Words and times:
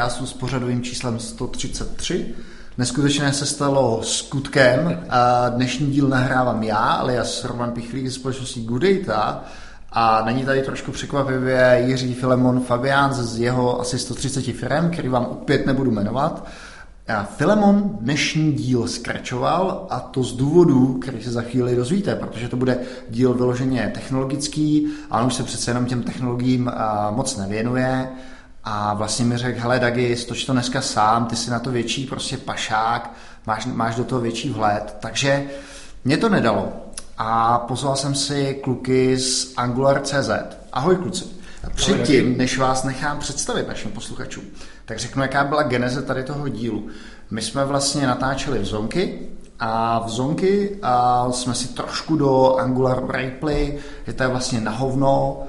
podcastu 0.00 0.26
s 0.26 0.32
pořadovým 0.32 0.82
číslem 0.82 1.18
133. 1.18 2.26
Neskutečné 2.78 3.32
se 3.32 3.46
stalo 3.46 4.02
skutkem 4.02 5.04
a 5.08 5.48
dnešní 5.48 5.86
díl 5.90 6.08
nahrávám 6.08 6.62
já, 6.62 6.76
alias 6.76 7.44
Roman 7.44 7.72
Pichlík 7.72 8.06
ze 8.06 8.12
společnosti 8.12 8.60
Goodata 8.60 9.44
a 9.92 10.24
není 10.24 10.44
tady 10.44 10.62
trošku 10.62 10.92
překvapivě 10.92 11.82
Jiří 11.86 12.14
Filemon 12.14 12.60
Fabián 12.60 13.12
z 13.12 13.38
jeho 13.40 13.80
asi 13.80 13.98
130 13.98 14.44
firm, 14.44 14.90
který 14.90 15.08
vám 15.08 15.24
opět 15.24 15.66
nebudu 15.66 15.90
jmenovat. 15.90 16.46
Filemon 17.36 17.98
dnešní 18.00 18.52
díl 18.52 18.88
skračoval 18.88 19.86
a 19.90 20.00
to 20.00 20.22
z 20.22 20.32
důvodu, 20.32 20.94
který 20.94 21.22
se 21.22 21.30
za 21.30 21.42
chvíli 21.42 21.76
dozvíte, 21.76 22.14
protože 22.14 22.48
to 22.48 22.56
bude 22.56 22.78
díl 23.10 23.34
vyloženě 23.34 23.90
technologický 23.94 24.86
a 25.10 25.20
on 25.20 25.26
už 25.26 25.34
se 25.34 25.42
přece 25.42 25.70
jenom 25.70 25.86
těm 25.86 26.02
technologiím 26.02 26.72
moc 27.10 27.36
nevěnuje 27.36 28.08
a 28.64 28.94
vlastně 28.94 29.24
mi 29.24 29.36
řekl, 29.36 29.60
hele 29.60 29.80
Dagi, 29.80 30.16
stoč 30.16 30.44
to 30.44 30.52
dneska 30.52 30.80
sám, 30.80 31.26
ty 31.26 31.36
si 31.36 31.50
na 31.50 31.58
to 31.58 31.70
větší 31.70 32.06
prostě 32.06 32.36
pašák, 32.36 33.12
máš, 33.46 33.66
máš 33.66 33.94
do 33.94 34.04
toho 34.04 34.20
větší 34.20 34.50
vhled, 34.50 34.96
takže 35.00 35.44
mě 36.04 36.16
to 36.16 36.28
nedalo 36.28 36.72
a 37.18 37.58
pozval 37.58 37.96
jsem 37.96 38.14
si 38.14 38.60
kluky 38.62 39.18
z 39.18 39.52
Angular.cz. 39.56 40.30
Ahoj 40.72 40.96
kluci. 40.96 41.24
Předtím, 41.74 42.38
než 42.38 42.58
vás 42.58 42.84
nechám 42.84 43.18
představit 43.18 43.68
našim 43.68 43.90
posluchačům, 43.90 44.44
tak 44.84 44.98
řeknu, 44.98 45.22
jaká 45.22 45.44
byla 45.44 45.62
geneze 45.62 46.02
tady 46.02 46.22
toho 46.22 46.48
dílu. 46.48 46.88
My 47.30 47.42
jsme 47.42 47.64
vlastně 47.64 48.06
natáčeli 48.06 48.58
v 48.58 48.64
Zonky 48.64 49.18
a 49.58 49.98
v 50.06 50.08
Zonky 50.08 50.78
a 50.82 51.26
jsme 51.32 51.54
si 51.54 51.68
trošku 51.68 52.16
do 52.16 52.56
Angular 52.56 53.06
Replay, 53.10 53.78
že 54.06 54.12
to 54.12 54.22
je 54.22 54.28
vlastně 54.28 54.60
na 54.60 54.70
hovno, 54.70 55.42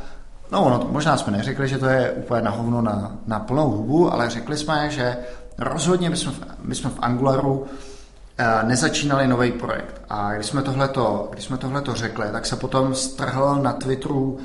No, 0.52 0.70
no, 0.70 0.88
možná 0.92 1.18
jsme 1.18 1.32
neřekli, 1.32 1.68
že 1.68 1.78
to 1.78 1.86
je 1.86 2.12
úplně 2.12 2.42
na 2.42 2.52
hovno 2.52 2.82
na, 2.82 3.12
na 3.28 3.40
plnou 3.40 3.70
hubu, 3.70 4.14
ale 4.14 4.30
řekli 4.30 4.58
jsme, 4.58 4.90
že 4.90 5.18
rozhodně 5.58 6.10
my 6.10 6.18
jsme 6.18 6.32
v, 6.32 6.42
my 6.62 6.76
jsme 6.76 6.90
v 6.90 7.00
Angularu 7.00 7.66
eh, 8.38 8.64
nezačínali 8.64 9.28
nový 9.28 9.52
projekt. 9.52 10.02
A 10.10 10.34
když 10.34 10.46
jsme 10.46 10.62
tohleto, 10.62 11.30
když 11.32 11.46
jsme 11.46 11.58
tohleto 11.58 11.94
řekli, 11.94 12.26
tak 12.32 12.46
se 12.46 12.56
potom 12.56 12.96
strhl 12.96 13.59
na 13.62 13.74
Twitteru 13.74 14.40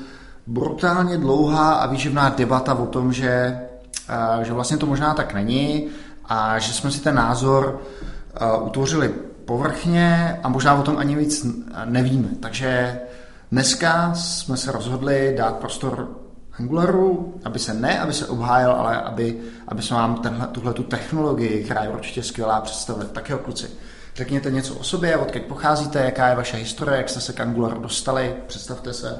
brutálně 0.47 1.17
dlouhá 1.17 1.73
a 1.73 1.87
výživná 1.87 2.29
debata 2.29 2.73
o 2.73 2.85
tom, 2.85 3.13
že 3.13 3.59
že 4.41 4.53
vlastně 4.53 4.77
to 4.77 4.85
možná 4.85 5.13
tak 5.13 5.33
není 5.33 5.87
a 6.25 6.59
že 6.59 6.73
jsme 6.73 6.91
si 6.91 7.01
ten 7.01 7.15
názor 7.15 7.81
utvořili 8.61 9.13
povrchně 9.45 10.39
a 10.43 10.49
možná 10.49 10.73
o 10.73 10.83
tom 10.83 10.97
ani 10.97 11.15
víc 11.15 11.45
nevíme. 11.85 12.27
Takže 12.39 12.99
dneska 13.51 14.13
jsme 14.13 14.57
se 14.57 14.71
rozhodli 14.71 15.35
dát 15.37 15.55
prostor 15.55 16.09
Angularu, 16.59 17.35
aby 17.43 17.59
se 17.59 17.73
ne, 17.73 17.99
aby 17.99 18.13
se 18.13 18.27
obhájil, 18.27 18.71
ale 18.71 19.01
aby, 19.01 19.39
aby 19.67 19.81
jsme 19.81 19.97
vám 19.97 20.21
tuhle 20.51 20.73
tu 20.73 20.83
technologii, 20.83 21.63
která 21.63 21.83
je 21.83 21.89
určitě 21.89 22.23
skvělá, 22.23 22.61
představili. 22.61 23.07
Tak 23.13 23.29
jo, 23.29 23.37
kluci, 23.37 23.67
řekněte 24.15 24.51
něco 24.51 24.75
o 24.75 24.83
sobě, 24.83 25.17
odkud 25.17 25.41
pocházíte, 25.41 25.99
jaká 25.99 26.27
je 26.27 26.35
vaše 26.35 26.57
historie, 26.57 26.97
jak 26.97 27.09
jste 27.09 27.21
se 27.21 27.33
k 27.33 27.39
Angularu 27.39 27.81
dostali, 27.81 28.35
představte 28.47 28.93
se. 28.93 29.17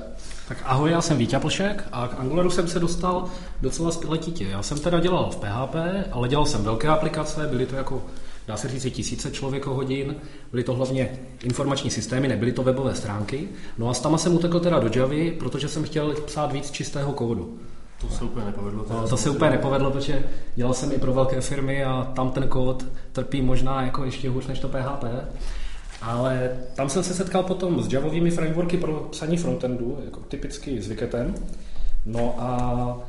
Tak 0.47 0.57
ahoj, 0.63 0.91
já 0.91 1.01
jsem 1.01 1.17
Vítě 1.17 1.39
Plšek 1.39 1.83
a 1.91 2.07
k 2.07 2.19
Angularu 2.19 2.49
jsem 2.49 2.67
se 2.67 2.79
dostal 2.79 3.29
docela 3.61 3.91
letitě. 4.07 4.47
Já 4.47 4.63
jsem 4.63 4.79
teda 4.79 4.99
dělal 4.99 5.29
v 5.31 5.35
PHP, 5.35 5.75
ale 6.11 6.27
dělal 6.27 6.45
jsem 6.45 6.63
velké 6.63 6.87
aplikace, 6.87 7.47
byly 7.47 7.65
to 7.65 7.75
jako 7.75 8.03
dá 8.47 8.57
se 8.57 8.67
říct 8.67 8.95
tisíce 8.95 9.31
člověkohodin, 9.31 10.15
byly 10.51 10.63
to 10.63 10.73
hlavně 10.73 11.09
informační 11.43 11.89
systémy, 11.89 12.27
nebyly 12.27 12.51
to 12.51 12.63
webové 12.63 12.95
stránky. 12.95 13.47
No 13.77 13.89
a 13.89 13.93
s 13.93 13.99
tam 13.99 14.17
jsem 14.17 14.35
utekl 14.35 14.59
teda 14.59 14.79
do 14.79 14.99
Javy, 14.99 15.31
protože 15.31 15.67
jsem 15.67 15.83
chtěl 15.83 16.13
psát 16.13 16.51
víc 16.51 16.71
čistého 16.71 17.13
kódu. 17.13 17.57
To 18.01 18.09
se 18.09 18.23
úplně 18.23 18.45
nepovedlo. 18.45 18.85
No, 18.89 19.07
to 19.07 19.17
se 19.17 19.29
úplně 19.29 19.51
nepovedlo, 19.51 19.91
protože 19.91 20.23
dělal 20.55 20.73
jsem 20.73 20.91
i 20.91 20.97
pro 20.97 21.13
velké 21.13 21.41
firmy 21.41 21.83
a 21.83 22.11
tam 22.15 22.31
ten 22.31 22.47
kód 22.47 22.85
trpí 23.11 23.41
možná 23.41 23.81
jako 23.81 24.05
ještě 24.05 24.29
hůř 24.29 24.47
než 24.47 24.59
to 24.59 24.67
PHP. 24.67 25.03
Ale 26.01 26.49
tam 26.75 26.89
jsem 26.89 27.03
se 27.03 27.13
setkal 27.13 27.43
potom 27.43 27.83
s 27.83 27.93
javovými 27.93 28.31
frameworky 28.31 28.77
pro 28.77 28.93
psaní 29.11 29.37
frontendu, 29.37 29.99
jako 30.05 30.19
typicky 30.19 30.81
s 30.81 30.87
Wiketem. 30.87 31.35
No 32.05 32.35
a 32.37 32.99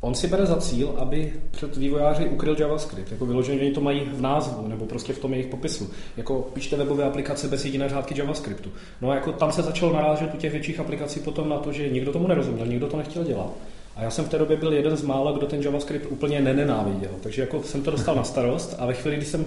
on 0.00 0.14
si 0.14 0.26
bere 0.26 0.46
za 0.46 0.56
cíl, 0.56 0.94
aby 0.98 1.32
před 1.50 1.76
vývojáři 1.76 2.28
ukryl 2.28 2.56
JavaScript. 2.58 3.12
Jako 3.12 3.26
vyloženě 3.26 3.60
oni 3.60 3.70
to 3.70 3.80
mají 3.80 4.00
v 4.00 4.20
názvu, 4.20 4.68
nebo 4.68 4.86
prostě 4.86 5.12
v 5.12 5.18
tom 5.18 5.32
jejich 5.32 5.46
popisu. 5.46 5.90
Jako 6.16 6.42
píšte 6.52 6.76
webové 6.76 7.04
aplikace 7.04 7.48
bez 7.48 7.64
jediné 7.64 7.88
řádky 7.88 8.18
JavaScriptu. 8.18 8.70
No 9.00 9.10
a 9.10 9.14
jako 9.14 9.32
tam 9.32 9.52
se 9.52 9.62
začalo 9.62 9.92
narážet 9.92 10.34
u 10.34 10.36
těch 10.36 10.52
větších 10.52 10.80
aplikací 10.80 11.20
potom 11.20 11.48
na 11.48 11.58
to, 11.58 11.72
že 11.72 11.88
nikdo 11.88 12.12
tomu 12.12 12.28
nerozuměl, 12.28 12.66
nikdo 12.66 12.86
to 12.86 12.96
nechtěl 12.96 13.24
dělat. 13.24 13.50
A 13.96 14.02
já 14.02 14.10
jsem 14.10 14.24
v 14.24 14.28
té 14.28 14.38
době 14.38 14.56
byl 14.56 14.72
jeden 14.72 14.96
z 14.96 15.02
mála, 15.02 15.32
kdo 15.32 15.46
ten 15.46 15.62
JavaScript 15.62 16.06
úplně 16.10 16.40
nenenáviděl. 16.40 17.10
Takže 17.22 17.42
jako 17.42 17.62
jsem 17.62 17.82
to 17.82 17.90
dostal 17.90 18.14
na 18.14 18.24
starost 18.24 18.76
a 18.78 18.86
ve 18.86 18.94
chvíli, 18.94 19.16
kdy 19.16 19.26
jsem 19.26 19.46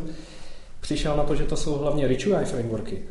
přišel 0.82 1.18
na 1.18 1.24
to, 1.24 1.36
že 1.36 1.44
to 1.44 1.58
jsou 1.58 1.74
hlavně 1.74 2.08
rich 2.08 2.28
UI 2.28 2.46
frameworky, 2.46 3.02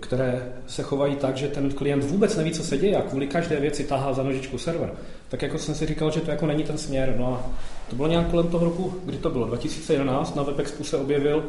které 0.00 0.52
se 0.66 0.82
chovají 0.82 1.16
tak, 1.16 1.36
že 1.36 1.48
ten 1.48 1.70
klient 1.70 2.04
vůbec 2.04 2.36
neví, 2.36 2.50
co 2.50 2.64
se 2.64 2.78
děje 2.78 2.96
a 2.96 3.02
kvůli 3.02 3.26
každé 3.26 3.60
věci 3.60 3.84
tahá 3.84 4.12
za 4.12 4.22
nožičku 4.22 4.58
server, 4.58 4.92
tak 5.30 5.42
jako 5.42 5.58
jsem 5.58 5.74
si 5.74 5.86
říkal, 5.86 6.10
že 6.10 6.20
to 6.20 6.30
jako 6.30 6.46
není 6.46 6.64
ten 6.64 6.78
směr. 6.78 7.14
No 7.18 7.34
a 7.34 7.46
to 7.90 7.96
bylo 7.96 8.08
nějak 8.08 8.30
kolem 8.30 8.48
toho 8.48 8.64
roku, 8.64 8.94
kdy 9.04 9.16
to 9.16 9.30
bylo, 9.30 9.46
2011, 9.46 10.36
na 10.36 10.42
WebExpu 10.42 10.84
se 10.84 10.96
objevil, 10.96 11.44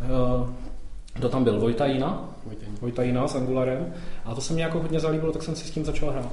uh, 0.00 0.50
kdo 1.14 1.28
tam 1.28 1.44
byl, 1.44 1.60
Vojtajina, 1.60 2.28
Vojtajina 2.80 3.28
s 3.28 3.34
Angularem 3.34 3.94
a 4.24 4.34
to 4.34 4.40
se 4.40 4.54
mi 4.54 4.60
jako 4.60 4.78
hodně 4.78 5.00
zalíbilo, 5.00 5.32
tak 5.32 5.42
jsem 5.42 5.56
si 5.56 5.64
s 5.64 5.70
tím 5.70 5.84
začal 5.84 6.10
hrát. 6.10 6.32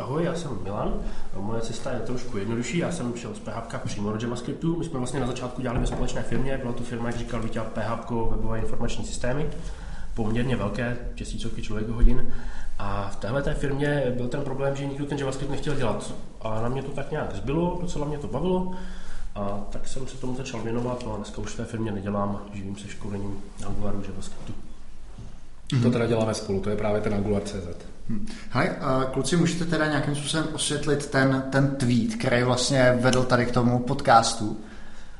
Ahoj, 0.00 0.24
já 0.24 0.34
jsem 0.34 0.58
Milan. 0.62 1.00
Moje 1.36 1.60
cesta 1.60 1.92
je 1.92 2.00
trošku 2.00 2.38
jednodušší. 2.38 2.78
Já 2.78 2.92
jsem 2.92 3.16
šel 3.16 3.34
z 3.34 3.38
PHP 3.38 3.84
přímo 3.84 4.12
do 4.12 4.18
JavaScriptu. 4.22 4.76
My 4.78 4.84
jsme 4.84 4.98
vlastně 4.98 5.20
na 5.20 5.26
začátku 5.26 5.62
dělali 5.62 5.80
ve 5.80 5.86
společné 5.86 6.22
firmě. 6.22 6.58
Byla 6.58 6.72
to 6.72 6.82
firma, 6.82 7.06
jak 7.06 7.18
říkal 7.18 7.42
Vítě, 7.42 7.60
PHP, 7.60 8.10
webové 8.10 8.58
informační 8.58 9.04
systémy. 9.04 9.46
Poměrně 10.14 10.56
velké, 10.56 10.96
tisícovky 11.14 11.62
člověk 11.62 11.88
hodin. 11.88 12.32
A 12.78 13.08
v 13.12 13.16
téhle 13.16 13.42
té 13.42 13.54
firmě 13.54 14.12
byl 14.16 14.28
ten 14.28 14.40
problém, 14.40 14.76
že 14.76 14.86
nikdo 14.86 15.06
ten 15.06 15.18
JavaScript 15.18 15.50
nechtěl 15.50 15.74
dělat. 15.74 16.14
A 16.40 16.62
na 16.62 16.68
mě 16.68 16.82
to 16.82 16.90
tak 16.90 17.10
nějak 17.10 17.34
zbylo, 17.34 17.78
docela 17.80 18.06
mě 18.06 18.18
to 18.18 18.26
bavilo. 18.26 18.72
A 19.34 19.60
tak 19.70 19.88
jsem 19.88 20.06
se 20.06 20.16
tomu 20.16 20.36
začal 20.36 20.60
věnovat. 20.60 21.02
No 21.06 21.14
a 21.14 21.16
dneska 21.16 21.38
už 21.38 21.50
v 21.50 21.56
té 21.56 21.64
firmě 21.64 21.92
nedělám, 21.92 22.40
živím 22.52 22.76
se 22.76 22.88
školením 22.88 23.42
Angularu 23.66 24.02
JavaScriptu. 24.08 24.52
Mm-hmm. 25.72 25.82
To 25.82 25.90
teda 25.90 26.06
děláme 26.06 26.34
spolu, 26.34 26.60
to 26.60 26.70
je 26.70 26.76
právě 26.76 27.00
ten 27.00 27.14
Angular.cz. 27.14 27.86
Hmm. 28.08 28.26
Hele, 28.50 28.76
kluci, 29.12 29.36
můžete 29.36 29.64
teda 29.64 29.86
nějakým 29.86 30.16
způsobem 30.16 30.48
osvětlit 30.52 31.06
ten, 31.06 31.44
ten 31.52 31.76
tweet, 31.76 32.14
který 32.14 32.42
vlastně 32.42 32.98
vedl 33.00 33.24
tady 33.24 33.46
k 33.46 33.52
tomu 33.52 33.78
podcastu? 33.78 34.60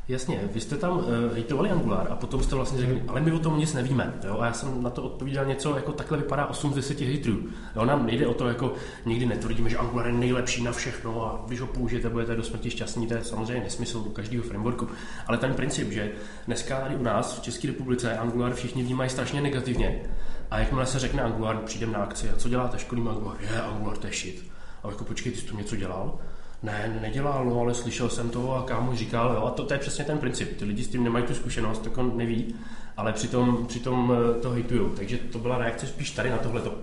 Jasně, 0.09 0.41
vy 0.53 0.61
jste 0.61 0.77
tam 0.77 0.99
uh, 0.99 1.05
hejtovali 1.33 1.71
Angular 1.71 2.07
a 2.11 2.17
potom 2.17 2.43
jste 2.43 2.55
vlastně 2.55 2.81
řekli, 2.81 3.03
ale 3.09 3.21
my 3.21 3.33
o 3.33 3.39
tom 3.39 3.59
nic 3.59 3.75
nevíme. 3.75 4.15
Jo? 4.27 4.39
A 4.41 4.47
já 4.47 4.53
jsem 4.53 4.83
na 4.83 4.91
to 4.91 5.03
odpovídal 5.03 5.45
něco, 5.45 5.77
jako 5.77 5.93
takhle 5.93 6.19
vypadá 6.19 6.47
8 6.47 6.73
z 6.73 6.75
10 6.75 7.01
hejtrů. 7.01 7.39
Jo? 7.77 7.85
Nám 7.85 8.07
nejde 8.07 8.27
o 8.27 8.35
to, 8.35 8.49
jako 8.49 8.73
nikdy 9.07 9.27
netvrdíme, 9.27 9.71
že 9.71 9.77
Angular 9.77 10.07
je 10.07 10.13
nejlepší 10.13 10.63
na 10.63 10.73
všechno 10.73 11.27
a 11.27 11.45
když 11.47 11.61
ho 11.61 11.67
použijete, 11.67 12.09
budete 12.09 12.37
do 12.37 12.43
smrti 12.43 12.71
šťastní, 12.71 13.07
to 13.07 13.15
je 13.15 13.25
samozřejmě 13.25 13.65
nesmysl 13.65 13.99
u 13.99 14.11
každého 14.11 14.45
frameworku. 14.45 14.89
Ale 15.27 15.39
ten 15.39 15.55
princip, 15.55 15.93
že 15.93 16.13
dneska 16.47 16.81
tady 16.81 16.97
u 16.97 17.03
nás 17.03 17.39
v 17.39 17.43
České 17.43 17.69
republice 17.69 18.19
Angular 18.19 18.55
všichni 18.55 18.83
vnímají 18.83 19.11
strašně 19.11 19.41
negativně, 19.41 20.03
a 20.51 20.59
jakmile 20.59 20.87
se 20.87 20.99
řekne 20.99 21.23
Angular, 21.23 21.57
přijdem 21.57 21.93
na 21.93 21.99
akci, 21.99 22.31
a 22.31 22.37
co 22.37 22.49
děláte, 22.49 22.79
školím 22.79 23.09
Angular? 23.09 23.37
Je, 23.41 23.63
Angular, 23.63 23.97
to 23.97 24.07
je 24.07 24.13
shit. 24.13 24.45
A 24.83 24.89
jako 24.89 25.05
počkej, 25.05 25.33
ty 25.33 25.39
jsi 25.39 25.47
to 25.47 25.57
něco 25.57 25.77
dělal? 25.77 26.19
Ne, 26.63 26.99
nedělal, 27.03 27.45
no, 27.45 27.61
ale 27.61 27.75
slyšel 27.75 28.09
jsem 28.09 28.31
to 28.31 28.55
a 28.57 28.63
kámo 28.63 28.97
říkal, 28.97 29.35
jo, 29.35 29.45
a 29.47 29.51
to, 29.51 29.65
to, 29.65 29.75
je 29.75 29.81
přesně 29.81 30.05
ten 30.05 30.19
princip. 30.19 30.57
Ty 30.59 30.65
lidi 30.65 30.85
s 30.85 30.89
tím 30.89 31.05
nemají 31.05 31.25
tu 31.25 31.35
zkušenost, 31.35 31.83
tak 31.83 31.99
on 31.99 32.17
neví, 32.17 32.55
ale 32.97 33.13
přitom, 33.13 33.67
přitom 33.67 34.13
eh, 34.13 34.41
to 34.41 34.51
hejtujou. 34.51 34.89
Takže 34.89 35.17
to 35.17 35.39
byla 35.39 35.59
reakce 35.59 35.87
spíš 35.87 36.11
tady 36.11 36.31
na 36.31 36.39
tohleto. 36.39 36.75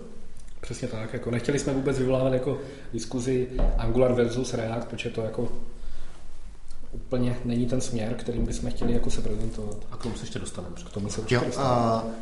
Přesně 0.62 0.88
tak, 0.88 1.14
jako 1.14 1.32
nechtěli 1.32 1.60
jsme 1.60 1.74
vůbec 1.74 2.00
vyvolávat 2.00 2.34
jako 2.34 2.58
diskuzi 2.94 3.50
Angular 3.78 4.14
versus 4.14 4.54
React, 4.54 4.88
protože 4.88 5.10
to 5.10 5.22
jako 5.22 5.50
úplně 6.92 7.38
není 7.46 7.66
ten 7.66 7.82
směr, 7.82 8.14
kterým 8.14 8.46
bychom 8.46 8.72
chtěli 8.72 8.94
jako 8.94 9.10
se 9.10 9.22
prezentovat. 9.22 9.78
A 9.92 9.98
k 9.98 10.04
tomu 10.04 10.16
se 10.16 10.24
ještě 10.24 10.40
dostaneme. 10.40 10.76
K 10.86 10.94
tomu 10.94 11.10
se 11.10 11.22
jo, 11.30 11.42
uh, 11.42 11.54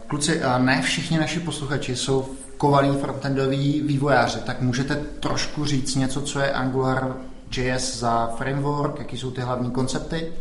kluci, 0.08 0.36
uh, 0.38 0.60
ne 0.60 0.82
všichni 0.82 1.18
naši 1.18 1.40
posluchači 1.40 1.96
jsou 1.96 2.30
kovaný 2.58 2.98
frontendoví 2.98 3.82
vývojáři, 3.82 4.40
tak 4.40 4.62
můžete 4.62 4.96
trošku 4.96 5.66
říct 5.66 5.96
něco, 5.96 6.22
co 6.22 6.40
je 6.40 6.52
Angular 6.52 7.16
JS 7.58 8.00
za 8.00 8.28
framework, 8.28 9.00
jaký 9.00 9.18
jsou 9.18 9.32
ty 9.32 9.42
hlavní 9.42 9.72
koncepty? 9.72 10.34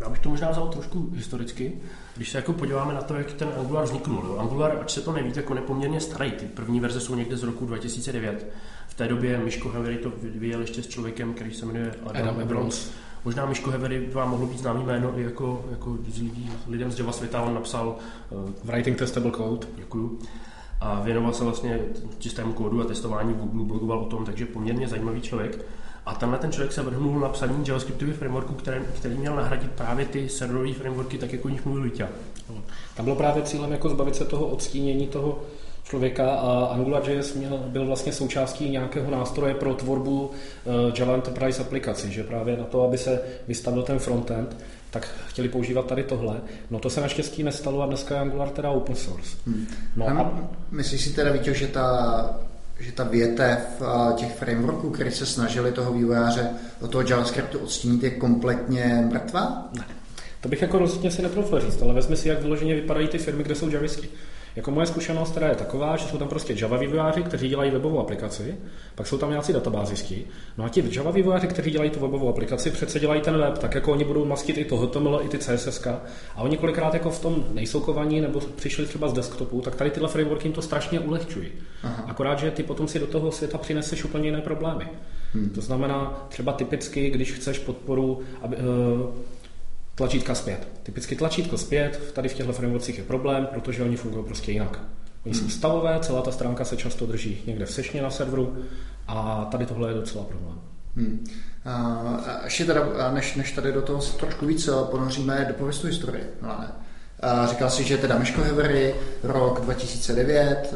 Já 0.00 0.08
bych 0.08 0.18
to 0.18 0.28
možná 0.28 0.50
vzal 0.50 0.68
trošku 0.68 1.10
historicky. 1.14 1.72
Když 2.16 2.30
se 2.30 2.38
jako 2.38 2.52
podíváme 2.52 2.94
na 2.94 3.02
to, 3.02 3.14
jak 3.14 3.32
ten 3.32 3.48
Angular 3.58 3.84
vzniknul. 3.84 4.24
Jo. 4.26 4.38
Angular, 4.38 4.78
ať 4.80 4.90
se 4.90 5.00
to 5.00 5.12
neví, 5.12 5.32
jako 5.36 5.54
nepoměrně 5.54 6.00
starý. 6.00 6.30
Ty 6.30 6.46
první 6.46 6.80
verze 6.80 7.00
jsou 7.00 7.14
někde 7.14 7.36
z 7.36 7.42
roku 7.42 7.66
2009. 7.66 8.46
V 8.88 8.94
té 8.94 9.08
době 9.08 9.38
Miško 9.38 9.68
Hevery 9.68 9.96
to 9.98 10.12
vyvíjel 10.22 10.60
ještě 10.60 10.82
s 10.82 10.88
člověkem, 10.88 11.34
který 11.34 11.54
se 11.54 11.66
jmenuje 11.66 11.94
Adam, 12.06 12.22
Adam 12.22 12.40
Abrams. 12.42 12.90
Možná 13.24 13.46
Miško 13.46 13.70
Hevery 13.70 14.08
vám 14.12 14.30
mohlo 14.30 14.46
být 14.46 14.58
známý 14.58 14.84
jméno 14.84 15.18
i 15.18 15.22
jako, 15.22 15.64
jako 15.70 15.98
z 16.08 16.18
lidí, 16.18 16.50
lidem 16.68 16.90
z 16.90 16.98
Java 16.98 17.12
světa. 17.12 17.42
On 17.42 17.54
napsal 17.54 17.96
uh, 18.30 18.50
Writing 18.64 18.98
Testable 18.98 19.30
Code. 19.30 19.66
Děkuju. 19.76 20.18
a 20.80 21.00
věnoval 21.00 21.32
se 21.32 21.44
vlastně 21.44 21.80
čistému 22.18 22.52
kódu 22.52 22.80
a 22.80 22.84
testování 22.84 23.32
v 23.32 23.36
Google, 23.36 23.64
blogoval 23.64 23.98
o 23.98 24.04
tom, 24.04 24.24
takže 24.24 24.46
poměrně 24.46 24.88
zajímavý 24.88 25.20
člověk. 25.20 25.64
A 26.08 26.14
tenhle 26.14 26.38
ten 26.38 26.52
člověk 26.52 26.72
se 26.72 26.82
vrhnul 26.82 27.20
na 27.20 27.28
psaní 27.28 27.64
JavaScriptových 27.66 28.16
frameworků, 28.16 28.54
který, 28.54 28.80
který 28.96 29.14
měl 29.14 29.36
nahradit 29.36 29.70
právě 29.70 30.06
ty 30.06 30.28
serverové 30.28 30.72
frameworky, 30.72 31.18
tak 31.18 31.32
jako 31.32 31.48
o 31.48 31.50
nich 31.50 31.64
mluvil 31.64 31.84
Vítě. 31.84 32.08
Tam 32.96 33.04
bylo 33.04 33.16
právě 33.16 33.42
cílem 33.42 33.72
jako 33.72 33.88
zbavit 33.88 34.16
se 34.16 34.24
toho 34.24 34.46
odstínění 34.46 35.06
toho 35.06 35.42
člověka 35.84 36.30
a 36.30 36.64
AngularJS 36.64 37.34
měl, 37.34 37.58
byl 37.66 37.86
vlastně 37.86 38.12
součástí 38.12 38.70
nějakého 38.70 39.10
nástroje 39.10 39.54
pro 39.54 39.74
tvorbu 39.74 40.26
uh, 40.26 40.32
Java 40.98 41.14
Enterprise 41.14 41.62
aplikací, 41.62 42.12
že 42.12 42.24
právě 42.24 42.56
na 42.56 42.64
to, 42.64 42.82
aby 42.82 42.98
se 42.98 43.22
vystavil 43.48 43.82
ten 43.82 43.98
frontend, 43.98 44.56
tak 44.90 45.08
chtěli 45.26 45.48
používat 45.48 45.86
tady 45.86 46.02
tohle. 46.02 46.40
No 46.70 46.78
to 46.78 46.90
se 46.90 47.00
naštěstí 47.00 47.42
nestalo 47.42 47.82
a 47.82 47.86
dneska 47.86 48.14
je 48.14 48.20
Angular 48.20 48.48
teda 48.48 48.70
open 48.70 48.96
source. 48.96 49.36
Hmm. 49.46 49.66
No 49.96 50.08
a... 50.08 50.40
Myslíš 50.70 51.00
si 51.00 51.12
teda, 51.12 51.32
Víte, 51.32 51.54
že 51.54 51.66
ta 51.66 52.47
že 52.80 52.92
ta 52.92 53.04
větev 53.04 53.82
těch 54.16 54.36
frameworků, 54.36 54.90
které 54.90 55.10
se 55.10 55.26
snažili 55.26 55.72
toho 55.72 55.92
vývojáře 55.92 56.50
do 56.80 56.88
toho 56.88 57.04
JavaScriptu 57.08 57.58
odstínit, 57.58 58.02
je 58.02 58.10
kompletně 58.10 59.08
mrtvá? 59.12 59.68
Ne. 59.76 59.84
To 60.40 60.48
bych 60.48 60.62
jako 60.62 60.78
rozhodně 60.78 61.10
si 61.10 61.22
netrofil 61.22 61.60
říct, 61.60 61.82
ale 61.82 61.94
vezmi 61.94 62.16
si, 62.16 62.28
jak 62.28 62.42
vyloženě 62.42 62.74
vypadají 62.74 63.08
ty 63.08 63.18
firmy, 63.18 63.42
kde 63.42 63.54
jsou 63.54 63.70
javistky. 63.70 64.08
Jako 64.58 64.70
moje 64.70 64.86
zkušenost 64.86 65.30
teda 65.30 65.48
je 65.48 65.54
taková, 65.54 65.96
že 65.96 66.08
jsou 66.08 66.18
tam 66.18 66.28
prostě 66.28 66.54
Java 66.60 66.76
vývojáři, 66.76 67.22
kteří 67.22 67.48
dělají 67.48 67.70
webovou 67.70 68.00
aplikaci, 68.00 68.56
pak 68.94 69.06
jsou 69.06 69.18
tam 69.18 69.30
nějací 69.30 69.52
databázisti. 69.52 70.24
No 70.58 70.64
a 70.64 70.68
ti 70.68 70.84
Java 70.96 71.10
vývojáři, 71.10 71.46
kteří 71.46 71.70
dělají 71.70 71.90
tu 71.90 72.00
webovou 72.00 72.28
aplikaci, 72.28 72.70
přece 72.70 73.00
dělají 73.00 73.20
ten 73.20 73.38
web, 73.38 73.58
tak 73.58 73.74
jako 73.74 73.92
oni 73.92 74.04
budou 74.04 74.24
mastit 74.24 74.58
i 74.58 74.64
to 74.64 74.76
HTML, 74.76 75.20
i 75.24 75.28
ty 75.28 75.38
CSS. 75.38 75.86
A 76.36 76.42
oni 76.42 76.56
kolikrát 76.56 76.94
jako 76.94 77.10
v 77.10 77.20
tom 77.20 77.44
nejsou 77.52 77.80
kovaní 77.80 78.20
nebo 78.20 78.40
přišli 78.40 78.86
třeba 78.86 79.08
z 79.08 79.12
desktopu, 79.12 79.60
tak 79.60 79.74
tady 79.74 79.90
tyhle 79.90 80.08
frameworky 80.08 80.48
jim 80.48 80.54
to 80.54 80.62
strašně 80.62 81.00
ulehčují. 81.00 81.48
Aha. 81.82 82.04
Akorát, 82.06 82.38
že 82.38 82.50
ty 82.50 82.62
potom 82.62 82.88
si 82.88 82.98
do 82.98 83.06
toho 83.06 83.32
světa 83.32 83.58
přineseš 83.58 84.04
úplně 84.04 84.28
jiné 84.28 84.40
problémy. 84.40 84.88
Hmm. 85.34 85.50
To 85.50 85.60
znamená, 85.60 86.26
třeba 86.28 86.52
typicky, 86.52 87.10
když 87.10 87.32
chceš 87.32 87.58
podporu, 87.58 88.20
aby, 88.42 88.56
uh, 88.56 88.62
tlačítka 89.98 90.34
zpět. 90.34 90.68
Typicky 90.82 91.16
tlačítko 91.16 91.58
zpět, 91.58 92.12
tady 92.12 92.28
v 92.28 92.34
těchto 92.34 92.52
frameworkcích 92.52 92.98
je 92.98 93.04
problém, 93.04 93.46
protože 93.46 93.82
oni 93.82 93.96
fungují 93.96 94.24
prostě 94.24 94.52
jinak. 94.52 94.80
Oni 95.26 95.34
jsou 95.34 95.48
stavové, 95.48 95.98
celá 96.02 96.22
ta 96.22 96.32
stránka 96.32 96.64
se 96.64 96.76
často 96.76 97.06
drží 97.06 97.42
někde 97.46 97.66
v 97.66 97.70
sešně 97.70 98.02
na 98.02 98.10
serveru 98.10 98.56
a 99.08 99.48
tady 99.50 99.66
tohle 99.66 99.90
je 99.90 99.94
docela 99.94 100.24
problém. 100.24 100.60
Hmm. 100.96 101.24
A 101.64 102.44
ještě 102.44 102.64
teda, 102.64 103.10
než, 103.14 103.34
než 103.34 103.52
tady 103.52 103.72
do 103.72 103.82
toho 103.82 104.02
se 104.02 104.18
trošku 104.18 104.46
víc 104.46 104.68
ponoříme 104.90 105.44
do 105.48 105.54
pověstu 105.54 105.86
historie. 105.86 106.24
No, 106.42 106.48
ne. 106.48 106.68
A 107.20 107.46
říkal 107.46 107.70
si, 107.70 107.84
že 107.84 107.96
teda 107.96 108.18
Miško 108.18 108.42
Hevery, 108.42 108.94
rok 109.22 109.60
2009, 109.60 110.74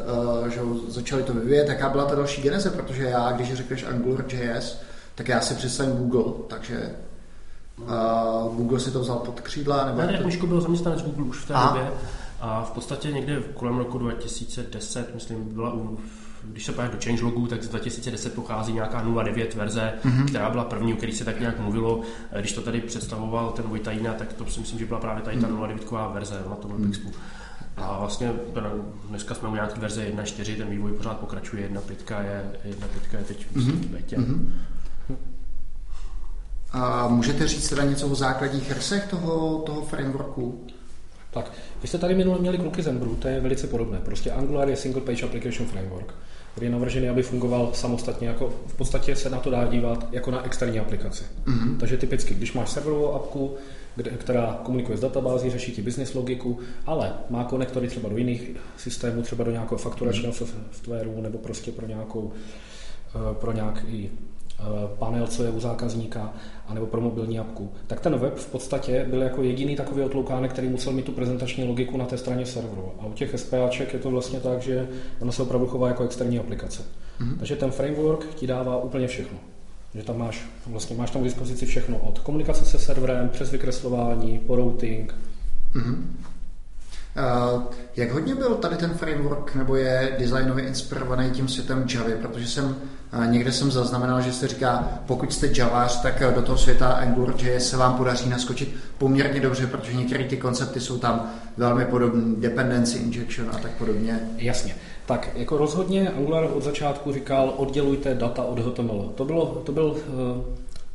že 0.49 0.59
začali 0.87 1.23
to 1.23 1.33
vyvíjet. 1.33 1.69
Jaká 1.69 1.89
byla 1.89 2.05
ta 2.05 2.15
další 2.15 2.41
geneze? 2.41 2.69
Protože 2.69 3.03
já, 3.03 3.31
když 3.31 3.53
řekneš 3.53 3.83
AngularJS, 3.83 4.81
tak 5.15 5.27
já 5.27 5.41
si 5.41 5.55
představím 5.55 5.95
Google, 5.95 6.33
takže 6.47 6.89
a 7.87 8.23
Google 8.55 8.79
si 8.79 8.91
to 8.91 8.99
vzal 8.99 9.17
pod 9.17 9.41
křídla? 9.41 9.85
Nebo 9.85 10.01
ne, 10.01 10.07
ne, 10.07 10.21
Miško 10.25 10.47
byl 10.47 10.61
zaměstnanec 10.61 11.01
Google 11.01 11.25
už 11.25 11.37
v 11.37 11.47
té 11.47 11.53
a. 11.53 11.67
době 11.67 11.91
a 12.41 12.63
v 12.63 12.71
podstatě 12.71 13.11
někde 13.11 13.41
kolem 13.53 13.77
roku 13.77 13.97
2010, 13.97 15.13
myslím, 15.13 15.53
byla 15.53 15.73
u 15.73 15.99
když 16.43 16.65
se 16.65 16.71
podíváš 16.71 16.95
do 16.95 17.01
changelogu, 17.03 17.47
tak 17.47 17.63
z 17.63 17.69
2010 17.69 18.33
pochází 18.33 18.73
nějaká 18.73 19.05
0.9 19.05 19.55
verze, 19.55 19.93
mm-hmm. 20.05 20.25
která 20.27 20.49
byla 20.49 20.63
první, 20.63 20.93
o 20.93 20.97
který 20.97 21.11
se 21.11 21.25
tak 21.25 21.39
nějak 21.39 21.59
mluvilo. 21.59 22.01
Když 22.39 22.53
to 22.53 22.61
tady 22.61 22.81
představoval 22.81 23.51
ten 23.51 23.65
Vojtajina, 23.65 24.13
tak 24.13 24.33
to 24.33 24.45
si 24.45 24.59
myslím, 24.59 24.79
že 24.79 24.85
byla 24.85 24.99
právě 24.99 25.23
tady 25.23 25.41
ta 25.41 25.47
mm-hmm. 25.47 25.77
0.9 25.77 26.13
verze 26.13 26.43
na 26.49 26.55
tom 26.55 26.71
mm-hmm. 26.71 27.11
A 27.77 27.99
vlastně 27.99 28.33
dneska 29.09 29.35
jsme 29.35 29.49
u 29.49 29.53
nějaké 29.53 29.79
verze 29.79 30.05
1.4, 30.05 30.57
ten 30.57 30.69
vývoj 30.69 30.91
pořád 30.91 31.17
pokračuje, 31.17 31.69
1.5 31.69 32.23
je, 32.23 32.51
1.5 32.65 33.17
je 33.17 33.23
teď 33.23 33.47
mm-hmm. 33.55 33.71
v 33.71 33.85
betě. 33.85 34.17
Mm-hmm. 34.17 34.51
A 36.73 37.07
můžete 37.07 37.47
říct 37.47 37.69
teda 37.69 37.83
něco 37.83 38.07
o 38.07 38.15
základních 38.15 38.71
rysech 38.71 39.07
toho, 39.07 39.59
toho 39.65 39.81
frameworku? 39.81 40.65
Tak, 41.31 41.51
vy 41.81 41.87
jste 41.87 41.97
tady 41.97 42.15
minule 42.15 42.39
měli 42.39 42.57
kluky 42.57 42.81
Zenbru, 42.81 43.15
to 43.15 43.27
je 43.27 43.39
velice 43.39 43.67
podobné. 43.67 43.99
Prostě 43.99 44.31
Angular 44.31 44.69
je 44.69 44.75
Single 44.75 45.01
Page 45.01 45.25
Application 45.25 45.67
Framework, 45.67 46.13
který 46.51 46.67
je 46.67 46.71
navržený, 46.71 47.09
aby 47.09 47.23
fungoval 47.23 47.69
samostatně. 47.73 48.27
Jako 48.27 48.53
v 48.67 48.73
podstatě 48.73 49.15
se 49.15 49.29
na 49.29 49.39
to 49.39 49.49
dá 49.49 49.67
dívat 49.67 50.07
jako 50.11 50.31
na 50.31 50.45
externí 50.45 50.79
aplikaci. 50.79 51.23
Mm-hmm. 51.45 51.77
Takže 51.77 51.97
typicky, 51.97 52.33
když 52.33 52.53
máš 52.53 52.69
serverovou 52.69 53.13
apku, 53.13 53.55
kde, 53.95 54.11
která 54.11 54.59
komunikuje 54.63 54.97
s 54.97 55.01
databází, 55.01 55.49
řeší 55.49 55.71
ti 55.71 55.81
business 55.81 56.13
logiku, 56.13 56.59
ale 56.85 57.13
má 57.29 57.43
konektory 57.43 57.87
třeba 57.87 58.09
do 58.09 58.17
jiných 58.17 58.51
systémů, 58.77 59.21
třeba 59.21 59.43
do 59.43 59.51
nějakého 59.51 59.77
fakturačního 59.77 60.31
mm-hmm. 60.31 60.47
softwaru 60.71 61.21
nebo 61.21 61.37
prostě 61.37 61.71
pro 61.71 61.87
nějakou 61.87 62.31
eh, 63.15 63.33
pro 63.33 63.51
nějaký 63.51 64.11
panel, 64.99 65.27
co 65.27 65.43
je 65.43 65.49
u 65.49 65.59
zákazníka, 65.59 66.33
anebo 66.67 66.85
pro 66.85 67.01
mobilní 67.01 67.39
apku, 67.39 67.71
tak 67.87 67.99
ten 67.99 68.17
web 68.17 68.37
v 68.37 68.51
podstatě 68.51 69.05
byl 69.09 69.21
jako 69.21 69.43
jediný 69.43 69.75
takový 69.75 70.01
otloukánek, 70.01 70.51
který 70.51 70.67
musel 70.67 70.93
mít 70.93 71.05
tu 71.05 71.11
prezentační 71.11 71.63
logiku 71.63 71.97
na 71.97 72.05
té 72.05 72.17
straně 72.17 72.45
serveru. 72.45 72.91
A 72.99 73.05
u 73.05 73.13
těch 73.13 73.39
SPAček 73.39 73.93
je 73.93 73.99
to 73.99 74.09
vlastně 74.09 74.39
tak, 74.39 74.61
že 74.61 74.87
ono 75.19 75.31
se 75.31 75.41
opravdu 75.41 75.67
chová 75.67 75.87
jako 75.87 76.03
externí 76.03 76.39
aplikace. 76.39 76.83
Mm-hmm. 76.83 77.37
Takže 77.37 77.55
ten 77.55 77.71
framework 77.71 78.35
ti 78.35 78.47
dává 78.47 78.83
úplně 78.83 79.07
všechno. 79.07 79.37
Že 79.95 80.03
tam 80.03 80.17
máš, 80.17 80.45
vlastně 80.67 80.95
máš 80.95 81.11
tam 81.11 81.21
k 81.21 81.25
dispozici 81.25 81.65
všechno 81.65 81.97
od 81.97 82.19
komunikace 82.19 82.65
se 82.65 82.79
serverem, 82.79 83.29
přes 83.29 83.51
vykreslování, 83.51 84.39
po 84.39 84.55
routing. 84.55 85.15
Mm-hmm. 85.75 85.95
Uh, 87.55 87.63
jak 87.95 88.11
hodně 88.11 88.35
byl 88.35 88.55
tady 88.55 88.75
ten 88.77 88.93
framework, 88.93 89.55
nebo 89.55 89.75
je 89.75 90.15
designově 90.19 90.65
inspirovaný 90.65 91.31
tím 91.31 91.47
světem 91.47 91.85
Java, 91.93 92.09
protože 92.21 92.47
jsem 92.47 92.65
uh, 92.65 93.27
někde 93.27 93.51
jsem 93.51 93.71
zaznamenal, 93.71 94.21
že 94.21 94.33
se 94.33 94.47
říká, 94.47 94.89
pokud 95.05 95.33
jste 95.33 95.49
Javář, 95.57 96.01
tak 96.01 96.23
uh, 96.27 96.35
do 96.35 96.41
toho 96.41 96.57
světa 96.57 96.87
AngularJS 96.87 97.69
se 97.69 97.77
vám 97.77 97.93
podaří 97.93 98.29
naskočit 98.29 98.75
poměrně 98.97 99.39
dobře, 99.39 99.67
protože 99.67 99.93
některé 99.93 100.23
ty 100.23 100.37
koncepty 100.37 100.79
jsou 100.79 100.97
tam 100.97 101.31
velmi 101.57 101.85
podobné, 101.85 102.35
dependency 102.37 102.97
injection 102.97 103.49
a 103.51 103.57
tak 103.57 103.71
podobně. 103.71 104.19
Jasně. 104.37 104.75
Tak 105.05 105.29
jako 105.35 105.57
rozhodně 105.57 106.09
Angular 106.09 106.47
od 106.53 106.63
začátku 106.63 107.13
říkal, 107.13 107.53
oddělujte 107.57 108.15
data 108.15 108.43
od 108.43 108.59
HTML. 108.59 109.11
To, 109.15 109.25
bylo, 109.25 109.45
to 109.45 109.71
byl 109.71 109.95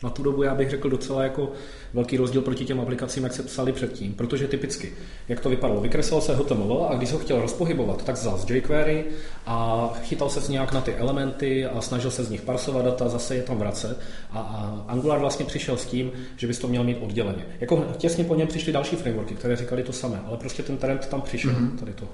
na 0.03 0.11
tu 0.11 0.23
dobu 0.23 0.43
já 0.43 0.55
bych 0.55 0.71
řekl 0.71 0.91
docela 0.91 1.23
jako 1.23 1.53
velký 1.95 2.17
rozdíl 2.17 2.43
proti 2.43 2.65
těm 2.65 2.81
aplikacím, 2.81 3.23
jak 3.23 3.33
se 3.33 3.43
psali 3.43 3.73
předtím, 3.73 4.15
protože 4.15 4.49
typicky, 4.49 4.93
jak 5.29 5.41
to 5.41 5.51
vypadalo, 5.51 5.81
vykreslil 5.81 6.21
se 6.21 6.35
HTML 6.35 6.87
a 6.91 6.95
když 6.95 7.13
ho 7.13 7.19
chtěl 7.19 7.41
rozpohybovat, 7.41 8.05
tak 8.05 8.17
zase 8.17 8.57
jQuery 8.57 9.05
a 9.47 9.89
chytal 10.03 10.31
se 10.31 10.41
z 10.41 10.49
nějak 10.49 10.73
na 10.73 10.81
ty 10.81 10.95
elementy 10.95 11.67
a 11.67 11.81
snažil 11.81 12.11
se 12.11 12.25
z 12.25 12.31
nich 12.31 12.43
parsovat 12.43 12.85
data, 12.85 13.09
zase 13.09 13.35
je 13.35 13.43
tam 13.43 13.59
vracet 13.59 14.01
a, 14.31 14.39
a 14.39 14.85
Angular 14.89 15.19
vlastně 15.19 15.47
přišel 15.47 15.77
s 15.77 15.87
tím, 15.87 16.13
že 16.37 16.47
bys 16.47 16.59
to 16.59 16.69
měl 16.69 16.85
mít 16.85 16.99
odděleně. 17.01 17.47
Jako 17.61 17.85
těsně 17.97 18.25
po 18.25 18.35
něm 18.35 18.49
přišly 18.49 18.73
další 18.73 18.97
frameworky, 18.97 19.35
které 19.35 19.57
říkali 19.57 19.83
to 19.83 19.93
samé, 19.93 20.21
ale 20.27 20.37
prostě 20.37 20.63
ten 20.63 20.77
trend 20.77 21.07
tam 21.07 21.23
přišel 21.23 21.53
mm-hmm. 21.53 21.79
tady 21.79 21.93
toho 21.93 22.11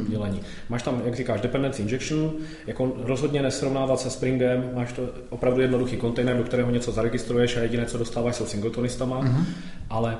oddělení. 0.00 0.40
Máš 0.68 0.82
tam, 0.82 1.02
jak 1.04 1.14
říkáš, 1.14 1.40
dependency 1.40 1.82
injection, 1.82 2.32
jako 2.66 2.92
rozhodně 2.96 3.42
nesrovnávat 3.42 4.00
se 4.00 4.10
Springem, 4.10 4.70
máš 4.74 4.92
to 4.92 5.02
opravdu 5.30 5.60
jednoduchý 5.60 5.96
kontejner, 5.96 6.36
do 6.36 6.44
kterého 6.44 6.70
něco 6.70 6.92
zaregistruješ 6.92 7.56
a 7.56 7.60
jediné, 7.60 7.86
co 7.86 7.98
dostáváš, 7.98 8.36
jsou 8.36 8.46
singletonistama, 8.46 9.22
mm-hmm. 9.22 9.44
ale 9.90 10.16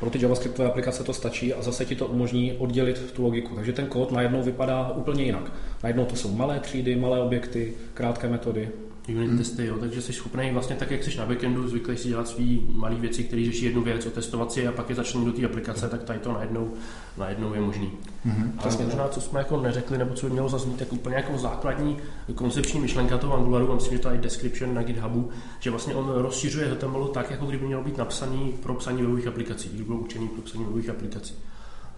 pro 0.00 0.10
ty 0.10 0.22
JavaScriptové 0.22 0.68
aplikace 0.68 1.04
to 1.04 1.12
stačí 1.12 1.54
a 1.54 1.62
zase 1.62 1.84
ti 1.84 1.96
to 1.96 2.06
umožní 2.06 2.52
oddělit 2.52 3.12
tu 3.12 3.22
logiku. 3.22 3.54
Takže 3.54 3.72
ten 3.72 3.86
kód 3.86 4.12
najednou 4.12 4.42
vypadá 4.42 4.90
úplně 4.90 5.24
jinak. 5.24 5.52
Najednou 5.82 6.04
to 6.04 6.16
jsou 6.16 6.34
malé 6.36 6.60
třídy, 6.60 6.96
malé 6.96 7.20
objekty, 7.20 7.72
krátké 7.94 8.28
metody 8.28 8.68
unit 9.16 9.28
hmm. 9.28 9.38
testy, 9.38 9.66
jo, 9.66 9.76
takže 9.80 10.02
jsi 10.02 10.12
schopný 10.12 10.50
vlastně 10.52 10.76
tak, 10.76 10.90
jak 10.90 11.04
jsi 11.04 11.18
na 11.18 11.26
backendu, 11.26 11.68
zvyklý 11.68 11.96
si 11.96 12.08
dělat 12.08 12.28
svý 12.28 12.66
malé 12.72 12.94
věci, 12.94 13.24
které 13.24 13.44
řeší 13.44 13.64
jednu 13.64 13.82
věc, 13.82 14.06
otestovat 14.06 14.52
si 14.52 14.66
a 14.66 14.72
pak 14.72 14.88
je 14.88 14.94
začne 14.94 15.24
do 15.24 15.32
té 15.32 15.44
aplikace, 15.44 15.88
tak 15.88 16.02
tady 16.02 16.18
to 16.18 16.32
najednou, 16.32 16.72
najednou 17.18 17.54
je 17.54 17.60
možný. 17.60 17.92
Hmm. 18.24 18.42
Ale 18.42 18.52
vlastně 18.62 18.84
možná, 18.84 19.08
co 19.08 19.20
jsme 19.20 19.40
jako 19.40 19.60
neřekli, 19.60 19.98
nebo 19.98 20.14
co 20.14 20.26
by 20.26 20.32
mělo 20.32 20.48
zaznít, 20.48 20.78
tak 20.78 20.92
úplně 20.92 21.16
jako 21.16 21.38
základní 21.38 21.96
koncepční 22.34 22.80
myšlenka 22.80 23.18
toho 23.18 23.34
Angularu, 23.34 23.72
a 23.72 23.74
myslím, 23.74 23.92
že 23.92 24.02
to 24.02 24.10
je 24.10 24.18
description 24.18 24.74
na 24.74 24.82
GitHubu, 24.82 25.30
že 25.60 25.70
vlastně 25.70 25.94
on 25.94 26.08
rozšiřuje 26.08 26.66
HTML 26.66 27.08
tak, 27.08 27.30
jako 27.30 27.46
kdyby 27.46 27.66
mělo 27.66 27.82
být 27.82 27.98
napsaný 27.98 28.54
pro 28.62 28.74
psaní 28.74 29.02
webových 29.02 29.26
aplikací, 29.26 29.68
kdyby 29.68 29.84
bylo 29.84 29.98
učený 29.98 30.28
pro 30.28 30.42
psaní 30.42 30.64
webových 30.64 30.90
aplikací. 30.90 31.34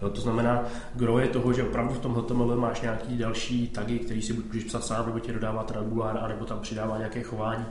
Jo, 0.03 0.09
to 0.09 0.21
znamená, 0.21 0.63
gro 0.95 1.19
je 1.19 1.27
toho, 1.27 1.53
že 1.53 1.63
opravdu 1.63 1.93
v 1.93 1.99
tom 1.99 2.15
HTML 2.15 2.55
máš 2.55 2.81
nějaký 2.81 3.17
další 3.17 3.67
tagy, 3.67 3.99
který 3.99 4.21
si 4.21 4.33
můžeš 4.33 4.63
psat 4.63 4.85
sám, 4.85 5.05
nebo 5.05 5.19
tě 5.19 5.33
dodává 5.33 5.65
Angular, 5.79 6.19
anebo 6.21 6.45
tam 6.45 6.59
přidává 6.59 6.97
nějaké 6.97 7.23
chování. 7.23 7.65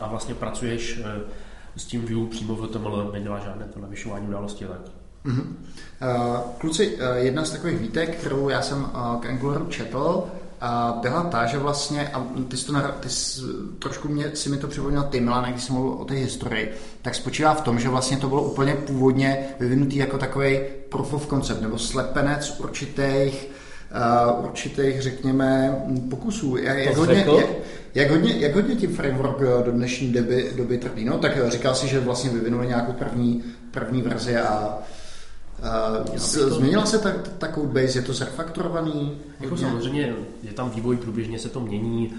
A 0.00 0.08
vlastně 0.08 0.34
pracuješ 0.34 1.00
eh, 1.04 1.20
s 1.76 1.84
tím 1.84 2.06
view 2.06 2.26
přímo 2.26 2.54
v 2.54 2.68
HTML, 2.68 3.10
nedělá 3.12 3.38
žádné 3.38 3.64
to 3.64 3.80
navyšování 3.80 4.28
události 4.28 4.64
tak. 4.64 4.80
Mm-hmm. 5.26 5.44
Kluci, 6.58 6.96
uh, 6.96 7.16
jedna 7.16 7.44
z 7.44 7.50
takových 7.50 7.78
výtek, 7.78 8.16
kterou 8.16 8.48
já 8.48 8.62
jsem 8.62 8.84
k 9.20 9.26
Angularu 9.26 9.66
četl, 9.66 10.24
byla 11.00 11.22
ta, 11.22 11.46
že 11.46 11.58
vlastně, 11.58 12.08
a 12.08 12.26
ty, 12.48 12.56
jsi 12.56 12.66
to, 12.66 12.72
ty 13.00 13.08
jsi, 13.08 13.40
trošku 13.78 14.08
mě, 14.08 14.30
si 14.34 14.48
mi 14.48 14.56
to 14.56 14.68
připomněl 14.68 15.02
ty, 15.02 15.20
Milane, 15.20 15.50
když 15.50 15.64
jsem 15.64 15.74
mluvil 15.74 15.92
o 15.92 16.04
té 16.04 16.14
historii, 16.14 16.74
tak 17.02 17.14
spočívá 17.14 17.54
v 17.54 17.60
tom, 17.60 17.78
že 17.78 17.88
vlastně 17.88 18.16
to 18.16 18.28
bylo 18.28 18.42
úplně 18.42 18.74
původně 18.74 19.46
vyvinutý 19.60 19.96
jako 19.96 20.18
takový 20.18 20.58
proof 20.88 21.12
of 21.12 21.28
concept, 21.28 21.62
nebo 21.62 21.78
slepenec 21.78 22.60
určitých 22.60 23.50
uh, 24.38 24.44
určitých, 24.44 25.02
řekněme, 25.02 25.76
pokusů. 26.10 26.56
Jak, 26.56 26.78
jak, 26.78 26.96
hodně, 26.96 27.26
jak, 27.36 27.46
jak, 27.94 28.10
hodně, 28.10 28.34
jak 28.38 28.54
hodně 28.54 28.74
tím 28.74 28.96
framework 28.96 29.38
do 29.64 29.72
dnešní 29.72 30.12
doby, 30.12 30.52
doby 30.56 30.78
trpí? 30.78 31.04
No, 31.04 31.18
tak 31.18 31.50
říkal 31.52 31.74
si, 31.74 31.88
že 31.88 32.00
vlastně 32.00 32.30
vyvinuli 32.30 32.66
nějakou 32.66 32.92
první, 32.92 33.44
první 33.70 34.02
verzi 34.02 34.36
a 34.36 34.78
Uh, 36.06 36.16
změnila 36.16 36.86
se 36.86 36.98
ta, 36.98 37.10
ta 37.38 37.48
codebase, 37.48 37.98
je 37.98 38.02
to 38.02 38.12
zrefaktorovaný? 38.12 39.18
Jako 39.40 39.56
samozřejmě 39.56 40.14
je 40.42 40.52
tam 40.52 40.70
vývoj, 40.70 40.96
průběžně 40.96 41.38
se 41.38 41.48
to 41.48 41.60
mění. 41.60 42.14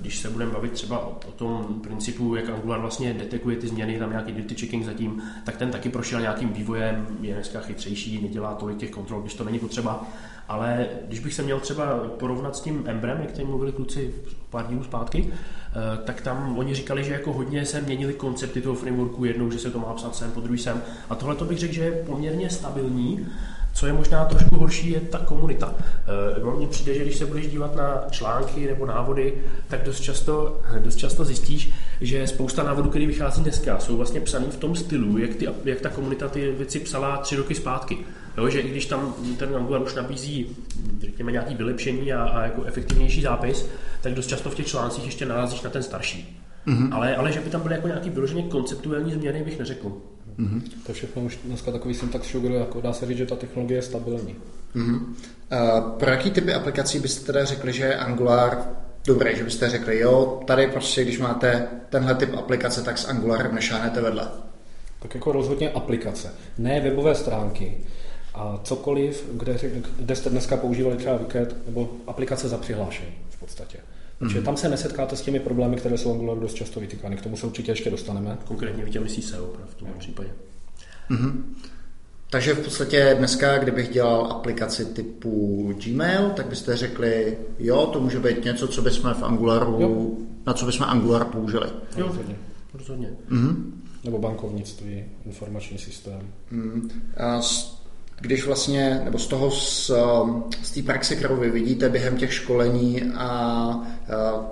Když 0.00 0.18
se 0.18 0.30
budeme 0.30 0.52
bavit 0.52 0.72
třeba 0.72 1.06
o, 1.06 1.10
o 1.28 1.30
tom 1.30 1.80
principu, 1.82 2.34
jak 2.34 2.50
Angular 2.50 2.80
vlastně 2.80 3.14
detekuje 3.14 3.56
ty 3.56 3.68
změny, 3.68 3.98
tam 3.98 4.10
nějaký 4.10 4.32
duty 4.32 4.54
checking 4.54 4.84
zatím, 4.84 5.22
tak 5.44 5.56
ten 5.56 5.70
taky 5.70 5.88
prošel 5.88 6.20
nějakým 6.20 6.48
vývojem, 6.48 7.06
je 7.20 7.34
dneska 7.34 7.60
chytřejší, 7.60 8.22
nedělá 8.22 8.54
tolik 8.54 8.78
těch 8.78 8.90
kontrol, 8.90 9.20
když 9.20 9.34
to 9.34 9.44
není 9.44 9.58
potřeba. 9.58 10.06
Ale 10.48 10.86
když 11.06 11.20
bych 11.20 11.34
se 11.34 11.42
měl 11.42 11.60
třeba 11.60 11.98
porovnat 12.18 12.56
s 12.56 12.60
tím 12.60 12.84
Embrem, 12.86 13.20
jak 13.20 13.32
tady 13.32 13.44
mluvili 13.44 13.72
kluci 13.72 14.14
pár 14.50 14.66
dílů 14.66 14.84
zpátky, 14.84 15.30
eh, 15.30 16.04
tak 16.04 16.20
tam 16.20 16.58
oni 16.58 16.74
říkali, 16.74 17.04
že 17.04 17.12
jako 17.12 17.32
hodně 17.32 17.66
se 17.66 17.80
měnili 17.80 18.12
koncepty 18.12 18.60
toho 18.60 18.74
frameworku 18.74 19.24
jednou, 19.24 19.50
že 19.50 19.58
se 19.58 19.70
to 19.70 19.78
má 19.78 19.94
psat 19.94 20.16
sem, 20.16 20.30
po 20.30 20.40
druhý 20.40 20.58
sem. 20.58 20.82
A 21.10 21.14
tohle 21.14 21.36
to 21.36 21.44
bych 21.44 21.58
řekl, 21.58 21.74
že 21.74 21.84
je 21.84 22.04
poměrně 22.06 22.50
stabilní. 22.50 23.26
Co 23.72 23.86
je 23.86 23.92
možná 23.92 24.24
trošku 24.24 24.56
horší, 24.56 24.90
je 24.90 25.00
ta 25.00 25.18
komunita. 25.18 25.74
E, 26.48 26.56
mně 26.56 26.66
přijde, 26.66 26.94
že 26.94 27.04
když 27.04 27.16
se 27.16 27.26
budeš 27.26 27.46
dívat 27.46 27.76
na 27.76 28.04
články 28.10 28.66
nebo 28.66 28.86
návody, 28.86 29.34
tak 29.68 29.82
dost 29.82 30.00
často, 30.00 30.60
dost 30.78 30.96
často 30.96 31.24
zjistíš, 31.24 31.70
že 32.00 32.26
spousta 32.26 32.62
návodů, 32.62 32.90
které 32.90 33.06
vychází 33.06 33.42
dneska, 33.42 33.78
jsou 33.78 33.96
vlastně 33.96 34.20
psaný 34.20 34.46
v 34.50 34.56
tom 34.56 34.76
stylu, 34.76 35.18
jak, 35.18 35.34
ty, 35.34 35.48
jak 35.64 35.80
ta 35.80 35.88
komunita 35.88 36.28
ty 36.28 36.50
věci 36.50 36.80
psala 36.80 37.16
tři 37.16 37.36
roky 37.36 37.54
zpátky. 37.54 37.98
Jo, 38.38 38.48
že 38.48 38.60
i 38.60 38.70
když 38.70 38.86
tam 38.86 39.14
ten 39.38 39.56
Angular 39.56 39.82
už 39.82 39.94
nabízí, 39.94 40.56
řekněme, 41.00 41.32
nějaký 41.32 41.54
vylepšení 41.54 42.12
a, 42.12 42.22
a 42.22 42.42
jako 42.42 42.64
efektivnější 42.64 43.22
zápis, 43.22 43.68
tak 44.00 44.14
dost 44.14 44.26
často 44.26 44.50
v 44.50 44.54
těch 44.54 44.66
článcích 44.66 45.04
ještě 45.04 45.26
narazíš 45.26 45.62
na 45.62 45.70
ten 45.70 45.82
starší. 45.82 46.40
Mm-hmm. 46.66 46.94
Ale, 46.94 47.16
ale 47.16 47.32
že 47.32 47.40
by 47.40 47.50
tam 47.50 47.60
byly 47.60 47.74
jako 47.74 47.86
nějaký 47.86 48.10
vyloženě 48.10 48.42
konceptuální 48.42 49.12
změny, 49.12 49.44
bych 49.44 49.58
neřekl. 49.58 49.92
Mm-hmm. 50.40 50.62
To 50.86 50.92
všechno 50.92 51.22
už 51.22 51.38
dneska 51.44 51.72
takový 51.72 51.94
syntax 51.94 52.26
sugar, 52.26 52.52
jako 52.52 52.80
dá 52.80 52.92
se 52.92 53.06
říct, 53.06 53.18
že 53.18 53.26
ta 53.26 53.36
technologie 53.36 53.78
je 53.78 53.82
stabilní. 53.82 54.36
Mm-hmm. 54.76 55.00
Uh, 55.00 55.90
pro 55.98 56.10
jaký 56.10 56.30
typy 56.30 56.54
aplikací 56.54 56.98
byste 56.98 57.32
teda 57.32 57.44
řekli, 57.44 57.72
že 57.72 57.84
je 57.84 57.96
Angular 57.96 58.58
dobré, 59.06 59.36
že 59.36 59.44
byste 59.44 59.70
řekli, 59.70 59.98
jo, 59.98 60.42
tady 60.46 60.66
prostě, 60.66 61.04
když 61.04 61.18
máte 61.18 61.66
tenhle 61.88 62.14
typ 62.14 62.34
aplikace, 62.36 62.82
tak 62.82 62.98
s 62.98 63.08
Angularem 63.08 63.54
nešáhnete 63.54 64.00
vedle? 64.00 64.28
Tak 64.98 65.14
jako 65.14 65.32
rozhodně 65.32 65.70
aplikace, 65.70 66.34
ne 66.58 66.80
webové 66.80 67.14
stránky 67.14 67.78
a 68.34 68.60
cokoliv, 68.64 69.24
kde, 69.32 69.58
kde 69.96 70.16
jste 70.16 70.30
dneska 70.30 70.56
používali 70.56 70.96
třeba 70.96 71.16
Wicked 71.16 71.66
nebo 71.66 71.90
aplikace 72.06 72.48
za 72.48 72.58
přihlášení 72.58 73.12
v 73.30 73.40
podstatě. 73.40 73.78
Takže 74.20 74.38
mm. 74.38 74.44
tam 74.44 74.56
se 74.56 74.68
nesetkáte 74.68 75.16
s 75.16 75.22
těmi 75.22 75.40
problémy, 75.40 75.76
které 75.76 75.98
jsou 75.98 76.12
Angularu 76.12 76.40
dost 76.40 76.54
často 76.54 76.80
vytýkány. 76.80 77.16
K 77.16 77.22
tomu 77.22 77.36
se 77.36 77.46
určitě 77.46 77.72
ještě 77.72 77.90
dostaneme. 77.90 78.38
Konkrétně 78.44 79.00
myslí 79.00 79.22
SEO 79.22 79.52
v 79.66 79.74
tom 79.74 79.88
případě. 79.98 80.30
Mm-hmm. 81.10 81.32
Takže 82.30 82.54
v 82.54 82.64
podstatě 82.64 83.14
dneska, 83.18 83.58
kdybych 83.58 83.88
dělal 83.88 84.26
aplikaci 84.30 84.84
typu 84.84 85.74
Gmail, 85.84 86.30
tak 86.30 86.46
byste 86.46 86.76
řekli, 86.76 87.38
jo, 87.58 87.86
to 87.86 88.00
může 88.00 88.20
být 88.20 88.44
něco, 88.44 88.68
co 88.68 88.82
bychom 88.82 89.14
v 89.14 89.22
Angularu, 89.22 89.80
jo. 89.80 90.10
na 90.46 90.54
co 90.54 90.66
bychom 90.66 90.86
Angular 90.86 91.24
použili. 91.24 91.66
Jo, 91.96 92.06
rozhodně. 92.06 92.36
rozhodně. 92.74 93.10
Mm-hmm. 93.30 93.56
Nebo 94.04 94.18
bankovnictví, 94.18 95.04
informační 95.26 95.78
systém. 95.78 96.20
Mm. 96.50 96.90
A 97.16 97.40
když 98.20 98.46
vlastně, 98.46 99.00
nebo 99.04 99.18
z 99.18 99.26
toho, 99.26 99.50
z, 99.50 99.90
z 100.62 100.70
té 100.70 100.82
praxe, 100.82 101.16
kterou 101.16 101.36
vy 101.36 101.50
vidíte 101.50 101.88
během 101.88 102.16
těch 102.16 102.34
školení 102.34 103.02
a, 103.02 103.24
a 103.24 103.80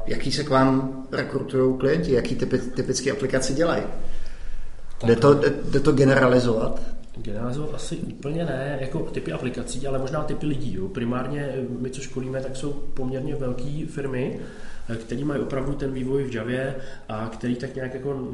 jaký 0.06 0.32
se 0.32 0.44
k 0.44 0.48
vám 0.48 1.02
rekrutují 1.12 1.78
klienti, 1.78 2.12
jaký 2.12 2.34
typy, 2.34 2.58
typické 2.58 3.12
aplikace 3.12 3.52
dělají? 3.52 3.82
Jde 5.04 5.16
to, 5.16 5.34
jde, 5.34 5.52
jde 5.70 5.80
to 5.80 5.92
generalizovat? 5.92 6.80
Generalizovat 7.16 7.74
asi 7.74 7.96
úplně 7.96 8.44
ne, 8.44 8.78
jako 8.80 8.98
typy 8.98 9.32
aplikací, 9.32 9.86
ale 9.86 9.98
možná 9.98 10.24
typy 10.24 10.46
lidí. 10.46 10.74
Jo. 10.74 10.88
Primárně 10.88 11.54
my, 11.78 11.90
co 11.90 12.00
školíme, 12.00 12.40
tak 12.40 12.56
jsou 12.56 12.72
poměrně 12.72 13.34
velké 13.34 13.86
firmy, 13.86 14.40
který 14.96 15.24
mají 15.24 15.40
opravdu 15.40 15.72
ten 15.72 15.92
vývoj 15.92 16.24
v 16.24 16.34
Javě 16.34 16.74
a 17.08 17.28
který 17.32 17.56
tak 17.56 17.74
nějak 17.74 17.94
jako 17.94 18.28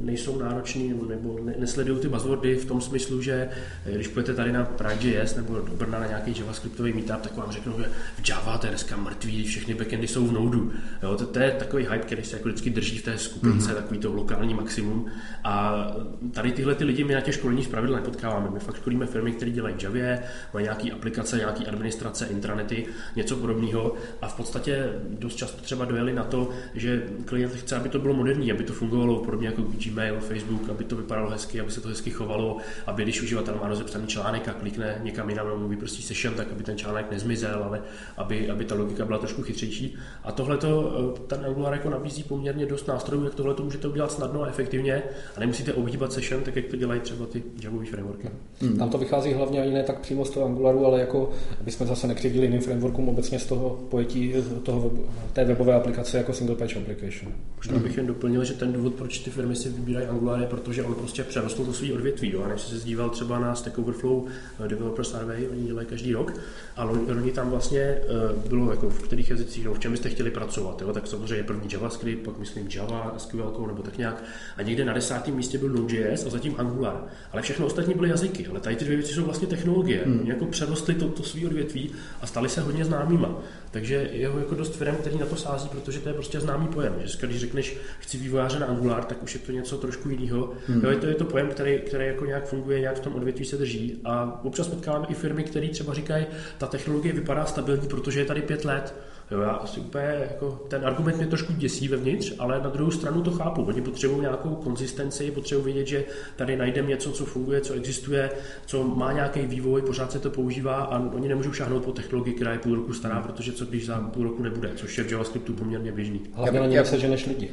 nejsou 0.00 0.38
nároční 0.38 0.94
nebo 1.08 1.38
nesledují 1.58 2.00
ty 2.00 2.08
buzzwordy 2.08 2.56
v 2.56 2.64
tom 2.64 2.80
smyslu, 2.80 3.22
že 3.22 3.48
eh, 3.86 3.92
když 3.92 4.08
půjdete 4.08 4.34
tady 4.34 4.52
na 4.52 4.64
Pride.js 4.64 5.36
nebo 5.36 5.54
do 5.54 5.72
Brna 5.72 5.98
na 5.98 6.06
nějaký 6.06 6.34
javascriptový 6.38 6.92
meetup, 6.92 7.20
tak 7.20 7.36
vám 7.36 7.50
řeknou, 7.52 7.78
že 7.78 7.84
v 8.22 8.28
Java 8.28 8.58
to 8.58 8.66
je 8.66 8.70
dneska 8.70 8.96
mrtvý, 8.96 9.44
všechny 9.44 9.74
backendy 9.74 10.08
jsou 10.08 10.26
v 10.26 10.32
Nodu. 10.32 10.72
Jo, 11.02 11.16
to, 11.16 11.26
to, 11.26 11.38
je 11.38 11.50
takový 11.50 11.82
hype, 11.82 11.98
který 11.98 12.24
se 12.24 12.36
jako 12.36 12.48
vždycky 12.48 12.70
drží 12.70 12.98
v 12.98 13.02
té 13.02 13.18
skupince, 13.18 13.70
mm-hmm. 13.70 13.74
takový 13.74 14.00
to 14.00 14.12
lokální 14.12 14.54
maximum. 14.54 15.06
A 15.44 15.86
tady 16.32 16.52
tyhle 16.52 16.74
ty 16.74 16.84
lidi 16.84 17.04
my 17.04 17.14
na 17.14 17.20
těch 17.20 17.34
školeních 17.34 17.68
pravidla 17.68 17.96
nepotkáváme. 17.96 18.50
My 18.50 18.60
fakt 18.60 18.76
školíme 18.76 19.06
firmy, 19.06 19.32
které 19.32 19.50
dělají 19.50 19.74
Javě, 19.82 20.22
mají 20.54 20.64
nějaké 20.64 20.90
aplikace, 20.90 21.36
nějaké 21.36 21.64
administrace, 21.64 22.26
intranety, 22.26 22.86
něco 23.16 23.36
podobného 23.36 23.94
a 24.22 24.28
v 24.28 24.36
podstatě 24.36 24.88
dost 25.08 25.34
často 25.34 25.62
třeba 25.62 25.73
dojeli 25.74 26.12
na 26.12 26.24
to, 26.24 26.48
že 26.74 27.02
klient 27.24 27.52
chce, 27.52 27.76
aby 27.76 27.88
to 27.88 27.98
bylo 27.98 28.14
moderní, 28.14 28.52
aby 28.52 28.64
to 28.64 28.72
fungovalo 28.72 29.18
podobně 29.18 29.46
jako 29.46 29.62
Gmail, 29.62 30.20
Facebook, 30.20 30.68
aby 30.68 30.84
to 30.84 30.96
vypadalo 30.96 31.30
hezky, 31.30 31.60
aby 31.60 31.70
se 31.70 31.80
to 31.80 31.88
hezky 31.88 32.10
chovalo, 32.10 32.56
aby 32.86 33.02
když 33.02 33.22
uživatel 33.22 33.58
má 33.62 33.68
rozepsaný 33.68 34.06
článek 34.06 34.48
a 34.48 34.52
klikne 34.52 35.00
někam 35.02 35.30
jinam 35.30 35.48
nebo 35.48 35.68
vyprostí 35.68 36.02
session, 36.02 36.34
tak 36.34 36.52
aby 36.52 36.64
ten 36.64 36.78
článek 36.78 37.10
nezmizel, 37.10 37.64
ale 37.64 37.82
aby, 38.16 38.50
aby 38.50 38.64
ta 38.64 38.74
logika 38.74 39.04
byla 39.04 39.18
trošku 39.18 39.42
chytřejší. 39.42 39.96
A 40.24 40.32
tohle 40.32 40.56
to 40.56 40.92
eh, 41.16 41.20
ten 41.26 41.46
Angular 41.46 41.72
jako 41.72 41.90
nabízí 41.90 42.22
poměrně 42.22 42.66
dost 42.66 42.88
nástrojů, 42.88 43.24
jak 43.24 43.34
tohle 43.34 43.54
to 43.54 43.64
můžete 43.64 43.88
udělat 43.88 44.12
snadno 44.12 44.42
a 44.42 44.48
efektivně 44.48 45.02
a 45.36 45.40
nemusíte 45.40 45.72
ohýbat 45.72 46.12
session, 46.12 46.42
tak 46.42 46.56
jak 46.56 46.66
to 46.66 46.76
dělají 46.76 47.00
třeba 47.00 47.26
ty 47.26 47.42
Javové 47.62 47.86
frameworky. 47.86 48.30
Hmm. 48.60 48.78
Tam 48.78 48.90
to 48.90 48.98
vychází 48.98 49.32
hlavně 49.32 49.62
ani 49.62 49.72
ne 49.72 49.82
tak 49.82 50.00
přímo 50.00 50.24
z 50.24 50.30
toho 50.30 50.46
Angularu, 50.46 50.86
ale 50.86 51.00
jako, 51.00 51.30
aby 51.60 51.70
jsme 51.70 51.86
zase 51.86 52.06
nekřivdili 52.06 52.46
jiným 52.46 52.60
frameworkům 52.60 53.08
obecně 53.08 53.38
z 53.38 53.46
toho 53.46 53.70
pojetí 53.70 54.34
toho, 54.62 54.92
té 55.32 55.44
aplikace 55.72 56.18
jako 56.18 56.32
single 56.32 56.56
page 56.56 56.78
application. 56.78 57.32
Možná 57.56 57.78
bych 57.78 57.96
jen 57.96 58.06
doplnil, 58.06 58.44
že 58.44 58.54
ten 58.54 58.72
důvod, 58.72 58.94
proč 58.94 59.18
ty 59.18 59.30
firmy 59.30 59.56
si 59.56 59.68
vybírají 59.68 60.06
Angular, 60.06 60.40
je 60.40 60.46
protože 60.46 60.82
on 60.82 60.94
prostě 60.94 61.24
přerostl 61.24 61.64
to 61.64 61.72
svý 61.72 61.92
odvětví. 61.92 62.32
Jo? 62.32 62.42
A 62.42 62.48
než 62.48 62.60
se 62.60 62.78
zdíval 62.78 63.10
třeba 63.10 63.38
na 63.38 63.54
Stack 63.54 63.78
Overflow 63.78 64.24
eh, 64.64 64.68
Developer 64.68 65.04
Survey, 65.04 65.48
oni 65.48 65.66
dělají 65.66 65.86
každý 65.86 66.12
rok, 66.12 66.32
a 66.76 66.84
oni 66.84 67.32
tam 67.32 67.50
vlastně 67.50 67.80
eh, 67.80 68.02
bylo, 68.48 68.70
jako 68.70 68.90
v 68.90 69.02
kterých 69.02 69.30
jazycích, 69.30 69.64
no, 69.64 69.74
v 69.74 69.78
čem 69.78 69.90
byste 69.90 70.08
chtěli 70.08 70.30
pracovat. 70.30 70.80
Jo? 70.80 70.92
Tak 70.92 71.06
samozřejmě 71.06 71.44
první 71.44 71.68
JavaScript, 71.72 72.24
pak 72.24 72.38
myslím 72.38 72.68
Java, 72.74 73.14
SQL 73.16 73.64
nebo 73.66 73.82
tak 73.82 73.98
nějak. 73.98 74.24
A 74.56 74.62
někde 74.62 74.84
na 74.84 74.92
desátém 74.92 75.34
místě 75.34 75.58
byl 75.58 75.68
Node.js 75.68 76.26
a 76.26 76.30
zatím 76.30 76.54
Angular. 76.58 77.04
Ale 77.32 77.42
všechno 77.42 77.66
ostatní 77.66 77.94
byly 77.94 78.08
jazyky. 78.08 78.46
Ale 78.46 78.60
tady 78.60 78.76
ty 78.76 78.84
dvě 78.84 78.96
věci 78.96 79.12
jsou 79.12 79.24
vlastně 79.24 79.48
technologie. 79.48 80.02
Hmm. 80.04 80.20
Oni 80.20 80.30
jako 80.30 80.46
přerostli 80.46 80.94
to, 80.94 81.08
to 81.08 81.22
svý 81.22 81.46
odvětví 81.46 81.90
a 82.20 82.26
stali 82.26 82.48
se 82.48 82.60
hodně 82.60 82.84
známýma. 82.84 83.38
Takže 83.70 84.08
je 84.12 84.22
jako 84.22 84.54
dost 84.54 84.76
firm, 84.76 84.96
který 84.96 85.18
na 85.18 85.26
to 85.26 85.36
sází, 85.58 85.68
protože 85.68 86.00
to 86.00 86.08
je 86.08 86.14
prostě 86.14 86.40
známý 86.40 86.68
pojem. 86.68 86.94
Že 87.04 87.26
když 87.26 87.40
řekneš, 87.40 87.76
chci 87.98 88.18
vývojáře 88.18 88.58
na 88.58 88.66
Angular, 88.66 89.04
tak 89.04 89.22
už 89.22 89.34
je 89.34 89.40
to 89.40 89.52
něco 89.52 89.76
trošku 89.76 90.08
jiného. 90.08 90.52
Hmm. 90.68 90.80
Jo, 90.84 90.90
je, 90.90 90.96
to, 90.96 91.06
je 91.06 91.14
to 91.14 91.24
pojem, 91.24 91.48
který, 91.48 91.78
který 91.78 92.06
jako 92.06 92.24
nějak 92.24 92.46
funguje, 92.46 92.80
nějak 92.80 92.96
v 92.96 93.00
tom 93.00 93.14
odvětví 93.14 93.44
se 93.44 93.56
drží. 93.56 94.00
A 94.04 94.40
občas 94.44 94.68
potkáváme 94.68 95.06
i 95.08 95.14
firmy, 95.14 95.44
které 95.44 95.68
třeba 95.68 95.94
říkají, 95.94 96.26
ta 96.58 96.66
technologie 96.66 97.14
vypadá 97.14 97.46
stabilní, 97.46 97.88
protože 97.88 98.20
je 98.20 98.24
tady 98.24 98.42
pět 98.42 98.64
let. 98.64 98.94
Jo, 99.30 99.40
já 99.40 99.50
asi 99.50 99.80
úplně, 99.80 100.26
jako, 100.30 100.60
ten 100.68 100.86
argument 100.86 101.16
mě 101.16 101.26
trošku 101.26 101.52
děsí 101.52 101.88
vevnitř, 101.88 102.34
ale 102.38 102.60
na 102.60 102.70
druhou 102.70 102.90
stranu 102.90 103.22
to 103.22 103.30
chápu. 103.30 103.62
Oni 103.62 103.80
potřebují 103.80 104.20
nějakou 104.20 104.48
konzistenci, 104.48 105.30
potřebují 105.30 105.64
vědět, 105.74 105.86
že 105.86 106.04
tady 106.36 106.56
najdeme 106.56 106.88
něco, 106.88 107.12
co 107.12 107.24
funguje, 107.24 107.60
co 107.60 107.74
existuje, 107.74 108.30
co 108.66 108.84
má 108.84 109.12
nějaký 109.12 109.40
vývoj, 109.40 109.82
pořád 109.82 110.12
se 110.12 110.18
to 110.18 110.30
používá 110.30 110.74
a 110.74 111.14
oni 111.14 111.28
nemůžou 111.28 111.52
šáhnout 111.52 111.84
po 111.84 111.92
technologii, 111.92 112.34
která 112.34 112.52
je 112.52 112.58
půl 112.58 112.74
roku 112.74 112.92
stará, 112.92 113.20
protože 113.20 113.52
co 113.52 113.64
když 113.66 113.86
za 113.86 113.98
půl 113.98 114.24
roku 114.24 114.42
nebude, 114.42 114.70
což 114.76 114.98
je 114.98 115.04
v 115.04 115.12
JavaScriptu 115.12 115.52
poměrně 115.52 115.92
běžný. 115.92 116.20
Hlavně 116.34 116.60
na 116.60 116.66
něj 116.66 116.84
se 116.84 117.08
než 117.08 117.26
lidi. 117.26 117.50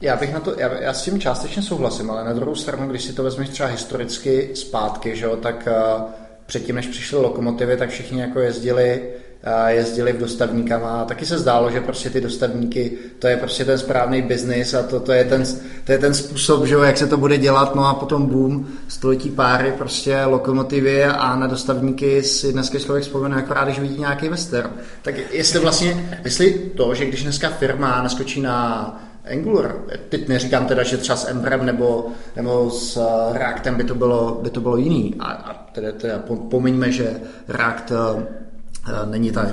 Já 0.00 0.16
bych 0.16 0.32
na 0.32 0.40
to, 0.40 0.60
já, 0.60 0.80
já 0.80 0.92
s 0.92 1.04
tím 1.04 1.20
částečně 1.20 1.62
souhlasím, 1.62 2.10
ale 2.10 2.24
na 2.24 2.32
druhou 2.32 2.54
stranu, 2.54 2.88
když 2.88 3.02
si 3.02 3.12
to 3.12 3.22
vezmeš 3.22 3.48
třeba 3.48 3.68
historicky 3.68 4.50
zpátky, 4.54 5.16
že 5.16 5.24
jo, 5.24 5.36
tak 5.36 5.68
uh, 5.96 6.02
předtím, 6.46 6.76
než 6.76 6.86
přišly 6.86 7.18
lokomotivy, 7.18 7.76
tak 7.76 7.90
všichni 7.90 8.20
jako 8.20 8.40
jezdili 8.40 9.02
jezdili 9.68 10.12
v 10.12 10.18
dostavníkama 10.18 11.02
a 11.02 11.04
taky 11.04 11.26
se 11.26 11.38
zdálo, 11.38 11.70
že 11.70 11.80
prostě 11.80 12.10
ty 12.10 12.20
dostavníky, 12.20 12.92
to 13.18 13.28
je 13.28 13.36
prostě 13.36 13.64
ten 13.64 13.78
správný 13.78 14.22
biznis 14.22 14.74
a 14.74 14.82
to, 14.82 15.00
to, 15.00 15.12
je 15.12 15.24
ten, 15.24 15.44
to 15.84 15.92
je 15.92 15.98
ten 15.98 16.14
způsob, 16.14 16.64
že 16.64 16.74
jak 16.74 16.98
se 16.98 17.06
to 17.06 17.16
bude 17.16 17.38
dělat, 17.38 17.74
no 17.74 17.86
a 17.86 17.94
potom 17.94 18.26
boom, 18.26 18.66
století 18.88 19.30
páry, 19.30 19.72
prostě 19.78 20.24
lokomotivy 20.24 21.04
a 21.04 21.36
na 21.36 21.46
dostavníky 21.46 22.22
si 22.22 22.52
dneska 22.52 22.78
člověk 22.78 23.04
vzpomene 23.04 23.36
akorát, 23.36 23.64
když 23.64 23.78
vidí 23.78 23.98
nějaký 23.98 24.28
western. 24.28 24.70
Tak 25.02 25.14
jestli 25.32 25.58
vlastně, 25.58 26.20
jestli 26.24 26.50
to, 26.52 26.94
že 26.94 27.06
když 27.06 27.22
dneska 27.22 27.48
firma 27.48 28.02
naskočí 28.02 28.40
na 28.40 28.96
Angular. 29.32 29.76
Teď 30.08 30.28
neříkám 30.28 30.66
teda, 30.66 30.82
že 30.82 30.96
třeba 30.96 31.16
s 31.16 31.28
Embrem 31.28 31.66
nebo, 31.66 32.06
nebo 32.36 32.70
s 32.70 33.00
Reactem 33.32 33.74
by 33.74 33.84
to 33.84 33.94
bylo, 33.94 34.40
by 34.42 34.50
to 34.50 34.60
bylo 34.60 34.76
jiný. 34.76 35.14
A, 35.18 35.26
a 35.26 35.54
teda, 35.72 35.92
teda 35.92 36.18
pomeňme, 36.50 36.92
že 36.92 37.20
React 37.48 37.92
není 39.04 39.30
ta, 39.30 39.46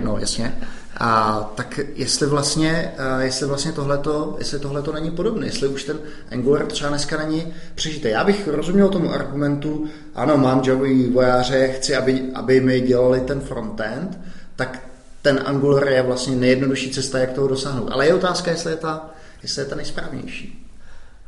no 0.00 0.18
jasně. 0.18 0.58
A 1.00 1.40
tak 1.54 1.80
jestli 1.94 2.26
vlastně, 2.26 2.92
jestli 3.20 3.46
vlastně 3.46 3.72
tohleto, 3.72 4.36
jestli 4.38 4.58
tohleto 4.58 4.92
není 4.92 5.10
podobné, 5.10 5.46
jestli 5.46 5.68
už 5.68 5.84
ten 5.84 5.98
Angular 6.30 6.66
třeba 6.66 6.90
dneska 6.90 7.16
není 7.16 7.54
přežité. 7.74 8.08
Já 8.08 8.24
bych 8.24 8.48
rozuměl 8.48 8.88
tomu 8.88 9.12
argumentu, 9.12 9.86
ano, 10.14 10.36
mám 10.36 10.62
Javový 10.64 11.10
vojáře, 11.10 11.68
chci, 11.68 11.96
aby, 11.96 12.22
aby 12.34 12.60
mi 12.60 12.80
dělali 12.80 13.20
ten 13.20 13.40
frontend, 13.40 14.18
tak 14.56 14.82
ten 15.22 15.42
Angular 15.44 15.88
je 15.88 16.02
vlastně 16.02 16.36
nejjednodušší 16.36 16.90
cesta, 16.90 17.18
jak 17.18 17.32
toho 17.32 17.48
dosáhnout. 17.48 17.88
Ale 17.92 18.06
je 18.06 18.14
otázka, 18.14 18.50
jestli 18.50 18.72
je 18.72 18.76
ta, 18.76 19.10
jestli 19.42 19.62
je 19.62 19.66
ta 19.66 19.76
nejsprávnější. 19.76 20.65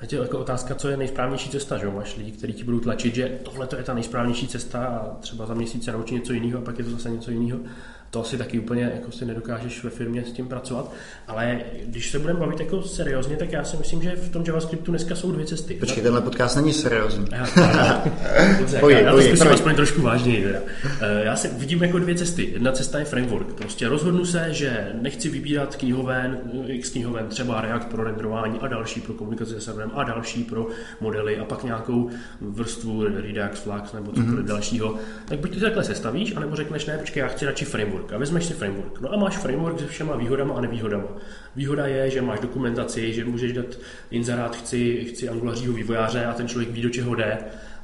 A 0.01 0.05
je 0.13 0.19
jako 0.19 0.39
otázka, 0.39 0.75
co 0.75 0.89
je 0.89 0.97
nejsprávnější 0.97 1.51
cesta, 1.51 1.79
že 1.79 1.91
Máš 1.91 2.17
lidi, 2.17 2.33
kteří 2.33 2.53
ti 2.53 2.65
budou 2.65 2.81
tlačit, 2.81 3.15
že 3.15 3.39
tohle 3.43 3.69
je 3.77 3.83
ta 3.83 3.95
nejsprávnější 3.95 4.49
cesta 4.49 4.87
a 4.87 5.15
třeba 5.21 5.47
za 5.47 5.55
měsíc 5.55 5.85
se 5.85 5.93
naučí 5.93 6.15
něco 6.15 6.33
jiného 6.33 6.59
a 6.59 6.63
pak 6.63 6.79
je 6.79 6.85
to 6.85 6.91
zase 6.91 7.11
něco 7.11 7.31
jiného 7.31 7.59
to 8.11 8.21
asi 8.21 8.39
taky 8.39 8.59
úplně 8.59 8.83
jako 8.83 9.13
si 9.13 9.25
nedokážeš 9.25 9.85
ve 9.85 9.91
firmě 9.91 10.25
s 10.25 10.33
tím 10.33 10.49
pracovat. 10.49 10.93
Ale 11.27 11.61
když 11.85 12.11
se 12.11 12.19
budeme 12.19 12.41
bavit 12.41 12.61
jako 12.61 12.83
seriózně, 12.83 13.37
tak 13.37 13.53
já 13.53 13.65
si 13.65 13.77
myslím, 13.77 14.03
že 14.03 14.17
v 14.17 14.29
tom 14.29 14.45
JavaScriptu 14.47 14.91
dneska 14.91 15.15
jsou 15.15 15.33
dvě 15.33 15.47
cesty. 15.47 15.75
Počkej, 15.75 16.03
tenhle 16.03 16.21
podcast 16.21 16.57
není 16.57 16.73
seriózní. 16.73 17.25
Dobře, 18.59 18.81
já, 18.89 18.99
já 18.99 19.13
to 19.13 19.23
zkusím 19.23 19.49
aspoň 19.49 19.75
trošku 19.75 20.03
vážněji. 20.03 20.43
Teda. 20.43 20.59
Eh, 21.01 21.25
já 21.25 21.37
si 21.37 21.49
vidím 21.49 21.83
jako 21.83 21.99
dvě 21.99 22.15
cesty. 22.15 22.51
Jedna 22.53 22.73
cesta 22.73 22.99
je 22.99 23.05
framework. 23.05 23.55
Prostě 23.55 23.89
rozhodnu 23.89 24.25
se, 24.25 24.49
že 24.51 24.93
nechci 25.01 25.29
vybírat 25.29 25.77
knihoven, 25.77 26.39
x 26.67 26.91
knihoven, 26.91 27.27
třeba 27.27 27.61
React 27.61 27.89
pro 27.89 28.05
renderování 28.05 28.59
a 28.61 28.69
další 28.69 29.01
pro 29.01 29.15
komunikaci 29.15 29.53
se 29.53 29.61
serverem 29.61 29.91
a 29.95 30.05
další 30.05 30.45
pro 30.45 30.67
modely 31.01 31.39
a 31.39 31.45
pak 31.45 31.65
nějakou 31.65 32.11
vrstvu 32.41 33.05
Redux, 33.05 33.61
Flux 33.61 33.93
nebo 33.93 34.13
cokoliv 34.13 34.29
mm-hmm. 34.29 34.45
dalšího. 34.45 34.95
Tak 35.29 35.39
buď 35.39 35.55
ty 35.55 35.61
takhle 35.61 35.85
sestavíš, 35.85 36.37
anebo 36.37 36.57
řekneš, 36.57 36.87
ne, 36.87 36.99
počkej, 36.99 37.21
já 37.21 37.29
chci 37.29 37.47
radši 37.47 37.65
framework 37.65 37.98
framework 37.99 38.13
a 38.13 38.19
vezmeš 38.19 38.45
si 38.45 38.55
framework. 38.55 39.01
No 39.01 39.13
a 39.13 39.17
máš 39.17 39.37
framework 39.37 39.81
se 39.81 39.87
všema 39.87 40.17
výhodama 40.17 40.55
a 40.55 40.61
nevýhodama. 40.61 41.05
Výhoda 41.57 41.87
je, 41.87 42.11
že 42.11 42.23
máš 42.23 42.41
dokumentaci, 42.41 43.13
že 43.13 43.25
můžeš 43.25 43.53
dát 43.53 43.79
inzerát, 44.11 44.57
chci, 44.57 45.05
chci 45.05 45.29
angulařího 45.29 45.73
vývojáře 45.73 46.25
a 46.25 46.33
ten 46.33 46.49
člověk 46.49 46.71
ví, 46.71 46.83
do 46.83 46.91
čeho 46.91 47.15
jde. 47.15 47.39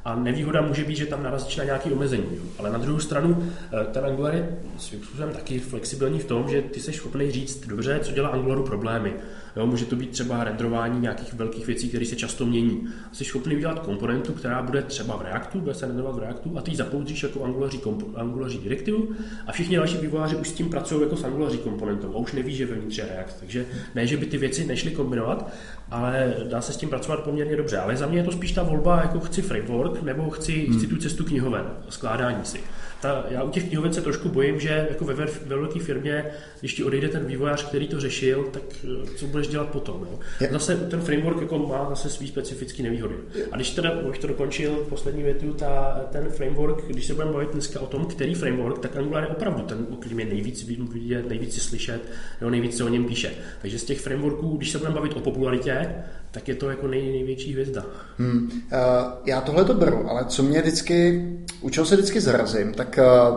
A 0.04 0.16
nevýhoda 0.16 0.60
může 0.60 0.84
být, 0.84 0.96
že 0.96 1.06
tam 1.06 1.22
narazíš 1.22 1.56
na 1.56 1.64
nějaké 1.64 1.90
omezení. 1.90 2.26
Jo. 2.30 2.42
Ale 2.58 2.70
na 2.70 2.78
druhou 2.78 3.00
stranu, 3.00 3.52
eh, 3.72 3.84
ten 3.92 4.04
Angular 4.04 4.34
je 4.34 4.58
svým 4.78 5.02
způsobem 5.02 5.32
taky 5.32 5.58
flexibilní 5.58 6.18
v 6.18 6.24
tom, 6.24 6.48
že 6.48 6.62
ty 6.62 6.80
jsi 6.80 6.92
schopný 6.92 7.30
říct 7.30 7.66
dobře, 7.66 8.00
co 8.02 8.12
dělá 8.12 8.28
Angularu 8.28 8.62
problémy. 8.62 9.14
Jo, 9.56 9.66
může 9.66 9.84
to 9.84 9.96
být 9.96 10.10
třeba 10.10 10.44
renderování 10.44 11.00
nějakých 11.00 11.34
velkých 11.34 11.66
věcí, 11.66 11.88
které 11.88 12.06
se 12.06 12.16
často 12.16 12.46
mění. 12.46 12.88
Jsi 13.12 13.24
schopný 13.24 13.56
udělat 13.56 13.78
komponentu, 13.78 14.32
která 14.32 14.62
bude 14.62 14.82
třeba 14.82 15.16
v 15.16 15.22
Reactu, 15.22 15.60
bude 15.60 15.74
se 15.74 15.86
renderovat 15.86 16.16
v 16.16 16.18
Reactu 16.18 16.58
a 16.58 16.60
ty 16.60 16.70
ji 16.70 16.76
jako 17.22 17.44
angulaří, 17.44 17.80
angulaří 18.14 18.58
direktivu 18.58 19.08
a 19.46 19.52
všichni 19.52 19.76
další 19.76 19.96
vývojáři 19.96 20.36
už 20.36 20.48
s 20.48 20.52
tím 20.52 20.70
pracují 20.70 21.02
jako 21.02 21.16
s 21.16 21.24
angulaří 21.24 21.58
komponentou 21.58 22.14
a 22.14 22.18
už 22.18 22.32
neví, 22.32 22.54
že 22.54 22.66
vevnitř 22.66 22.98
je 22.98 23.06
React. 23.06 23.36
Takže 23.40 23.66
ne, 23.94 24.06
že 24.06 24.16
by 24.16 24.26
ty 24.26 24.38
věci 24.38 24.64
nešly 24.64 24.90
kombinovat, 24.90 25.52
ale 25.90 26.34
dá 26.50 26.60
se 26.60 26.72
s 26.72 26.76
tím 26.76 26.88
pracovat 26.88 27.20
poměrně 27.20 27.56
dobře. 27.56 27.78
Ale 27.78 27.96
za 27.96 28.06
mě 28.06 28.18
je 28.18 28.24
to 28.24 28.32
spíš 28.32 28.52
ta 28.52 28.62
volba, 28.62 29.00
jako 29.00 29.20
chci 29.20 29.42
framework 29.42 30.02
nebo 30.02 30.30
chci, 30.30 30.66
chci 30.66 30.86
tu 30.86 30.96
cestu 30.96 31.24
knihoven, 31.24 31.64
skládání 31.88 32.44
si 32.44 32.60
ta, 33.04 33.24
já 33.30 33.42
u 33.42 33.50
těch 33.50 33.68
knihoven 33.68 33.92
se 33.92 34.00
trošku 34.00 34.28
bojím, 34.28 34.60
že 34.60 34.86
jako 34.88 35.04
ve, 35.04 35.14
ve 35.14 35.26
velké 35.46 35.80
firmě, 35.80 36.24
když 36.60 36.74
ti 36.74 36.84
odejde 36.84 37.08
ten 37.08 37.26
vývojář, 37.26 37.68
který 37.68 37.88
to 37.88 38.00
řešil, 38.00 38.44
tak 38.52 38.62
eh, 38.84 39.06
co 39.16 39.26
budeš 39.26 39.48
dělat 39.48 39.68
potom? 39.68 40.08
Jo? 40.10 40.48
Zase 40.50 40.76
ten 40.76 41.00
framework 41.00 41.40
jako 41.40 41.58
má 41.58 41.86
zase 41.90 42.08
svý 42.08 42.28
specifický 42.28 42.82
nevýhody. 42.82 43.14
A 43.52 43.56
když 43.56 43.70
teda, 43.70 43.90
už 43.90 44.18
to 44.18 44.26
dokončil 44.26 44.86
poslední 44.88 45.22
větu, 45.22 45.52
ta, 45.52 46.00
ten 46.12 46.28
framework, 46.28 46.84
když 46.86 47.06
se 47.06 47.14
budeme 47.14 47.32
bavit 47.32 47.50
dneska 47.52 47.80
o 47.80 47.86
tom, 47.86 48.06
který 48.06 48.34
framework, 48.34 48.78
tak 48.78 48.96
Angular 48.96 49.22
je 49.22 49.28
opravdu 49.28 49.62
ten, 49.62 49.86
o 49.90 49.96
kterým 49.96 50.20
je 50.20 50.26
nejvíc 50.26 50.68
vidět, 50.68 51.28
nejvíc 51.28 51.62
slyšet, 51.62 52.00
jo, 52.40 52.50
nejvíc 52.50 52.76
se 52.76 52.84
o 52.84 52.88
něm 52.88 53.04
píše. 53.04 53.30
Takže 53.62 53.78
z 53.78 53.84
těch 53.84 54.00
frameworků, 54.00 54.56
když 54.56 54.70
se 54.70 54.78
budeme 54.78 54.94
bavit 54.94 55.16
o 55.16 55.20
popularitě, 55.20 55.94
tak 56.34 56.48
je 56.48 56.54
to 56.54 56.70
jako 56.70 56.88
nej, 56.88 57.12
největší 57.12 57.52
hvězda. 57.52 57.84
Hmm. 58.18 58.50
Uh, 58.52 58.78
já 59.24 59.40
tohle 59.40 59.64
to 59.64 59.74
beru, 59.74 60.10
ale 60.10 60.24
co 60.24 60.42
mě 60.42 60.60
vždycky, 60.60 61.28
u 61.60 61.70
čeho 61.70 61.86
se 61.86 61.96
vždycky 61.96 62.20
zarazím, 62.20 62.74
tak 62.74 62.98
uh, 62.98 63.36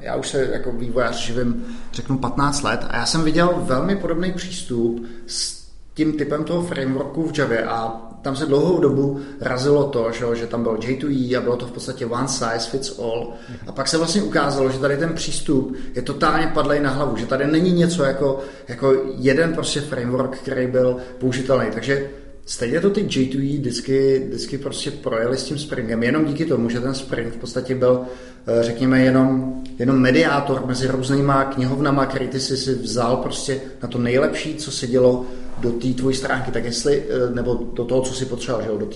já 0.00 0.16
už 0.16 0.28
se 0.28 0.48
jako 0.52 0.72
vývojář 0.72 1.26
živím, 1.26 1.64
řeknu 1.92 2.18
15 2.18 2.62
let 2.62 2.80
a 2.88 2.96
já 2.96 3.06
jsem 3.06 3.22
viděl 3.22 3.54
velmi 3.56 3.96
podobný 3.96 4.32
přístup 4.32 5.06
s 5.26 5.60
tím 5.94 6.12
typem 6.12 6.44
toho 6.44 6.62
frameworku 6.62 7.28
v 7.28 7.38
Javě 7.38 7.64
a 7.64 8.06
tam 8.22 8.36
se 8.36 8.46
dlouhou 8.46 8.80
dobu 8.80 9.20
razilo 9.40 9.84
to, 9.84 10.12
že, 10.12 10.24
že 10.34 10.46
tam 10.46 10.62
bylo 10.62 10.74
J2E 10.74 11.38
a 11.38 11.40
bylo 11.40 11.56
to 11.56 11.66
v 11.66 11.72
podstatě 11.72 12.06
one 12.06 12.28
size 12.28 12.70
fits 12.70 12.98
all. 12.98 13.32
A 13.66 13.72
pak 13.72 13.88
se 13.88 13.98
vlastně 13.98 14.22
ukázalo, 14.22 14.70
že 14.70 14.78
tady 14.78 14.96
ten 14.96 15.14
přístup 15.14 15.76
je 15.94 16.02
totálně 16.02 16.46
padlej 16.54 16.80
na 16.80 16.90
hlavu, 16.90 17.16
že 17.16 17.26
tady 17.26 17.46
není 17.46 17.72
něco 17.72 18.04
jako, 18.04 18.38
jako 18.68 18.94
jeden 19.16 19.54
prostě 19.54 19.80
framework, 19.80 20.38
který 20.38 20.66
byl 20.66 20.96
použitelný. 21.18 21.66
Takže 21.74 22.10
Stejně 22.50 22.80
to 22.80 22.90
ty 22.90 23.04
J2E 23.04 23.58
vždycky, 23.58 24.24
vždycky 24.28 24.58
prostě 24.58 24.90
projeli 24.90 25.36
s 25.36 25.44
tím 25.44 25.58
Springem, 25.58 26.02
jenom 26.02 26.24
díky 26.24 26.44
tomu, 26.44 26.70
že 26.70 26.80
ten 26.80 26.94
Spring 26.94 27.34
v 27.34 27.36
podstatě 27.36 27.74
byl, 27.74 28.02
eh, 28.46 28.62
řekněme, 28.62 29.00
jenom, 29.00 29.62
jenom 29.78 29.98
mediátor 29.98 30.66
mezi 30.66 30.88
různýma 30.88 31.44
knihovnama, 31.44 32.06
který 32.06 32.28
ty 32.28 32.40
si, 32.40 32.56
si 32.56 32.74
vzal 32.74 33.16
prostě 33.16 33.60
na 33.82 33.88
to 33.88 33.98
nejlepší, 33.98 34.54
co 34.54 34.70
se 34.70 34.86
dělo 34.86 35.26
do 35.58 35.72
té 35.72 35.88
tvojí 35.88 36.16
stránky, 36.16 36.50
tak 36.50 36.64
jestli, 36.64 37.02
eh, 37.08 37.34
nebo 37.34 37.54
do 37.54 37.84
toho, 37.84 38.00
co 38.00 38.14
si 38.14 38.26
potřeboval, 38.26 38.62
že 38.62 38.68
jo, 38.68 38.78
do 38.78 38.86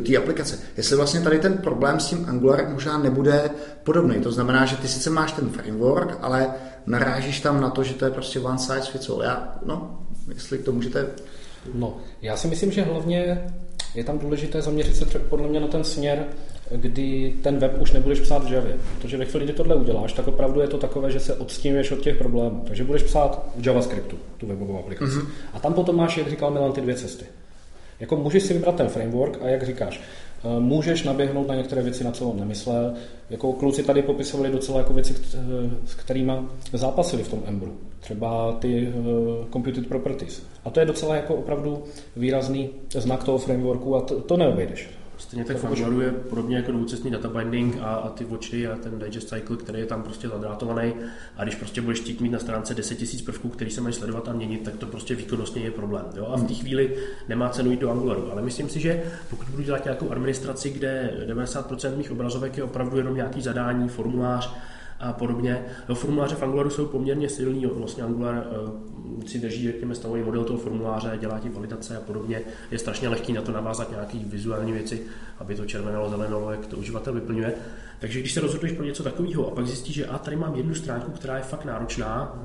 té 0.00 0.12
do 0.12 0.18
aplikace. 0.18 0.58
Jestli 0.76 0.96
vlastně 0.96 1.20
tady 1.20 1.38
ten 1.38 1.58
problém 1.58 2.00
s 2.00 2.06
tím 2.06 2.26
Angularem 2.28 2.72
možná 2.72 2.98
nebude 2.98 3.50
podobný. 3.82 4.20
To 4.20 4.32
znamená, 4.32 4.66
že 4.66 4.76
ty 4.76 4.88
sice 4.88 5.10
máš 5.10 5.32
ten 5.32 5.48
framework, 5.48 6.18
ale 6.20 6.54
narážíš 6.86 7.40
tam 7.40 7.60
na 7.60 7.70
to, 7.70 7.82
že 7.82 7.94
to 7.94 8.04
je 8.04 8.10
prostě 8.10 8.40
one 8.40 8.58
size 8.58 8.90
fits 8.92 9.08
all. 9.08 9.22
Já, 9.22 9.58
no, 9.64 10.00
jestli 10.28 10.58
to 10.58 10.72
můžete 10.72 11.06
No, 11.74 11.96
já 12.22 12.36
si 12.36 12.48
myslím, 12.48 12.72
že 12.72 12.82
hlavně 12.82 13.44
je 13.94 14.04
tam 14.04 14.18
důležité 14.18 14.62
zaměřit 14.62 14.96
se 14.96 15.18
podle 15.18 15.48
mě 15.48 15.60
na 15.60 15.66
ten 15.66 15.84
směr, 15.84 16.26
kdy 16.70 17.34
ten 17.42 17.58
web 17.58 17.80
už 17.80 17.92
nebudeš 17.92 18.20
psát 18.20 18.48
v 18.48 18.52
Javě. 18.52 18.76
Protože 18.98 19.16
ve 19.16 19.24
chvíli, 19.24 19.44
kdy 19.44 19.54
tohle 19.54 19.74
uděláš, 19.74 20.12
tak 20.12 20.28
opravdu 20.28 20.60
je 20.60 20.68
to 20.68 20.78
takové, 20.78 21.10
že 21.10 21.20
se 21.20 21.34
odstímuješ 21.34 21.90
od 21.90 22.00
těch 22.00 22.16
problémů. 22.16 22.64
Takže 22.66 22.84
budeš 22.84 23.02
psát 23.02 23.46
v 23.56 23.66
JavaScriptu, 23.66 24.18
tu 24.38 24.46
webovou 24.46 24.78
aplikaci. 24.78 25.12
Mm-hmm. 25.12 25.28
A 25.52 25.60
tam 25.60 25.74
potom 25.74 25.96
máš, 25.96 26.16
jak 26.16 26.30
říkal 26.30 26.50
Milan, 26.50 26.72
ty 26.72 26.80
dvě 26.80 26.94
cesty. 26.94 27.24
Jako 28.00 28.16
můžeš 28.16 28.42
si 28.42 28.54
vybrat 28.54 28.76
ten 28.76 28.88
framework 28.88 29.38
a 29.42 29.48
jak 29.48 29.66
říkáš, 29.66 30.00
můžeš 30.58 31.02
naběhnout 31.02 31.48
na 31.48 31.54
některé 31.54 31.82
věci, 31.82 32.04
na 32.04 32.10
co 32.10 32.28
on 32.28 32.38
nemyslel. 32.38 32.94
Jako 33.30 33.52
kluci 33.52 33.82
tady 33.82 34.02
popisovali 34.02 34.50
docela 34.50 34.78
jako 34.78 34.92
věci, 34.92 35.14
s 35.86 35.94
kterými 35.94 36.32
zápasili 36.72 37.22
v 37.22 37.28
tom 37.28 37.42
Embru. 37.46 37.76
Třeba 38.00 38.52
ty 38.52 38.88
uh, 38.88 39.04
computed 39.52 39.86
properties. 39.86 40.42
A 40.64 40.70
to 40.70 40.80
je 40.80 40.86
docela 40.86 41.16
jako 41.16 41.34
opravdu 41.34 41.82
výrazný 42.16 42.70
znak 42.94 43.24
toho 43.24 43.38
frameworku 43.38 43.96
a 43.96 44.00
to, 44.00 44.20
to 44.20 44.36
neobejdeš. 44.36 44.88
Stejně 45.34 45.46
tak 45.48 45.56
v 45.56 45.64
Anguaru 45.64 46.00
je 46.00 46.10
podobně 46.10 46.56
jako 46.56 46.72
dvoucestný 46.72 47.10
data 47.10 47.28
binding 47.28 47.78
a, 47.80 47.94
a 47.94 48.10
ty 48.10 48.24
watchy 48.24 48.68
a 48.68 48.76
ten 48.76 48.98
digest 48.98 49.28
cycle, 49.28 49.56
který 49.56 49.78
je 49.78 49.86
tam 49.86 50.02
prostě 50.02 50.28
zadrátovaný. 50.28 50.94
A 51.36 51.42
když 51.42 51.54
prostě 51.54 51.80
budeš 51.80 52.00
chtít 52.00 52.20
mít 52.20 52.28
na 52.28 52.38
stránce 52.38 52.74
10 52.74 53.00
000 53.00 53.12
prvků, 53.24 53.48
který 53.48 53.70
se 53.70 53.80
mají 53.80 53.94
sledovat 53.94 54.28
a 54.28 54.32
měnit, 54.32 54.62
tak 54.64 54.76
to 54.76 54.86
prostě 54.86 55.14
výkonnostně 55.14 55.62
je 55.62 55.70
problém. 55.70 56.04
Jo? 56.16 56.26
A 56.26 56.36
v 56.36 56.46
té 56.46 56.54
chvíli 56.54 56.96
nemá 57.28 57.48
cenu 57.48 57.70
jít 57.70 57.80
do 57.80 57.90
Angularu. 57.90 58.32
Ale 58.32 58.42
myslím 58.42 58.68
si, 58.68 58.80
že 58.80 59.02
pokud 59.30 59.48
budu 59.48 59.62
dělat 59.62 59.84
nějakou 59.84 60.10
administraci, 60.10 60.70
kde 60.70 61.14
90% 61.28 61.96
mých 61.96 62.10
obrazovek 62.10 62.56
je 62.56 62.64
opravdu 62.64 62.96
jenom 62.96 63.16
nějaký 63.16 63.40
zadání, 63.40 63.88
formulář, 63.88 64.54
a 65.00 65.12
podobně. 65.12 65.64
No, 65.88 65.94
formuláře 65.94 66.36
v 66.36 66.42
Angularu 66.42 66.70
jsou 66.70 66.86
poměrně 66.86 67.28
silný, 67.28 67.66
vlastně 67.66 68.02
Angular 68.02 68.46
uh, 68.62 68.93
si 69.26 69.38
drží, 69.38 69.66
řekněme, 69.66 69.94
stavový 69.94 70.22
model 70.22 70.44
toho 70.44 70.58
formuláře, 70.58 71.18
dělá 71.20 71.38
ti 71.38 71.48
validace 71.48 71.96
a 71.96 72.00
podobně. 72.00 72.42
Je 72.70 72.78
strašně 72.78 73.08
lehký 73.08 73.32
na 73.32 73.42
to 73.42 73.52
navázat 73.52 73.90
nějaké 73.90 74.18
vizuální 74.18 74.72
věci, 74.72 75.02
aby 75.38 75.54
to 75.54 75.64
červenalo, 75.64 76.10
zelenalo, 76.10 76.50
jak 76.50 76.66
to 76.66 76.76
uživatel 76.76 77.12
vyplňuje. 77.12 77.54
Takže 77.98 78.20
když 78.20 78.32
se 78.32 78.40
rozhoduješ 78.40 78.76
pro 78.76 78.84
něco 78.84 79.02
takového 79.02 79.46
a 79.46 79.54
pak 79.54 79.66
zjistíš, 79.66 79.94
že 79.94 80.06
a 80.06 80.18
tady 80.18 80.36
mám 80.36 80.54
jednu 80.54 80.74
stránku, 80.74 81.10
která 81.10 81.36
je 81.36 81.42
fakt 81.42 81.64
náročná, 81.64 82.42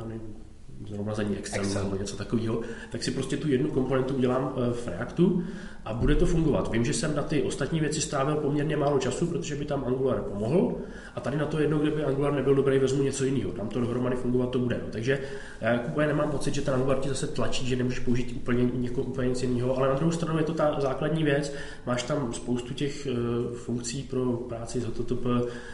zrovnazení 0.87 1.37
Excel, 1.37 1.61
Excel 1.61 1.83
nebo 1.83 1.95
něco 1.95 2.17
takového, 2.17 2.61
tak 2.91 3.03
si 3.03 3.11
prostě 3.11 3.37
tu 3.37 3.49
jednu 3.49 3.71
komponentu 3.71 4.15
udělám 4.15 4.53
eh, 4.55 4.73
v 4.73 4.87
Reactu 4.87 5.43
a 5.85 5.93
bude 5.93 6.15
to 6.15 6.25
fungovat. 6.25 6.71
Vím, 6.71 6.85
že 6.85 6.93
jsem 6.93 7.15
na 7.15 7.23
ty 7.23 7.41
ostatní 7.41 7.79
věci 7.79 8.01
strávil 8.01 8.35
poměrně 8.35 8.77
málo 8.77 8.99
času, 8.99 9.27
protože 9.27 9.55
by 9.55 9.65
tam 9.65 9.83
Angular 9.87 10.21
pomohl 10.21 10.75
a 11.19 11.21
tady 11.21 11.37
na 11.37 11.45
to 11.45 11.59
jedno, 11.59 11.79
kdyby 11.79 12.03
Angular 12.03 12.33
nebyl 12.33 12.55
dobrý, 12.55 12.79
vezmu 12.79 13.03
něco 13.03 13.25
jiného. 13.25 13.51
Tam 13.51 13.67
to 13.67 13.79
dohromady 13.79 14.15
fungovat 14.15 14.49
to 14.49 14.59
bude. 14.59 14.75
No. 14.75 14.91
Takže 14.91 15.19
já 15.61 15.79
úplně 15.87 16.07
nemám 16.07 16.31
pocit, 16.31 16.53
že 16.53 16.61
ten 16.61 16.73
Angular 16.73 16.99
ti 16.99 17.09
zase 17.09 17.27
tlačí, 17.27 17.67
že 17.67 17.75
nemůžeš 17.75 17.99
použít 17.99 18.33
úplně, 18.35 18.69
něko, 18.73 19.01
úplně 19.01 19.29
nic 19.29 19.43
jiného, 19.43 19.77
ale 19.77 19.87
na 19.87 19.93
druhou 19.93 20.11
stranu 20.11 20.37
je 20.37 20.43
to 20.43 20.53
ta 20.53 20.75
základní 20.79 21.23
věc. 21.23 21.53
Máš 21.85 22.03
tam 22.03 22.33
spoustu 22.33 22.73
těch 22.73 23.07
uh, 23.07 23.55
funkcí 23.55 24.03
pro 24.03 24.33
práci 24.33 24.79
z 24.79 24.85
HTTP, 24.85 25.25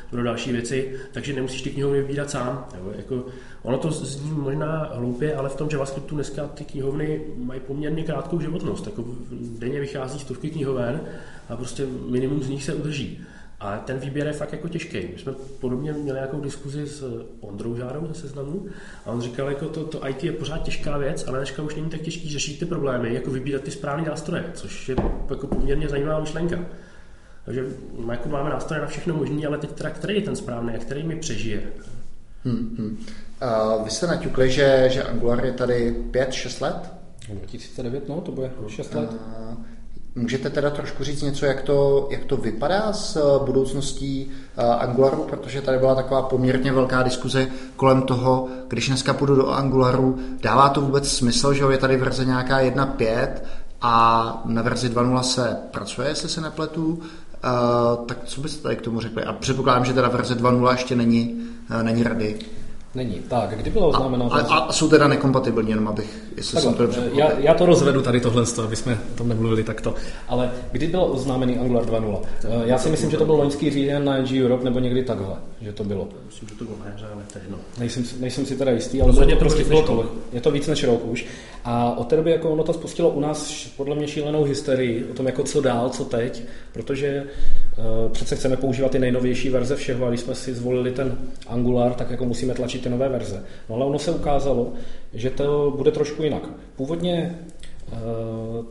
pro 0.10 0.24
další 0.24 0.52
věci, 0.52 0.96
takže 1.12 1.34
nemusíš 1.34 1.62
ty 1.62 1.70
knihovny 1.70 2.02
vybírat 2.02 2.30
sám. 2.30 2.68
Jo. 2.78 2.92
Jako, 2.96 3.26
ono 3.64 3.78
to 3.78 3.92
zní 3.92 4.32
možná 4.32 4.90
hloupě, 4.94 5.36
ale 5.36 5.50
v 5.50 5.56
tom 5.56 5.70
JavaScriptu 5.72 6.16
dneska 6.16 6.48
ty 6.48 6.64
knihovny 6.64 7.22
mají 7.38 7.60
poměrně 7.60 8.04
krátkou 8.04 8.40
životnost. 8.40 8.86
Jako 8.86 9.06
denně 9.60 9.80
vychází 9.80 10.20
stovky 10.20 10.50
knihoven 10.50 11.02
a 11.50 11.56
prostě 11.56 11.86
minimum 12.10 12.44
z 12.44 12.50
nich 12.50 12.64
se 12.64 12.74
udrží. 12.74 13.26
A 13.60 13.78
ten 13.78 14.00
výběr 14.00 14.28
je 14.28 14.34
fakt 14.34 14.52
jako 14.52 14.68
těžký. 14.68 14.98
My 14.98 15.20
jsme 15.20 15.32
podobně 15.60 15.94
měli 15.94 16.18
nějakou 16.18 16.40
diskuzi 16.40 16.88
s 16.88 17.26
Ondrou 17.40 17.76
Žárou 17.76 18.08
ze 18.08 18.14
seznamu 18.14 18.66
a 19.06 19.12
on 19.12 19.22
říkal, 19.22 19.50
jako 19.50 19.70
to, 19.70 19.84
to 19.84 20.08
IT 20.08 20.24
je 20.24 20.32
pořád 20.32 20.64
těžká 20.64 20.98
věc, 20.98 21.28
ale 21.28 21.38
dneška 21.38 21.62
už 21.62 21.76
není 21.76 21.90
tak 21.90 22.02
těžký 22.02 22.30
řešit 22.30 22.60
ty 22.60 22.66
problémy, 22.66 23.14
jako 23.14 23.32
vybírat 23.32 23.62
ty 23.62 23.72
správné 23.72 24.10
nástroje, 24.10 24.52
což 24.54 24.90
je 24.90 24.96
jako 25.30 25.48
poměrně 25.48 25.90
zajímavá 25.90 26.20
myšlenka. 26.20 26.66
Takže 27.46 27.66
jako 28.12 28.30
máme 28.30 28.50
nástroje 28.50 28.82
na 28.82 28.88
všechno 28.88 29.16
možné, 29.16 29.48
ale 29.48 29.58
teď 29.58 29.72
teda, 29.72 29.90
který 29.90 30.16
je 30.16 30.22
ten 30.22 30.36
správný 30.36 30.76
a 30.76 30.78
který 30.78 31.04
mi 31.04 31.16
přežije. 31.16 31.64
Hmm, 32.44 32.76
hmm. 32.78 33.06
Uh, 33.78 33.84
vy 33.84 33.92
jste 33.92 34.08
naťukli, 34.08 34.52
že, 34.52 34.90
že 34.92 35.04
Angular 35.04 35.46
je 35.46 35.52
tady 35.52 35.96
5-6 36.12 36.64
let? 36.64 36.92
2009, 37.30 38.10
no, 38.10 38.22
to 38.22 38.32
bude 38.32 38.52
6 38.68 38.94
let. 38.94 39.12
Uh, 39.12 39.45
Můžete 40.18 40.50
teda 40.50 40.70
trošku 40.70 41.04
říct 41.04 41.22
něco, 41.22 41.46
jak 41.46 41.62
to, 41.62 42.08
jak 42.12 42.26
to 42.26 42.38
vypadá 42.38 42.94
s 42.94 43.16
eh, 43.16 43.46
budoucností 43.46 44.32
eh, 44.58 44.64
Angularu, 44.64 45.24
protože 45.24 45.62
tady 45.62 45.78
byla 45.78 45.96
taková 45.96 46.22
poměrně 46.22 46.72
velká 46.72 47.04
diskuze 47.04 47.48
kolem 47.76 48.02
toho, 48.02 48.48
když 48.68 48.88
dneska 48.88 49.14
půjdu 49.14 49.36
do 49.36 49.50
Angularu, 49.50 50.20
dává 50.42 50.70
to 50.70 50.82
vůbec 50.82 51.12
smysl, 51.12 51.54
že 51.54 51.64
je 51.72 51.78
tady 51.78 51.98
verze 51.98 52.26
nějaká 52.26 52.60
1.5 52.60 53.30
a 53.82 54.42
na 54.46 54.62
verzi 54.62 54.90
2.0 54.90 55.22
se 55.22 55.58
pracuje, 55.72 56.08
jestli 56.08 56.30
se 56.30 56.42
nepletu, 56.42 56.88
uh, 56.88 58.06
tak 58.06 58.18
co 58.26 58.42
byste 58.42 58.64
tady 58.64 58.76
k 58.76 58.82
tomu 58.82 59.02
řekli? 59.02 59.24
A 59.24 59.34
předpokládám, 59.34 59.86
že 59.86 59.94
teda 59.94 60.10
verze 60.10 60.36
2.0 60.36 60.72
ještě 60.72 60.96
není, 60.96 61.48
není 61.82 62.04
ready. 62.04 62.40
Není. 62.96 63.22
Tak, 63.28 63.58
kdy 63.58 63.70
bylo 63.70 63.88
oznámeno? 63.88 64.34
A, 64.34 64.40
a, 64.40 64.58
a 64.58 64.74
jsou 64.74 64.90
teda 64.90 65.08
nekompatibilní, 65.08 65.70
jenom 65.70 65.88
abych, 65.88 66.24
jestli 66.38 66.54
Takhle, 66.54 66.72
jsem 66.72 66.78
to 66.78 66.84
dobře 66.84 67.10
já, 67.14 67.40
já, 67.40 67.54
to 67.54 67.66
rozvedu 67.66 68.02
tady 68.02 68.22
tohle, 68.22 68.44
aby 68.64 68.76
jsme 68.76 69.00
o 69.14 69.18
tom 69.18 69.30
nemluvili 69.30 69.64
takto. 69.64 69.94
Ale 70.28 70.52
kdy 70.72 70.88
byl 70.88 71.04
oznámený 71.04 71.58
Angular 71.58 71.86
2.0? 71.86 72.20
Eh, 72.44 72.48
já 72.66 72.78
si 72.78 72.90
myslím, 72.90 73.12
že 73.12 73.18
to 73.18 73.26
byl 73.26 73.36
loňský 73.36 73.72
říjen 73.72 74.06
na 74.06 74.18
NG 74.18 74.32
Europe, 74.44 74.64
nebo 74.64 74.80
někdy 74.80 75.04
takhle, 75.04 75.36
že 75.62 75.74
to 75.74 75.84
bylo. 75.84 76.08
Myslím, 76.26 76.50
že 76.50 76.56
to 76.56 76.64
bylo 76.64 76.78
na 76.80 76.86
ale 77.14 77.24
to 77.34 77.38
je 77.38 77.44
jedno. 77.44 77.58
Nejsem, 77.80 78.04
nejsem 78.20 78.46
si 78.46 78.56
teda 78.56 78.72
jistý, 78.72 79.02
ale 79.02 79.14
bylo 79.14 79.26
to 79.26 79.36
prostě 79.36 79.64
bylo 79.64 79.82
to, 79.82 80.06
je 80.34 80.42
to 80.42 80.52
víc 80.52 80.68
než 80.68 80.84
rok 80.84 81.06
už. 81.06 81.26
A 81.64 81.98
od 81.98 82.08
té 82.08 82.16
doby 82.16 82.32
jako 82.32 82.50
ono 82.50 82.64
to 82.64 82.74
spustilo 82.74 83.10
u 83.10 83.20
nás 83.20 83.68
podle 83.78 83.96
mě 83.96 84.08
šílenou 84.08 84.44
hysterii 84.44 85.06
o 85.12 85.14
tom, 85.14 85.26
jako 85.26 85.44
co 85.44 85.62
dál, 85.62 85.90
co 85.90 86.06
teď, 86.06 86.44
protože 86.74 87.24
přece 88.12 88.36
chceme 88.36 88.58
používat 88.58 88.92
ty 88.92 89.00
nejnovější 89.00 89.50
verze 89.50 89.76
všeho 89.76 90.06
a 90.06 90.10
když 90.10 90.22
jsme 90.22 90.36
si 90.36 90.54
zvolili 90.54 90.92
ten 90.92 91.18
Angular, 91.48 91.94
tak 91.94 92.12
jako 92.12 92.26
musíme 92.26 92.54
tlačit 92.54 92.84
ty 92.84 92.90
nové 92.90 93.10
verze. 93.10 93.44
No 93.70 93.76
ale 93.76 93.86
ono 93.86 94.00
se 94.00 94.12
ukázalo, 94.12 94.74
že 95.14 95.30
to 95.30 95.74
bude 95.78 95.92
trošku 95.92 96.24
jinak. 96.24 96.50
Původně 96.76 97.40
uh, 97.92 98.66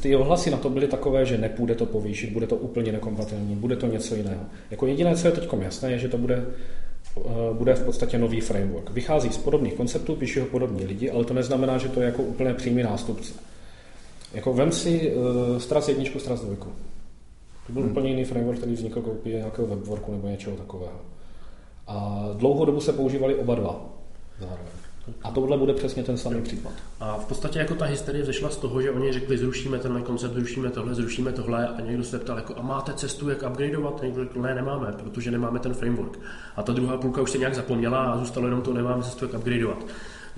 ty 0.00 0.16
ohlasy 0.16 0.50
na 0.50 0.56
to 0.56 0.70
byly 0.70 0.88
takové, 0.88 1.26
že 1.26 1.38
nepůjde 1.38 1.74
to 1.74 1.86
povýšit, 1.86 2.32
bude 2.32 2.46
to 2.46 2.56
úplně 2.56 2.92
nekompatibilní, 2.92 3.56
bude 3.56 3.76
to 3.76 3.86
něco 3.86 4.14
jiného. 4.14 4.42
Jako 4.70 4.86
jediné, 4.86 5.16
co 5.16 5.28
je 5.28 5.32
teď 5.32 5.48
jasné, 5.62 5.90
je, 5.90 5.98
že 5.98 6.08
to 6.08 6.18
bude 6.18 6.46
Eh, 7.26 7.54
bude 7.54 7.74
v 7.74 7.82
podstatě 7.82 8.18
nový 8.18 8.40
framework. 8.40 8.90
Vychází 8.90 9.30
z 9.32 9.38
podobných 9.38 9.74
konceptů, 9.74 10.14
píší 10.14 10.40
ho 10.40 10.46
podobní 10.46 10.84
lidi, 10.84 11.10
ale 11.10 11.24
to 11.24 11.34
neznamená, 11.34 11.78
že 11.78 11.88
to 11.88 12.00
je 12.00 12.06
jako 12.06 12.22
úplně 12.22 12.54
přímý 12.54 12.82
nástupce. 12.82 13.32
Jako 14.34 14.52
vem 14.52 14.72
si 14.72 15.12
uh, 15.12 15.58
Stras 15.58 15.88
jedničku, 15.88 16.18
Stras 16.18 16.40
dvojku. 16.40 16.68
To 17.68 17.72
byl 17.72 17.82
hmm. 17.82 17.90
úplně 17.90 18.08
jiný 18.10 18.24
framework, 18.24 18.58
který 18.58 18.72
vznikl 18.72 19.02
koupí 19.02 19.30
nějakého 19.30 19.68
webworku 19.68 20.12
nebo 20.12 20.28
něčeho 20.28 20.56
takového. 20.56 21.00
A 21.86 22.24
dlouhou 22.32 22.64
dobu 22.64 22.80
se 22.80 22.92
používali 22.92 23.34
oba 23.34 23.54
dva 23.54 23.86
zároveň. 24.40 24.66
A 25.22 25.30
tohle 25.30 25.58
bude 25.58 25.74
přesně 25.74 26.02
ten 26.02 26.16
samý 26.16 26.42
případ. 26.42 26.72
A 27.00 27.16
v 27.16 27.26
podstatě 27.26 27.58
jako 27.58 27.74
ta 27.74 27.84
hysterie 27.84 28.22
vzešla 28.22 28.50
z 28.50 28.56
toho, 28.56 28.82
že 28.82 28.90
oni 28.90 29.12
řekli, 29.12 29.38
zrušíme 29.38 29.78
tenhle 29.78 30.02
koncept, 30.02 30.32
zrušíme 30.32 30.70
tohle, 30.70 30.94
zrušíme 30.94 31.32
tohle 31.32 31.68
a 31.68 31.80
někdo 31.80 32.04
se 32.04 32.18
ptal, 32.18 32.36
jako, 32.36 32.54
a 32.56 32.62
máte 32.62 32.92
cestu, 32.92 33.28
jak 33.28 33.42
upgradeovat? 33.50 34.00
A 34.02 34.04
někdo 34.04 34.24
řekl, 34.24 34.42
ne, 34.42 34.54
nemáme, 34.54 34.92
protože 34.92 35.30
nemáme 35.30 35.58
ten 35.58 35.74
framework. 35.74 36.18
A 36.56 36.62
ta 36.62 36.72
druhá 36.72 36.96
půlka 36.96 37.22
už 37.22 37.30
se 37.30 37.38
nějak 37.38 37.54
zapomněla 37.54 38.12
a 38.12 38.18
zůstalo 38.18 38.46
jenom 38.46 38.62
to, 38.62 38.72
nemáme 38.72 39.02
cestu, 39.02 39.24
jak 39.24 39.34
upgradeovat. 39.34 39.86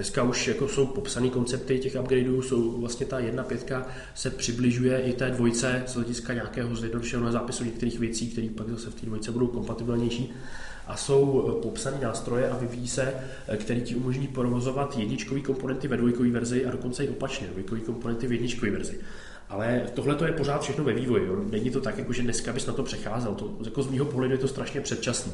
Dneska 0.01 0.23
už 0.23 0.49
jako 0.49 0.69
jsou 0.69 0.87
popsané 0.87 1.29
koncepty 1.29 1.79
těch 1.79 1.97
upgradeů, 2.01 2.43
jsou 2.43 2.81
vlastně 2.81 3.07
ta 3.07 3.19
jedna 3.19 3.43
pětka 3.43 3.87
se 4.15 4.31
přibližuje 4.31 5.01
i 5.01 5.13
té 5.13 5.31
dvojce 5.31 5.83
z 5.87 5.95
hlediska 5.95 6.35
nějakého 6.35 6.77
zjednodušeného 6.77 7.33
zápisu 7.33 7.65
některých 7.65 7.99
věcí, 7.99 8.31
které 8.31 8.49
pak 8.57 8.69
zase 8.69 8.91
v 8.91 8.95
té 8.95 9.07
dvojce 9.07 9.33
budou 9.33 9.47
kompatibilnější 9.47 10.33
a 10.87 10.97
jsou 10.97 11.49
eh, 11.49 11.63
popsané 11.63 11.99
nástroje 12.03 12.51
a 12.51 12.57
vyvíjí 12.57 12.89
se, 12.89 13.15
eh, 13.49 13.57
který 13.57 13.83
ti 13.83 13.95
umožní 13.95 14.29
provozovat 14.29 14.97
jedničkový 14.99 15.43
komponenty 15.43 15.89
ve 15.89 15.97
dvojkové 15.97 16.31
verzi 16.31 16.67
a 16.67 16.71
dokonce 16.71 17.05
i 17.05 17.09
opačně, 17.09 17.47
dvojkový 17.47 17.81
komponenty 17.81 18.27
v 18.27 18.33
jedničkové 18.33 18.71
verzi. 18.71 19.01
Ale 19.51 19.83
tohle 19.95 20.15
to 20.15 20.27
je 20.27 20.33
pořád 20.33 20.63
všechno 20.63 20.85
ve 20.85 20.93
vývoji. 20.93 21.27
Jo. 21.27 21.45
Není 21.51 21.71
to 21.71 21.81
tak, 21.81 21.99
jako 21.99 22.13
že 22.13 22.23
dneska 22.23 22.53
bys 22.53 22.67
na 22.67 22.73
to 22.73 22.83
přecházel. 22.83 23.35
To, 23.35 23.57
jako 23.65 23.83
z 23.83 23.91
mého 23.91 24.05
pohledu 24.05 24.33
je 24.33 24.39
to 24.39 24.49
strašně 24.49 24.81
předčasný. 24.81 25.33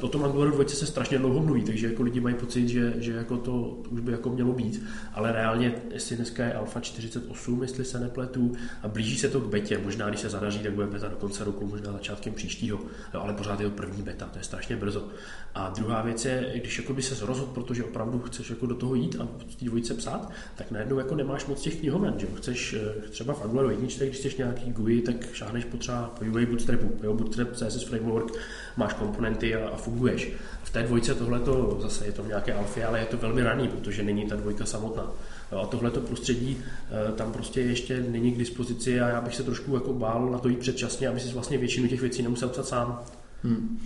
O 0.00 0.08
tom 0.08 0.24
Angularu 0.24 0.50
2 0.50 0.68
se 0.68 0.86
strašně 0.86 1.18
dlouho 1.18 1.40
mluví, 1.40 1.64
takže 1.64 1.86
jako 1.86 2.02
lidi 2.02 2.20
mají 2.20 2.34
pocit, 2.34 2.68
že, 2.68 2.94
že 2.96 3.12
jako 3.12 3.36
to 3.36 3.78
už 3.90 4.00
by 4.00 4.12
jako 4.12 4.30
mělo 4.30 4.52
být. 4.52 4.82
Ale 5.14 5.32
reálně, 5.32 5.74
jestli 5.90 6.16
dneska 6.16 6.44
je 6.44 6.54
Alfa 6.54 6.80
48, 6.80 7.62
jestli 7.62 7.84
se 7.84 8.00
nepletu, 8.00 8.52
a 8.82 8.88
blíží 8.88 9.18
se 9.18 9.28
to 9.28 9.40
k 9.40 9.46
betě. 9.46 9.78
Možná, 9.78 10.08
když 10.08 10.20
se 10.20 10.28
zadaří, 10.28 10.58
tak 10.58 10.72
bude 10.72 10.86
beta 10.86 11.08
do 11.08 11.16
konce 11.16 11.44
roku, 11.44 11.66
možná 11.66 11.92
začátkem 11.92 12.32
příštího. 12.34 12.78
Jo, 13.14 13.20
ale 13.20 13.32
pořád 13.32 13.60
je 13.60 13.70
to 13.70 13.76
první 13.76 14.02
beta, 14.02 14.26
to 14.26 14.38
je 14.38 14.44
strašně 14.44 14.76
brzo. 14.76 15.08
A 15.54 15.68
druhá 15.68 16.02
věc 16.02 16.24
je, 16.24 16.52
když 16.56 16.78
jako 16.78 16.94
by 16.94 17.02
se 17.02 17.26
rozhodl, 17.26 17.50
protože 17.52 17.84
opravdu 17.84 18.18
chceš 18.18 18.50
jako 18.50 18.66
do 18.66 18.74
toho 18.74 18.94
jít 18.94 19.16
a 19.20 19.28
v 19.48 19.54
té 19.54 19.64
dvojice 19.64 19.94
psát, 19.94 20.30
tak 20.54 20.70
najednou 20.70 20.98
jako 20.98 21.14
nemáš 21.14 21.46
moc 21.46 21.60
těch 21.60 21.76
knihoven. 21.76 22.14
Že? 22.16 22.26
Chceš 22.36 22.74
eh, 22.74 23.08
třeba 23.08 23.35
v 23.38 23.44
Angularu 23.44 23.70
jedničce, 23.70 24.06
když 24.06 24.18
chceš 24.18 24.36
nějaký 24.36 24.72
GUI, 24.72 25.00
tak 25.00 25.32
šáhneš 25.32 25.64
potřeba 25.64 26.14
po 26.18 26.24
vývoji 26.24 26.46
Bootstrapu. 26.46 26.92
Jo? 27.02 27.14
Bootstrap 27.14 27.48
CSS 27.52 27.82
Framework, 27.82 28.32
máš 28.76 28.94
komponenty 28.94 29.54
a, 29.54 29.68
a 29.68 29.76
funguješ. 29.76 30.32
V 30.62 30.70
té 30.70 30.82
dvojce 30.82 31.14
tohle 31.14 31.40
to 31.40 31.78
zase 31.82 32.06
je 32.06 32.12
to 32.12 32.24
nějaké 32.24 32.54
alfě, 32.54 32.86
ale 32.86 32.98
je 32.98 33.06
to 33.06 33.16
velmi 33.16 33.42
raný, 33.42 33.68
protože 33.68 34.02
není 34.02 34.26
ta 34.26 34.36
dvojka 34.36 34.64
samotná. 34.64 35.12
Jo, 35.52 35.58
a 35.58 35.66
tohleto 35.66 36.00
prostředí 36.00 36.58
eh, 36.60 37.12
tam 37.12 37.32
prostě 37.32 37.60
ještě 37.60 38.00
není 38.08 38.32
k 38.32 38.38
dispozici 38.38 39.00
a 39.00 39.08
já 39.08 39.20
bych 39.20 39.34
se 39.34 39.42
trošku 39.42 39.74
jako 39.74 39.92
bál 39.92 40.30
na 40.30 40.38
to 40.38 40.48
jít 40.48 40.58
předčasně, 40.58 41.08
aby 41.08 41.20
si 41.20 41.32
vlastně 41.32 41.58
většinu 41.58 41.88
těch 41.88 42.00
věcí 42.00 42.22
nemusel 42.22 42.48
psat 42.48 42.66
sám. 42.66 43.02
Hmm. 43.44 43.78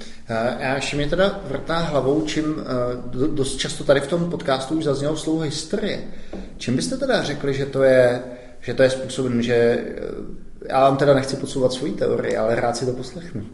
Já 0.60 0.74
ještě 0.74 0.96
mě 0.96 1.08
teda 1.08 1.40
vrtá 1.44 1.78
hlavou, 1.78 2.24
čím 2.26 2.44
eh, 2.58 3.18
dost 3.28 3.56
často 3.56 3.84
tady 3.84 4.00
v 4.00 4.06
tom 4.06 4.30
podcastu 4.30 4.74
už 4.74 4.84
zaznělo 4.84 5.16
slovo 5.16 5.40
historie. 5.40 6.04
Čím 6.58 6.76
byste 6.76 6.96
teda 6.96 7.22
řekli, 7.22 7.54
že 7.54 7.66
to 7.66 7.82
je, 7.82 8.22
že 8.60 8.74
to 8.74 8.82
je 8.82 8.90
způsobem, 8.90 9.42
že 9.42 9.54
eh, 9.54 10.50
já 10.68 10.80
vám 10.80 10.96
teda 10.96 11.14
nechci 11.14 11.36
podsouvat 11.36 11.72
svoji 11.72 11.92
teorii, 11.92 12.36
ale 12.36 12.54
rád 12.54 12.76
si 12.76 12.86
to 12.86 12.92
poslechnu. 12.92 13.46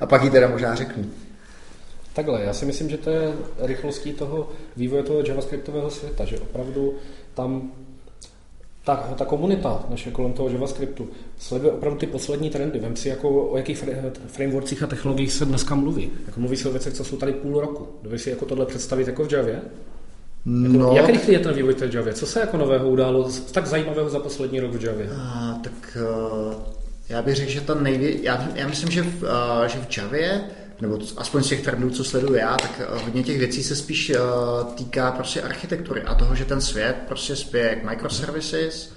A 0.00 0.06
pak 0.06 0.24
ji 0.24 0.30
teda 0.30 0.48
možná 0.48 0.74
řeknu. 0.74 1.04
Takhle, 2.12 2.42
já 2.42 2.52
si 2.52 2.66
myslím, 2.66 2.90
že 2.90 2.98
to 2.98 3.10
je 3.10 3.32
rychlostí 3.58 4.12
toho 4.12 4.48
vývoje 4.76 5.02
toho 5.02 5.22
javascriptového 5.26 5.90
světa, 5.90 6.24
že 6.24 6.38
opravdu 6.40 6.94
tam 7.34 7.72
ta, 8.84 8.96
ta 8.96 9.24
komunita 9.24 9.84
naše 9.88 10.10
kolem 10.10 10.32
toho 10.32 10.48
JavaScriptu 10.48 11.08
sleduje 11.38 11.72
opravdu 11.72 11.98
ty 11.98 12.06
poslední 12.06 12.50
trendy. 12.50 12.78
Vem 12.78 12.96
si, 12.96 13.08
jako, 13.08 13.46
o 13.46 13.56
jakých 13.56 13.84
frameworkích 14.26 14.82
a 14.82 14.86
technologiích 14.86 15.32
se 15.32 15.44
dneska 15.44 15.74
mluví. 15.74 16.10
Jako 16.26 16.40
mluví 16.40 16.56
se 16.56 16.68
o 16.68 16.72
věcech, 16.72 16.92
co 16.92 17.04
jsou 17.04 17.16
tady 17.16 17.32
půl 17.32 17.60
roku. 17.60 17.88
Dovedeš 18.02 18.22
si 18.22 18.30
jako 18.30 18.44
tohle 18.44 18.66
představit 18.66 19.06
jako 19.06 19.24
v 19.24 19.32
Javě? 19.32 19.62
Jako, 20.46 20.78
no. 20.78 20.92
Jak 20.96 21.08
rychlý 21.08 21.32
je 21.32 21.38
ten 21.38 21.54
vývoj 21.54 21.74
té 21.74 21.90
Javě? 21.92 22.12
Co 22.14 22.26
se 22.26 22.40
jako 22.40 22.56
nového 22.56 22.88
událo 22.88 23.30
tak 23.52 23.66
zajímavého 23.66 24.08
za 24.08 24.18
poslední 24.18 24.60
rok 24.60 24.72
v 24.72 24.84
Javě? 24.84 25.08
A, 25.20 25.58
tak 25.64 25.96
uh, 25.96 26.54
já 27.08 27.22
bych 27.22 27.36
řekl, 27.36 27.50
že 27.50 27.60
to 27.60 27.74
nejvě... 27.74 28.22
Já, 28.22 28.48
já 28.54 28.68
myslím, 28.68 28.90
že 28.90 29.02
v, 29.02 29.22
uh, 29.22 29.28
že 29.66 29.78
v 29.78 29.98
Javě 29.98 30.44
nebo 30.82 30.98
aspoň 31.16 31.42
z 31.42 31.48
těch 31.48 31.62
trendů, 31.62 31.90
co 31.90 32.04
sleduju 32.04 32.34
já, 32.34 32.56
tak 32.56 32.80
eh, 32.80 33.04
hodně 33.04 33.22
těch 33.22 33.38
věcí 33.38 33.62
se 33.62 33.76
spíš 33.76 34.10
uh, 34.10 34.74
týká 34.74 35.10
prostě 35.10 35.42
architektury 35.42 36.02
a 36.02 36.14
toho, 36.14 36.34
že 36.34 36.44
ten 36.44 36.60
svět 36.60 36.96
prostě 37.08 37.36
spěje 37.36 37.76
k 37.76 37.84
microservices, 37.84 38.92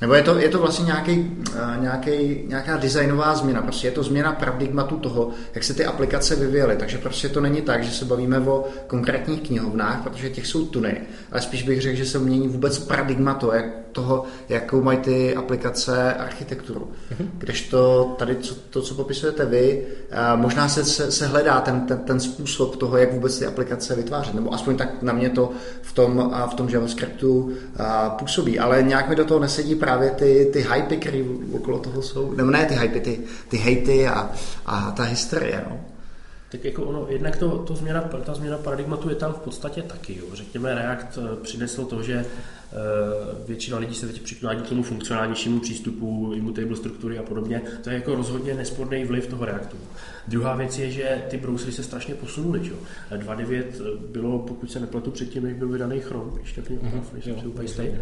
nebo 0.00 0.14
je 0.14 0.22
to, 0.22 0.38
je 0.38 0.48
to 0.48 0.58
vlastně 0.58 0.84
nějaký, 0.84 1.18
uh, 1.18 1.82
nějaký, 1.82 2.42
nějaká 2.46 2.76
designová 2.76 3.34
změna, 3.34 3.62
prostě 3.62 3.86
je 3.86 3.90
to 3.90 4.02
změna 4.02 4.32
paradigmatu 4.32 4.96
toho, 4.96 5.30
jak 5.54 5.64
se 5.64 5.74
ty 5.74 5.84
aplikace 5.84 6.36
vyvíjely, 6.36 6.76
takže 6.76 6.98
prostě 6.98 7.28
to 7.28 7.40
není 7.40 7.62
tak, 7.62 7.84
že 7.84 7.90
se 7.90 8.04
bavíme 8.04 8.40
o 8.40 8.64
konkrétních 8.86 9.40
knihovnách, 9.40 10.02
protože 10.02 10.30
těch 10.30 10.46
jsou 10.46 10.66
tuny, 10.66 11.00
ale 11.32 11.40
spíš 11.40 11.62
bych 11.62 11.80
řekl, 11.82 11.96
že 11.96 12.06
se 12.06 12.18
mění 12.18 12.48
vůbec 12.48 12.78
paradigma 12.78 13.34
to, 13.34 13.52
jak 13.52 13.64
toho, 13.92 14.24
jakou 14.48 14.82
mají 14.82 14.98
ty 14.98 15.34
aplikace 15.34 16.14
architekturu. 16.14 16.90
Mhm. 17.10 17.30
Kdežto 17.38 18.14
tady 18.18 18.36
co, 18.36 18.54
to, 18.54 18.82
co 18.82 18.94
popisujete 18.94 19.44
vy, 19.44 19.86
možná 20.34 20.68
se, 20.68 20.84
se, 20.84 21.12
se 21.12 21.26
hledá 21.26 21.60
ten, 21.60 21.80
ten, 21.80 21.98
ten 21.98 22.20
způsob 22.20 22.76
toho, 22.76 22.96
jak 22.96 23.12
vůbec 23.12 23.38
ty 23.38 23.46
aplikace 23.46 23.94
vytvářet, 23.94 24.34
nebo 24.34 24.54
aspoň 24.54 24.76
tak 24.76 25.02
na 25.02 25.12
mě 25.12 25.30
to 25.30 25.50
v 25.82 25.92
tom, 25.92 26.32
v 26.50 26.54
tom 26.54 26.68
JavaScriptu 26.68 27.52
působí, 28.18 28.58
ale 28.58 28.82
nějak 28.82 29.08
mi 29.08 29.16
do 29.16 29.24
toho 29.24 29.40
nesedí 29.40 29.74
právě 29.74 29.89
ty, 29.98 30.50
ty 30.52 30.66
hypy, 30.74 30.96
které 30.96 31.24
okolo 31.52 31.78
toho 31.78 32.02
jsou, 32.02 32.32
nebo 32.32 32.50
ne 32.50 32.66
ty 32.66 32.74
hypy, 32.74 33.00
ty, 33.00 33.20
ty 33.48 33.56
hejty 33.56 34.08
a, 34.08 34.30
a 34.66 34.90
ta 34.90 35.02
hysterie. 35.02 35.64
No. 35.70 35.80
Tak 36.50 36.64
jako 36.64 36.82
ono, 36.82 37.06
jednak 37.08 37.36
to, 37.36 37.58
to 37.58 37.76
změna, 37.76 38.00
ta 38.00 38.34
změna 38.34 38.58
paradigmatu 38.58 39.08
je 39.08 39.14
tam 39.14 39.32
v 39.32 39.38
podstatě 39.38 39.82
taky. 39.82 40.18
Jo. 40.18 40.24
Řekněme, 40.32 40.74
React 40.74 41.18
eh, 41.18 41.36
přinesl 41.42 41.84
to, 41.84 42.02
že 42.02 42.24
většina 43.46 43.78
lidí 43.78 43.94
se 43.94 44.06
teď 44.06 44.22
přikládí 44.22 44.62
k 44.62 44.68
tomu 44.68 44.82
funkcionálnějšímu 44.82 45.60
přístupu, 45.60 46.32
immutable 46.36 46.76
struktury 46.76 47.18
a 47.18 47.22
podobně. 47.22 47.62
To 47.84 47.90
je 47.90 47.94
jako 47.96 48.14
rozhodně 48.14 48.54
nesporný 48.54 49.04
vliv 49.04 49.26
toho 49.26 49.44
Reactu. 49.44 49.76
Druhá 50.28 50.56
věc 50.56 50.78
je, 50.78 50.90
že 50.90 51.22
ty 51.30 51.36
browsery 51.36 51.72
se 51.72 51.82
strašně 51.82 52.14
posunuly. 52.14 52.60
2.9 52.60 53.64
bylo, 54.12 54.38
pokud 54.38 54.70
se 54.70 54.80
nepletu 54.80 55.10
předtím, 55.10 55.42
než 55.42 55.54
byl 55.54 55.68
vydaný 55.68 56.00
Chrome, 56.00 56.40
ještě 56.40 56.62
mě 56.68 56.78
mm-hmm. 56.78 57.02
nejsem 57.12 57.40
si 57.40 57.46
úplně 57.46 57.68
stejný, 57.68 57.98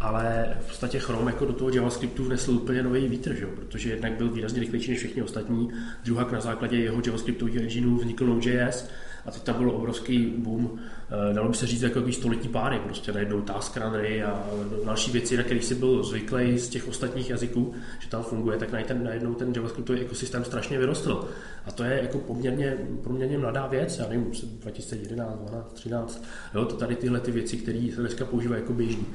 ale 0.00 0.56
v 0.60 0.66
podstatě 0.66 0.98
Chrome 0.98 1.30
jako 1.30 1.44
do 1.44 1.52
toho 1.52 1.70
JavaScriptu 1.70 2.24
vnesl 2.24 2.50
úplně 2.50 2.82
nový 2.82 3.08
vítr, 3.08 3.34
že? 3.34 3.46
protože 3.46 3.90
jednak 3.90 4.12
byl 4.12 4.30
výrazně 4.30 4.60
rychlejší 4.60 4.90
než 4.90 4.98
všichni 4.98 5.22
ostatní, 5.22 5.70
druhá 6.04 6.28
na 6.32 6.40
základě 6.40 6.76
jeho 6.76 7.02
JavaScriptových 7.06 7.56
engineů 7.56 7.96
vznikl 7.96 8.26
Node.js 8.26 8.88
a 9.26 9.30
teď 9.30 9.42
tam 9.42 9.56
byl 9.58 9.70
obrovský 9.70 10.34
boom, 10.38 10.70
eh, 10.76 11.01
dalo 11.32 11.48
by 11.48 11.54
se 11.54 11.66
říct 11.66 11.82
jako 11.82 11.94
takový 11.94 12.12
století 12.12 12.48
páry, 12.48 12.78
prostě 12.78 13.12
najednou 13.12 13.40
task 13.40 13.76
runnery 13.76 14.22
a 14.22 14.46
další 14.84 15.10
věci, 15.10 15.36
na 15.36 15.42
kterých 15.42 15.64
si 15.64 15.74
byl 15.74 16.02
zvyklý 16.02 16.58
z 16.58 16.68
těch 16.68 16.88
ostatních 16.88 17.30
jazyků, 17.30 17.74
že 17.98 18.08
tam 18.08 18.22
funguje, 18.22 18.58
tak 18.58 18.72
najednou 19.02 19.34
ten 19.34 19.52
JavaScriptový 19.56 20.00
ekosystém 20.00 20.44
strašně 20.44 20.78
vyrostl. 20.78 21.28
A 21.66 21.72
to 21.72 21.84
je 21.84 22.00
jako 22.02 22.18
poměrně, 22.18 22.76
poměrně 23.02 23.38
mladá 23.38 23.66
věc, 23.66 23.98
já 23.98 24.08
nevím, 24.08 24.32
2011, 24.60 25.38
12, 25.38 25.72
13, 25.72 26.24
jo, 26.54 26.64
to 26.64 26.76
tady 26.76 26.96
tyhle 26.96 27.20
ty 27.20 27.30
věci, 27.30 27.56
které 27.56 27.88
se 27.94 28.00
dneska 28.00 28.24
používají 28.24 28.62
jako 28.62 28.72
běžný. 28.72 29.06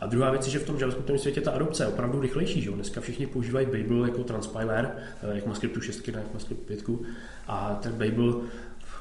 A 0.00 0.06
druhá 0.06 0.30
věc 0.30 0.46
je, 0.46 0.52
že 0.52 0.58
v 0.58 0.66
tom 0.66 0.76
JavaScriptovém 0.78 1.18
světě 1.18 1.40
ta 1.40 1.50
adopce 1.50 1.82
je 1.82 1.86
opravdu 1.86 2.20
rychlejší. 2.20 2.62
Že? 2.62 2.70
Dneska 2.70 3.00
všichni 3.00 3.26
používají 3.26 3.66
Babel 3.66 4.04
jako 4.04 4.24
transpiler, 4.24 4.96
eh, 5.22 5.34
jak 5.34 5.46
má 5.46 5.54
scriptu 5.54 5.80
6 5.80 6.12
na 6.12 6.18
jak 6.18 6.34
má 6.34 6.40
scriptu 6.40 6.64
5. 6.64 6.98
A 7.48 7.78
ten 7.82 7.92
Babel 7.92 8.40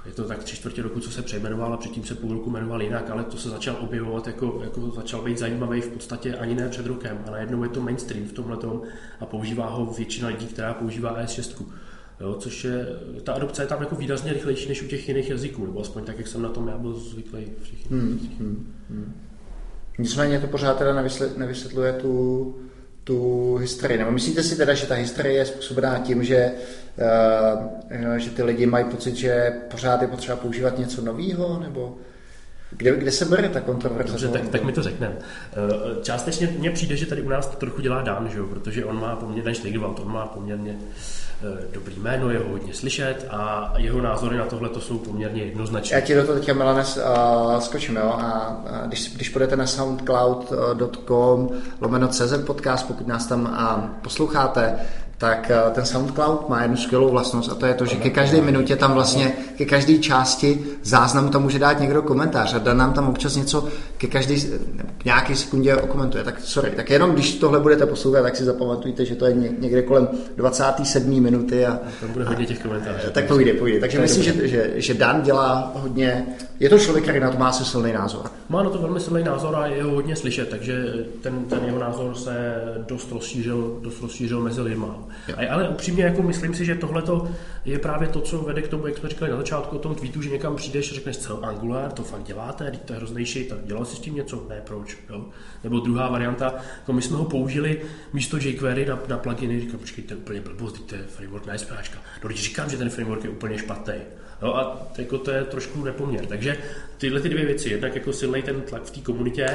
je 0.05 0.11
to 0.11 0.23
tak 0.23 0.43
tři 0.43 0.55
čtvrtě 0.55 0.81
roku, 0.81 0.99
co 0.99 1.11
se 1.11 1.21
přejmenoval 1.21 1.73
a 1.73 1.77
předtím 1.77 2.03
se 2.03 2.15
půl 2.15 2.33
roku 2.33 2.49
jmenoval 2.49 2.81
jinak, 2.81 3.09
ale 3.09 3.23
to 3.23 3.37
se 3.37 3.49
začal 3.49 3.77
objevovat, 3.79 4.27
jako, 4.27 4.59
jako 4.63 4.91
začal 4.91 5.21
být 5.21 5.37
zajímavý 5.37 5.81
v 5.81 5.87
podstatě 5.87 6.35
ani 6.35 6.55
ne 6.55 6.69
před 6.69 6.85
rokem. 6.85 7.19
A 7.27 7.31
najednou 7.31 7.63
je 7.63 7.69
to 7.69 7.81
mainstream 7.81 8.25
v 8.25 8.33
tomhle 8.33 8.57
a 9.19 9.25
používá 9.25 9.69
ho 9.69 9.85
většina 9.85 10.27
lidí, 10.27 10.47
která 10.47 10.73
používá 10.73 11.23
ES6. 11.23 11.65
Jo, 12.19 12.35
což 12.39 12.63
je, 12.63 12.87
ta 13.23 13.33
adopce 13.33 13.63
je 13.63 13.67
tam 13.67 13.81
jako 13.81 13.95
výrazně 13.95 14.33
rychlejší 14.33 14.69
než 14.69 14.81
u 14.81 14.87
těch 14.87 15.07
jiných 15.07 15.29
jazyků, 15.29 15.65
nebo 15.65 15.81
aspoň 15.81 16.03
tak, 16.03 16.17
jak 16.17 16.27
jsem 16.27 16.41
na 16.41 16.49
tom 16.49 16.67
já 16.67 16.77
byl 16.77 16.93
zvyklý 16.93 17.51
všichni. 17.61 17.97
Hmm, 17.97 18.19
hmm, 18.39 18.73
hmm. 18.89 19.13
Nicméně 19.99 20.39
to 20.39 20.47
pořád 20.47 20.77
teda 20.77 21.03
nevysvětluje 21.37 21.93
tu, 21.93 22.55
tu 23.05 23.55
historii. 23.55 23.97
Nebo 23.97 24.11
myslíte 24.11 24.43
si 24.43 24.57
teda, 24.57 24.73
že 24.73 24.87
ta 24.87 24.95
historie 24.95 25.35
je 25.35 25.45
způsobená 25.45 25.99
tím, 25.99 26.23
že, 26.23 26.51
uh, 28.01 28.15
že 28.17 28.29
ty 28.29 28.43
lidi 28.43 28.65
mají 28.65 28.85
pocit, 28.85 29.15
že 29.15 29.53
pořád 29.71 30.01
je 30.01 30.07
potřeba 30.07 30.37
používat 30.37 30.77
něco 30.77 31.01
nového, 31.01 31.59
nebo 31.59 31.97
kde, 32.77 32.95
kde 32.95 33.11
se 33.11 33.25
bere 33.25 33.49
ta 33.49 33.61
kontroverze? 33.61 34.11
Dobře, 34.11 34.27
tak, 34.27 34.49
tak 34.49 34.63
mi 34.63 34.71
to 34.71 34.83
řekneme. 34.83 35.15
Uh, 35.17 36.01
částečně 36.01 36.55
mně 36.57 36.71
přijde, 36.71 36.97
že 36.97 37.05
tady 37.05 37.21
u 37.21 37.29
nás 37.29 37.47
to 37.47 37.57
trochu 37.57 37.81
dělá 37.81 38.01
Dan, 38.01 38.29
že 38.31 38.38
jo? 38.38 38.47
protože 38.47 38.85
on 38.85 39.01
má 39.01 39.15
poměrně, 39.15 39.55
Steigerwald, 39.55 39.99
on 39.99 40.11
má 40.11 40.25
poměrně 40.25 40.77
Eh, 41.43 41.65
dobrý 41.73 41.95
jméno, 41.99 42.29
je 42.29 42.39
ho 42.39 42.49
hodně 42.49 42.73
slyšet 42.73 43.27
a 43.29 43.73
jeho 43.77 44.01
názory 44.01 44.38
na 44.38 44.45
tohle 44.45 44.69
to 44.69 44.81
jsou 44.81 44.97
poměrně 44.97 45.43
jednoznačné. 45.43 45.95
Já 45.95 46.01
ti 46.01 46.15
do 46.15 46.25
toho 46.25 46.39
teďka, 46.39 46.53
Milane, 46.53 46.83
uh, 46.83 47.59
skočím, 47.59 47.95
jo? 47.95 48.09
A 48.09 48.63
když, 48.85 49.15
když 49.15 49.29
půjdete 49.29 49.55
na 49.55 49.67
soundcloud.com 49.67 51.49
lomeno 51.81 52.07
CZ 52.07 52.33
podcast, 52.45 52.88
pokud 52.88 53.07
nás 53.07 53.27
tam 53.27 53.41
uh, 53.41 53.89
posloucháte, 54.01 54.79
tak 55.25 55.51
eh, 55.51 55.71
ten 55.71 55.85
SoundCloud 55.85 56.49
má 56.49 56.61
jednu 56.61 56.77
skvělou 56.77 57.09
vlastnost 57.09 57.51
a 57.51 57.55
to 57.55 57.65
je 57.65 57.73
to, 57.73 57.85
že 57.85 57.95
ke 57.95 58.09
každé 58.09 58.41
minutě 58.41 58.75
tam 58.75 58.93
vlastně, 58.93 59.33
ke 59.57 59.65
každé 59.65 59.97
části 59.97 60.65
záznamu 60.83 61.29
tam 61.29 61.43
může 61.43 61.59
dát 61.59 61.79
někdo 61.79 62.01
komentář 62.01 62.53
a 62.53 62.59
dá 62.59 62.73
nám 62.73 62.93
tam 62.93 63.09
občas 63.09 63.35
něco 63.35 63.67
ke 63.97 64.07
každé, 64.07 64.35
k 64.97 65.05
nějaké 65.05 65.35
sekundě 65.35 65.75
okomentuje. 65.75 66.23
Tak 66.23 66.41
sorry, 66.41 66.71
tak 66.75 66.89
jenom 66.89 67.11
když 67.11 67.35
tohle 67.35 67.59
budete 67.59 67.85
poslouchat, 67.85 68.21
tak 68.21 68.35
si 68.35 68.43
zapamatujte, 68.43 69.05
že 69.05 69.15
to 69.15 69.25
je 69.25 69.33
někde 69.59 69.81
kolem 69.81 70.07
27. 70.38 71.21
minuty. 71.21 71.65
A, 71.65 71.79
tam 72.01 72.09
bude 72.13 72.25
hodně 72.25 72.45
těch 72.45 72.59
komentářů. 72.59 73.09
Tak 73.11 73.27
povídej, 73.27 73.53
povídej. 73.53 73.81
Takže 73.81 73.99
myslím, 73.99 74.23
že, 74.23 74.47
že, 74.47 74.71
že 74.75 74.93
Dan 74.93 75.21
dělá 75.21 75.71
hodně, 75.75 76.25
je 76.59 76.69
to 76.69 76.79
člověk, 76.79 77.03
který 77.03 77.19
na 77.19 77.31
to 77.31 77.38
má 77.38 77.51
se 77.51 77.65
silný 77.65 77.93
názor. 77.93 78.25
Má 78.49 78.63
na 78.63 78.69
to 78.69 78.77
velmi 78.77 78.99
silný 78.99 79.23
názor 79.23 79.55
a 79.55 79.67
je 79.67 79.83
ho 79.83 79.91
hodně 79.91 80.15
slyšet, 80.15 80.49
takže 80.49 80.93
ten, 81.21 81.45
ten 81.45 81.59
jeho 81.65 81.79
názor 81.79 82.15
se 82.15 82.63
dost 82.88 83.11
rozšířil, 83.11 83.79
dost 83.81 84.01
rozšířil 84.01 84.41
mezi 84.41 84.61
lidmi. 84.61 84.85
A, 85.38 85.54
ale 85.54 85.69
upřímně 85.69 86.04
jako 86.04 86.21
myslím 86.23 86.54
si, 86.54 86.65
že 86.65 86.75
tohle 86.75 87.04
je 87.65 87.80
právě 87.80 88.08
to, 88.08 88.21
co 88.21 88.38
vede 88.38 88.62
k 88.62 88.67
tomu, 88.67 88.88
jak 88.88 88.97
jsme 88.97 89.10
říkali 89.10 89.32
na 89.32 89.38
začátku 89.38 89.75
o 89.75 89.80
tom 89.80 89.95
tweetu, 89.95 90.21
že 90.21 90.30
někam 90.30 90.56
přijdeš 90.56 90.91
a 90.91 90.95
řekneš, 90.95 91.17
co 91.17 91.45
Angular, 91.45 91.91
to 91.91 92.04
fakt 92.04 92.23
děláte, 92.23 92.71
to 92.86 92.93
je 92.93 92.97
hroznější, 92.97 93.47
tak 93.47 93.60
dělal 93.65 93.86
jsi 93.86 93.95
s 93.95 93.99
tím 93.99 94.15
něco? 94.15 94.45
Ne, 94.49 94.62
proč? 94.65 94.97
Jo? 95.10 95.25
Nebo 95.63 95.80
druhá 95.80 96.10
varianta, 96.10 96.54
to 96.86 96.93
my 96.93 97.01
jsme 97.01 97.17
ho 97.17 97.25
použili 97.25 97.82
místo 98.13 98.38
jQuery 98.38 98.86
na, 98.86 98.99
na 99.08 99.17
pluginy, 99.17 99.62
říkám, 99.62 99.80
počkej, 99.80 100.04
to 100.04 100.13
je 100.13 100.17
úplně 100.17 100.41
blbost, 100.41 100.86
to 100.86 100.95
je 100.95 101.01
framework 101.01 101.45
na 101.45 101.58
SPAčka. 101.58 101.99
No, 102.23 102.30
říkám, 102.30 102.69
že 102.69 102.78
ten 102.78 102.89
framework 102.89 103.23
je 103.23 103.30
úplně 103.30 103.58
špatný. 103.58 103.93
No 104.41 104.57
a 104.57 104.87
jako 104.97 105.17
to 105.17 105.31
je 105.31 105.43
trošku 105.43 105.83
nepoměr. 105.83 106.25
Takže 106.25 106.57
tyhle 106.97 107.21
ty 107.21 107.29
dvě 107.29 107.45
věci, 107.45 107.69
jednak 107.69 107.95
jako 107.95 108.13
silný 108.13 108.41
ten 108.41 108.61
tlak 108.61 108.83
v 108.83 108.91
té 108.91 108.99
komunitě 108.99 109.47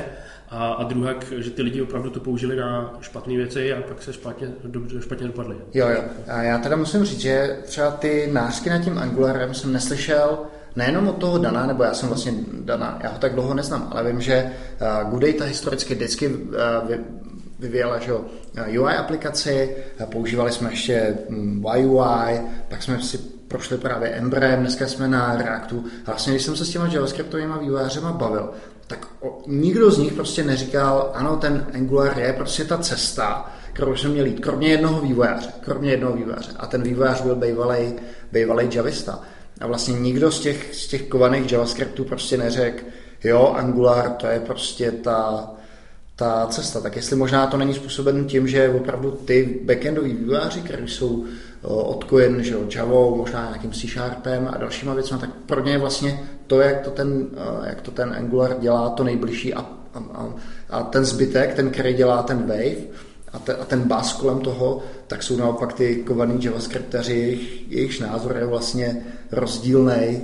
a, 0.49 0.73
a 0.73 0.85
druhá, 0.85 1.15
že 1.39 1.51
ty 1.51 1.63
lidi 1.63 1.83
opravdu 1.83 2.11
to 2.11 2.21
použili 2.21 2.57
na 2.57 2.99
špatné 3.01 3.37
věci 3.37 3.73
a 3.73 3.83
pak 3.83 4.03
se 4.03 4.13
špatně, 4.13 4.49
špatně 5.01 5.27
dopadly. 5.27 5.57
Jo, 5.75 5.89
jo. 5.89 6.03
A 6.29 6.43
já 6.43 6.59
teda 6.59 6.77
musím 6.77 7.05
říct, 7.05 7.21
že 7.21 7.59
třeba 7.65 7.91
ty 7.91 8.29
nářky 8.33 8.71
nad 8.71 8.79
tím 8.79 8.99
Angularem 8.99 9.55
jsem 9.55 9.73
neslyšel 9.73 10.39
nejenom 10.77 11.09
od 11.09 11.17
toho 11.17 11.39
Dana, 11.39 11.67
nebo 11.67 11.83
já 11.83 11.95
jsem 11.95 12.09
vlastně 12.09 12.33
Dana, 12.53 12.99
já 13.03 13.09
ho 13.09 13.19
tak 13.19 13.35
dlouho 13.35 13.55
neznám, 13.55 13.89
ale 13.91 14.13
vím, 14.13 14.21
že 14.21 14.53
uh, 15.05 15.11
Good 15.11 15.23
Data 15.23 15.45
historicky 15.45 15.95
vždycky 15.95 16.29
uh, 16.29 16.45
vyvíjela 17.59 17.99
že, 17.99 18.13
UI 18.81 18.95
aplikaci, 18.95 19.77
používali 20.05 20.53
jsme 20.53 20.71
ještě 20.71 21.19
YUI, 21.77 22.39
mm, 22.39 22.49
pak 22.69 22.83
jsme 22.83 23.03
si 23.03 23.40
prošli 23.51 23.79
právě 23.79 24.09
Embrem, 24.09 24.61
dneska 24.61 24.87
jsme 24.87 25.09
na 25.09 25.37
Reactu. 25.37 25.85
Vlastně, 26.07 26.33
když 26.33 26.43
jsem 26.43 26.57
se 26.57 26.65
s 26.65 26.71
těma 26.71 26.87
JavaScriptovými 26.87 27.55
vývojářema 27.61 28.13
bavil, 28.13 28.51
tak 28.87 29.07
o, 29.21 29.43
nikdo 29.47 29.91
z 29.91 29.99
nich 29.99 30.13
prostě 30.13 30.45
neříkal, 30.45 31.11
ano, 31.15 31.37
ten 31.37 31.67
Angular 31.75 32.19
je 32.19 32.33
prostě 32.33 32.65
ta 32.65 32.79
cesta, 32.79 33.53
kterou 33.73 33.97
jsme 33.97 34.11
měli 34.11 34.31
jít, 34.31 34.41
kromě 34.41 34.69
jednoho 34.69 35.01
vývojáře, 35.01 35.49
kromě 35.61 35.91
jednoho 35.91 36.17
vývojáře. 36.17 36.51
A 36.57 36.67
ten 36.67 36.83
vývojář 36.83 37.23
byl 37.23 37.37
bývalý, 37.37 37.95
bývalý 38.33 38.69
javista. 38.73 39.21
A 39.61 39.67
vlastně 39.67 39.95
nikdo 39.95 40.31
z 40.31 40.41
těch, 40.41 40.75
z 40.75 40.87
těch 40.87 41.03
kovaných 41.03 41.53
JavaScriptů 41.53 42.05
prostě 42.05 42.37
neřekl, 42.37 42.85
jo, 43.25 43.55
Angular 43.57 44.11
to 44.11 44.27
je 44.27 44.41
prostě 44.41 44.93
ta, 44.93 45.51
ta 46.17 46.47
cesta. 46.47 46.81
Tak 46.81 46.97
jestli 46.97 47.17
možná 47.17 47.47
to 47.47 47.57
není 47.57 47.75
způsoben 47.75 48.25
tím, 48.27 48.49
že 48.49 48.69
opravdu 48.69 49.11
ty 49.11 49.61
backendoví 49.65 50.15
vývojáři, 50.15 50.61
kteří 50.61 50.89
jsou 50.89 51.25
odkojen 51.63 52.43
že 52.43 52.55
jo, 52.55 52.61
Javou, 52.75 53.17
možná 53.17 53.45
nějakým 53.45 53.73
C 53.73 53.87
Sharpem 53.89 54.49
a 54.53 54.59
dalšíma 54.59 54.95
věcmi, 54.95 55.19
tak 55.19 55.31
pro 55.47 55.65
ně 55.65 55.73
je 55.73 55.79
vlastně 55.79 56.21
to, 56.47 56.61
jak 56.61 56.81
to 56.81 56.91
ten, 56.91 57.27
jak 57.65 57.81
to 57.81 57.91
ten 57.91 58.15
Angular 58.19 58.57
dělá, 58.61 58.91
to 58.91 59.05
nejbližší 59.05 59.55
a, 59.55 59.67
a, 59.95 60.29
a 60.71 60.83
ten 60.83 61.05
zbytek, 61.05 61.55
ten, 61.55 61.71
který 61.71 61.95
dělá 61.95 62.23
ten 62.23 62.39
Wave, 62.39 62.87
a, 63.33 63.39
te, 63.39 63.55
a 63.55 63.65
ten 63.65 63.83
bas 63.83 64.13
kolem 64.13 64.41
toho, 64.41 64.83
tak 65.07 65.23
jsou 65.23 65.37
naopak 65.37 65.73
ty 65.73 65.97
kovaný 65.97 66.45
javascriptaři, 66.45 67.13
jejich, 67.13 67.71
jejichž 67.71 68.01
názor 68.01 68.37
je 68.37 68.47
vlastně 68.47 69.07
rozdílný 69.33 70.23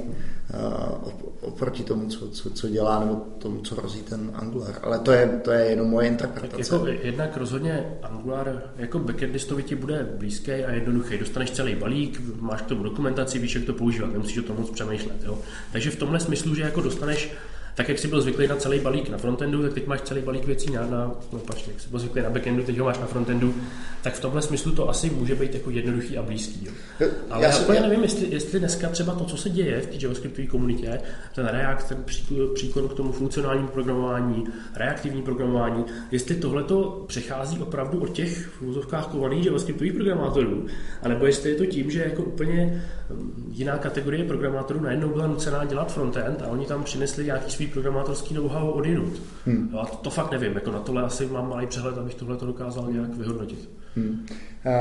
oproti 1.41 1.83
tomu, 1.83 2.09
co, 2.09 2.31
co, 2.31 2.51
co 2.51 2.69
dělá, 2.69 3.01
nebo 3.01 3.15
tomu, 3.39 3.61
co 3.61 3.75
rozí 3.75 4.03
ten 4.03 4.31
Angular. 4.35 4.79
Ale 4.83 4.99
to 4.99 5.13
je, 5.13 5.41
to 5.45 5.51
je 5.51 5.65
jenom 5.65 5.89
moje 5.89 6.09
interpretace. 6.09 6.75
Jako 6.75 6.87
jednak 6.87 7.37
rozhodně 7.37 7.99
Angular 8.03 8.63
jako 8.77 8.99
backendistovi 8.99 9.63
ti 9.63 9.75
bude 9.75 10.09
blízký 10.19 10.53
a 10.53 10.71
jednoduchý. 10.71 11.19
Dostaneš 11.19 11.51
celý 11.51 11.75
balík, 11.75 12.23
máš 12.41 12.63
k 12.63 12.67
tomu 12.67 12.83
dokumentaci, 12.83 13.39
víš, 13.39 13.55
jak 13.55 13.65
to 13.65 13.73
používat, 13.73 14.13
nemusíš 14.13 14.39
o 14.39 14.43
tom 14.43 14.57
moc 14.57 14.71
přemýšlet. 14.71 15.17
Jo? 15.25 15.39
Takže 15.73 15.91
v 15.91 15.97
tomhle 15.97 16.21
smyslu, 16.21 16.55
že 16.55 16.63
jako 16.63 16.81
dostaneš 16.81 17.33
tak 17.77 17.89
jak 17.89 17.99
jsi 17.99 18.09
byl 18.09 18.21
zvyklý 18.21 18.49
na 18.49 18.57
celý 18.57 18.81
balík 18.81 19.09
na 19.09 19.19
frontendu, 19.19 19.63
tak 19.63 19.75
teď 19.75 19.87
máš 19.87 20.01
celý 20.01 20.21
balík 20.21 20.45
věcí 20.45 20.73
na, 20.73 20.87
na 20.87 21.15
no, 21.33 21.39
pačně, 21.39 21.73
jak 21.73 21.83
jsi 21.83 21.89
byl 21.89 21.99
zvyklý 21.99 22.23
na 22.23 22.31
backendu, 22.31 22.63
teď 22.63 22.79
ho 22.79 22.85
máš 22.85 22.99
na 22.99 23.07
frontendu, 23.07 23.55
tak 24.03 24.15
v 24.15 24.21
tomhle 24.21 24.43
smyslu 24.43 24.73
to 24.73 24.89
asi 24.89 25.11
může 25.11 25.35
být 25.35 25.55
jako 25.55 25.71
jednoduchý 25.71 26.19
a 26.19 26.23
blízký. 26.23 26.69
Jo. 27.01 27.09
Ale 27.31 27.45
já, 27.45 27.51
já 27.51 27.59
úplně 27.59 27.81
nevím, 27.81 28.03
jestli, 28.03 28.27
jestli 28.31 28.59
dneska 28.59 28.89
třeba 28.89 29.15
to, 29.15 29.25
co 29.25 29.37
se 29.37 29.51
děje 29.51 29.81
v 29.81 29.87
té 29.87 29.97
JavaScriptové 30.01 30.47
komunitě, 30.47 31.01
ten 31.35 31.47
React, 31.47 31.89
ten 31.89 32.05
příklon 32.55 32.89
k 32.89 32.95
tomu 32.95 33.13
funkcionálnímu 33.13 33.69
programování, 33.69 34.45
reaktivní 34.75 35.23
programování, 35.23 35.85
jestli 36.11 36.35
tohle 36.35 36.65
to 36.65 37.05
přechází 37.07 37.59
opravdu 37.59 38.01
od 38.01 38.13
těch 38.13 38.47
v 38.47 38.63
úzovkách 38.63 39.07
kovaných 39.07 39.47
JavaScriptových 39.47 39.93
programátorů, 39.93 40.67
anebo 41.03 41.27
jestli 41.27 41.51
je 41.51 41.57
to 41.57 41.67
tím, 41.67 41.91
že 41.91 42.03
jako 42.03 42.23
úplně 42.23 42.83
hm, 43.11 43.51
jiná 43.51 43.79
kategorie 43.79 44.25
programátorů 44.25 44.81
najednou 44.81 45.09
byla 45.09 45.27
nucená 45.27 45.65
dělat 45.65 45.93
frontend 45.93 46.43
a 46.43 46.47
oni 46.47 46.67
tam 46.67 46.85
přinesli 46.85 47.25
nějaký 47.25 47.51
programátorský 47.73 48.35
know-how 48.35 48.71
odinut. 48.71 49.23
Hmm. 49.47 49.77
A 49.81 49.87
to, 49.87 49.97
to 49.97 50.11
fakt 50.11 50.33
nevím, 50.33 50.55
jako 50.55 50.71
na 50.71 50.81
tohle 50.81 51.03
asi 51.03 51.27
mám 51.27 51.49
malý 51.49 51.67
přehled, 51.67 51.99
abych 51.99 52.15
tohle 52.15 52.37
to 52.37 52.47
dokázal 52.47 52.93
nějak 52.93 53.15
vyhodnotit. 53.15 53.71
Hmm. 53.97 54.27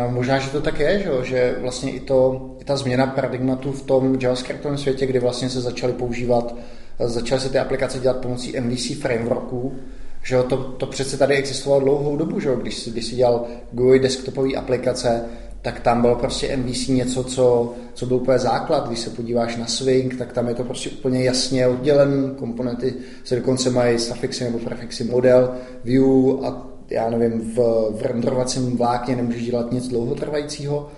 Možná, 0.09 0.39
že 0.39 0.49
to 0.49 0.61
tak 0.61 0.79
je, 0.79 0.99
že, 0.99 1.11
že 1.23 1.55
vlastně 1.61 1.91
i, 1.91 1.99
to, 1.99 2.49
i 2.61 2.65
ta 2.65 2.75
změna 2.75 3.07
paradigmatu 3.07 3.71
v 3.71 3.81
tom 3.81 4.15
JavaScriptovém 4.21 4.77
světě, 4.77 5.05
kdy 5.05 5.19
vlastně 5.19 5.49
se 5.49 5.61
začaly 5.61 5.93
používat, 5.93 6.55
začaly 6.99 7.41
se 7.41 7.49
ty 7.49 7.59
aplikace 7.59 7.99
dělat 7.99 8.17
pomocí 8.17 8.59
MVC 8.59 9.01
frameworků, 9.01 9.75
že 10.23 10.43
to, 10.43 10.57
to 10.57 10.85
přece 10.85 11.17
tady 11.17 11.35
existovalo 11.35 11.81
dlouhou 11.81 12.17
dobu, 12.17 12.39
že 12.39 12.49
když, 12.61 12.89
když 12.89 13.05
jsi 13.05 13.15
dělal 13.15 13.45
GUI 13.71 13.99
desktopové 13.99 14.53
aplikace, 14.53 15.25
tak 15.65 15.79
tam 15.79 16.01
bylo 16.01 16.15
prostě 16.15 16.57
MVC 16.57 16.87
něco, 16.87 17.23
co, 17.23 17.73
co 17.93 18.05
byl 18.05 18.17
úplně 18.17 18.39
základ. 18.39 18.87
Když 18.87 18.99
se 18.99 19.09
podíváš 19.09 19.57
na 19.57 19.65
Swing, 19.67 20.17
tak 20.17 20.33
tam 20.33 20.47
je 20.47 20.55
to 20.55 20.63
prostě 20.63 20.89
úplně 20.89 21.23
jasně 21.23 21.67
oddělen. 21.67 22.35
Komponenty 22.37 22.93
se 23.23 23.35
dokonce 23.35 23.69
mají 23.69 23.99
suffixy 23.99 24.43
nebo 24.43 24.59
prefixy 24.59 25.03
model, 25.03 25.51
view 25.83 26.45
a 26.45 26.67
já 26.89 27.09
nevím, 27.09 27.53
v, 27.55 27.57
v 27.97 28.01
renderovacím 28.01 28.77
vlákně 28.77 29.15
nemůžeš 29.15 29.45
dělat 29.45 29.71
nic 29.71 29.87
dlouhotrvajícího. 29.87 30.89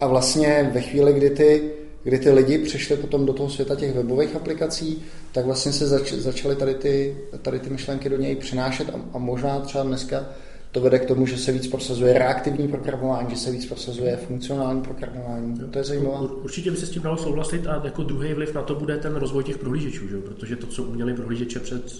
A 0.00 0.06
vlastně 0.06 0.70
ve 0.74 0.80
chvíli, 0.80 1.12
kdy 1.12 1.30
ty, 1.30 1.70
kdy 2.04 2.18
ty 2.18 2.30
lidi 2.30 2.58
přešli 2.58 2.96
potom 2.96 3.26
do 3.26 3.32
toho 3.32 3.50
světa 3.50 3.76
těch 3.76 3.94
webových 3.94 4.36
aplikací, 4.36 5.02
tak 5.32 5.46
vlastně 5.46 5.72
se 5.72 5.86
zač, 5.86 6.12
začaly 6.12 6.56
tady 6.56 6.74
ty, 6.74 7.16
tady 7.42 7.58
ty 7.58 7.70
myšlenky 7.70 8.08
do 8.08 8.16
něj 8.16 8.36
přinášet 8.36 8.88
a, 8.88 9.00
a 9.12 9.18
možná 9.18 9.60
třeba 9.60 9.84
dneska 9.84 10.26
to 10.72 10.80
vede 10.80 10.98
k 10.98 11.06
tomu, 11.06 11.26
že 11.26 11.36
se 11.36 11.52
víc 11.52 11.66
prosazuje 11.66 12.18
reaktivní 12.18 12.68
programování, 12.68 13.30
že 13.30 13.36
se 13.36 13.50
víc 13.50 13.66
prosazuje 13.66 14.16
funkcionální 14.16 14.82
programování. 14.82 15.58
To 15.70 15.78
je 15.78 15.84
zajímavé. 15.84 16.28
Určitě 16.28 16.70
by 16.70 16.76
se 16.76 16.86
s 16.86 16.90
tím 16.90 17.02
dalo 17.02 17.16
souhlasit 17.16 17.66
a 17.66 17.80
jako 17.84 18.02
druhý 18.02 18.34
vliv 18.34 18.54
na 18.54 18.62
to 18.62 18.74
bude 18.74 18.96
ten 18.96 19.16
rozvoj 19.16 19.44
těch 19.44 19.58
prohlížečů, 19.58 20.08
že? 20.08 20.16
protože 20.18 20.56
to, 20.56 20.66
co 20.66 20.82
uměli 20.82 21.14
prohlížeče 21.14 21.60
před 21.60 21.92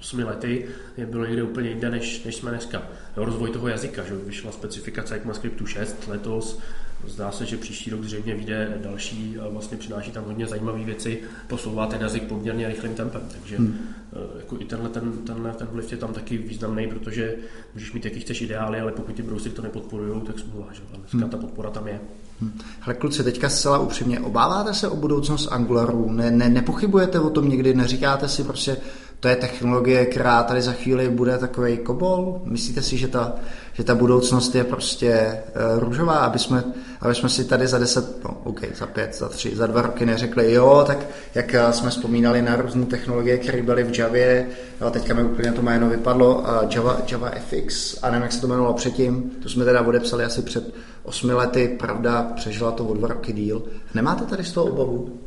osmi 0.00 0.24
lety, 0.24 0.66
je 0.96 1.06
bylo 1.06 1.26
někde 1.26 1.42
úplně 1.42 1.68
jinde, 1.68 1.90
než, 1.90 2.24
než 2.24 2.36
jsme 2.36 2.50
dneska. 2.50 2.82
Jo, 3.16 3.24
rozvoj 3.24 3.50
toho 3.50 3.68
jazyka, 3.68 4.02
že 4.04 4.14
vyšla 4.14 4.52
specifikace 4.52 5.16
ECMAScriptu 5.16 5.66
6 5.66 6.08
letos, 6.08 6.58
Zdá 7.06 7.30
se, 7.30 7.46
že 7.46 7.56
příští 7.56 7.90
rok 7.90 8.04
zřejmě 8.04 8.34
vyjde 8.34 8.78
další 8.82 9.38
a 9.38 9.48
vlastně 9.48 9.78
přináší 9.78 10.10
tam 10.10 10.24
hodně 10.24 10.46
zajímavé 10.46 10.84
věci, 10.84 11.22
posouvá 11.46 11.86
ten 11.86 12.00
jazyk 12.00 12.22
poměrně 12.22 12.68
rychlým 12.68 12.94
tempem. 12.94 13.22
Takže 13.32 13.56
hmm. 13.56 13.78
Eh, 14.12 14.38
jako 14.38 14.56
i 14.60 14.64
tenhle, 14.64 14.88
ten, 14.88 15.12
tenhle 15.12 15.52
ten 15.52 15.66
vliv 15.66 15.92
je 15.92 15.98
tam 15.98 16.12
taky 16.12 16.38
významný, 16.38 16.86
protože 16.86 17.34
můžeš 17.74 17.92
mít 17.92 18.04
jaký 18.04 18.20
chceš 18.20 18.40
ideály, 18.40 18.80
ale 18.80 18.92
pokud 18.92 19.14
ty 19.14 19.22
browsery 19.22 19.54
to 19.54 19.62
nepodporují, 19.62 20.20
tak 20.20 20.38
smůla. 20.38 20.66
Že? 20.72 20.80
Ale 20.90 20.98
dneska 20.98 21.18
hmm. 21.18 21.30
ta 21.30 21.36
podpora 21.36 21.70
tam 21.70 21.88
je. 21.88 22.00
Hmm. 22.40 22.60
Hele 22.80 22.94
kluci, 22.94 23.24
teďka 23.24 23.48
zcela 23.48 23.78
upřímně, 23.78 24.20
obáváte 24.20 24.74
se 24.74 24.88
o 24.88 24.96
budoucnost 24.96 25.48
Angularu? 25.52 26.12
Ne, 26.12 26.30
ne, 26.30 26.48
nepochybujete 26.48 27.20
o 27.20 27.30
tom 27.30 27.48
někdy? 27.48 27.74
Neříkáte 27.74 28.28
si 28.28 28.44
prostě, 28.44 28.76
to 29.20 29.28
je 29.28 29.36
technologie, 29.36 30.06
která 30.06 30.42
tady 30.42 30.62
za 30.62 30.72
chvíli 30.72 31.08
bude 31.08 31.38
takový 31.38 31.78
kobol? 31.78 32.40
Myslíte 32.44 32.82
si, 32.82 32.98
že 32.98 33.08
ta, 33.08 33.34
že 33.78 33.84
ta 33.84 33.94
budoucnost 33.94 34.54
je 34.54 34.64
prostě 34.64 35.38
uh, 35.74 35.82
růžová, 35.82 36.14
aby 36.14 36.38
jsme, 36.38 36.64
aby 37.00 37.14
jsme 37.14 37.28
si 37.28 37.44
tady 37.44 37.66
za 37.66 37.78
deset, 37.78 38.24
no, 38.24 38.40
OK, 38.44 38.60
za 38.74 38.86
pět, 38.86 39.14
za 39.14 39.28
tři, 39.28 39.56
za 39.56 39.66
dva 39.66 39.82
roky 39.82 40.06
neřekli, 40.06 40.52
jo, 40.52 40.84
tak 40.86 40.98
jak 41.34 41.54
eh, 41.54 41.72
jsme 41.72 41.90
vzpomínali 41.90 42.42
na 42.42 42.56
různé 42.56 42.86
technologie, 42.86 43.38
které 43.38 43.62
byly 43.62 43.84
v 43.84 43.98
Javě, 43.98 44.48
jo, 44.80 44.90
teďka 44.90 45.14
mi 45.14 45.22
úplně 45.22 45.52
to 45.52 45.62
jméno 45.62 45.88
vypadlo, 45.88 46.38
uh, 46.38 46.46
Java, 46.74 47.00
Java 47.10 47.30
FX, 47.30 47.98
a 48.02 48.10
nevím, 48.10 48.22
jak 48.22 48.32
se 48.32 48.40
to 48.40 48.46
jmenovalo 48.46 48.74
předtím, 48.74 49.30
to 49.42 49.48
jsme 49.48 49.64
teda 49.64 49.80
odepsali 49.80 50.24
asi 50.24 50.42
před 50.42 50.74
osmi 51.02 51.32
lety, 51.32 51.76
pravda, 51.78 52.32
přežila 52.36 52.70
to 52.70 52.84
o 52.84 52.94
dva 52.94 53.08
roky 53.08 53.32
díl. 53.32 53.62
Nemáte 53.94 54.24
tady 54.24 54.44
z 54.44 54.52
toho 54.52 54.66
obavu? 54.66 55.18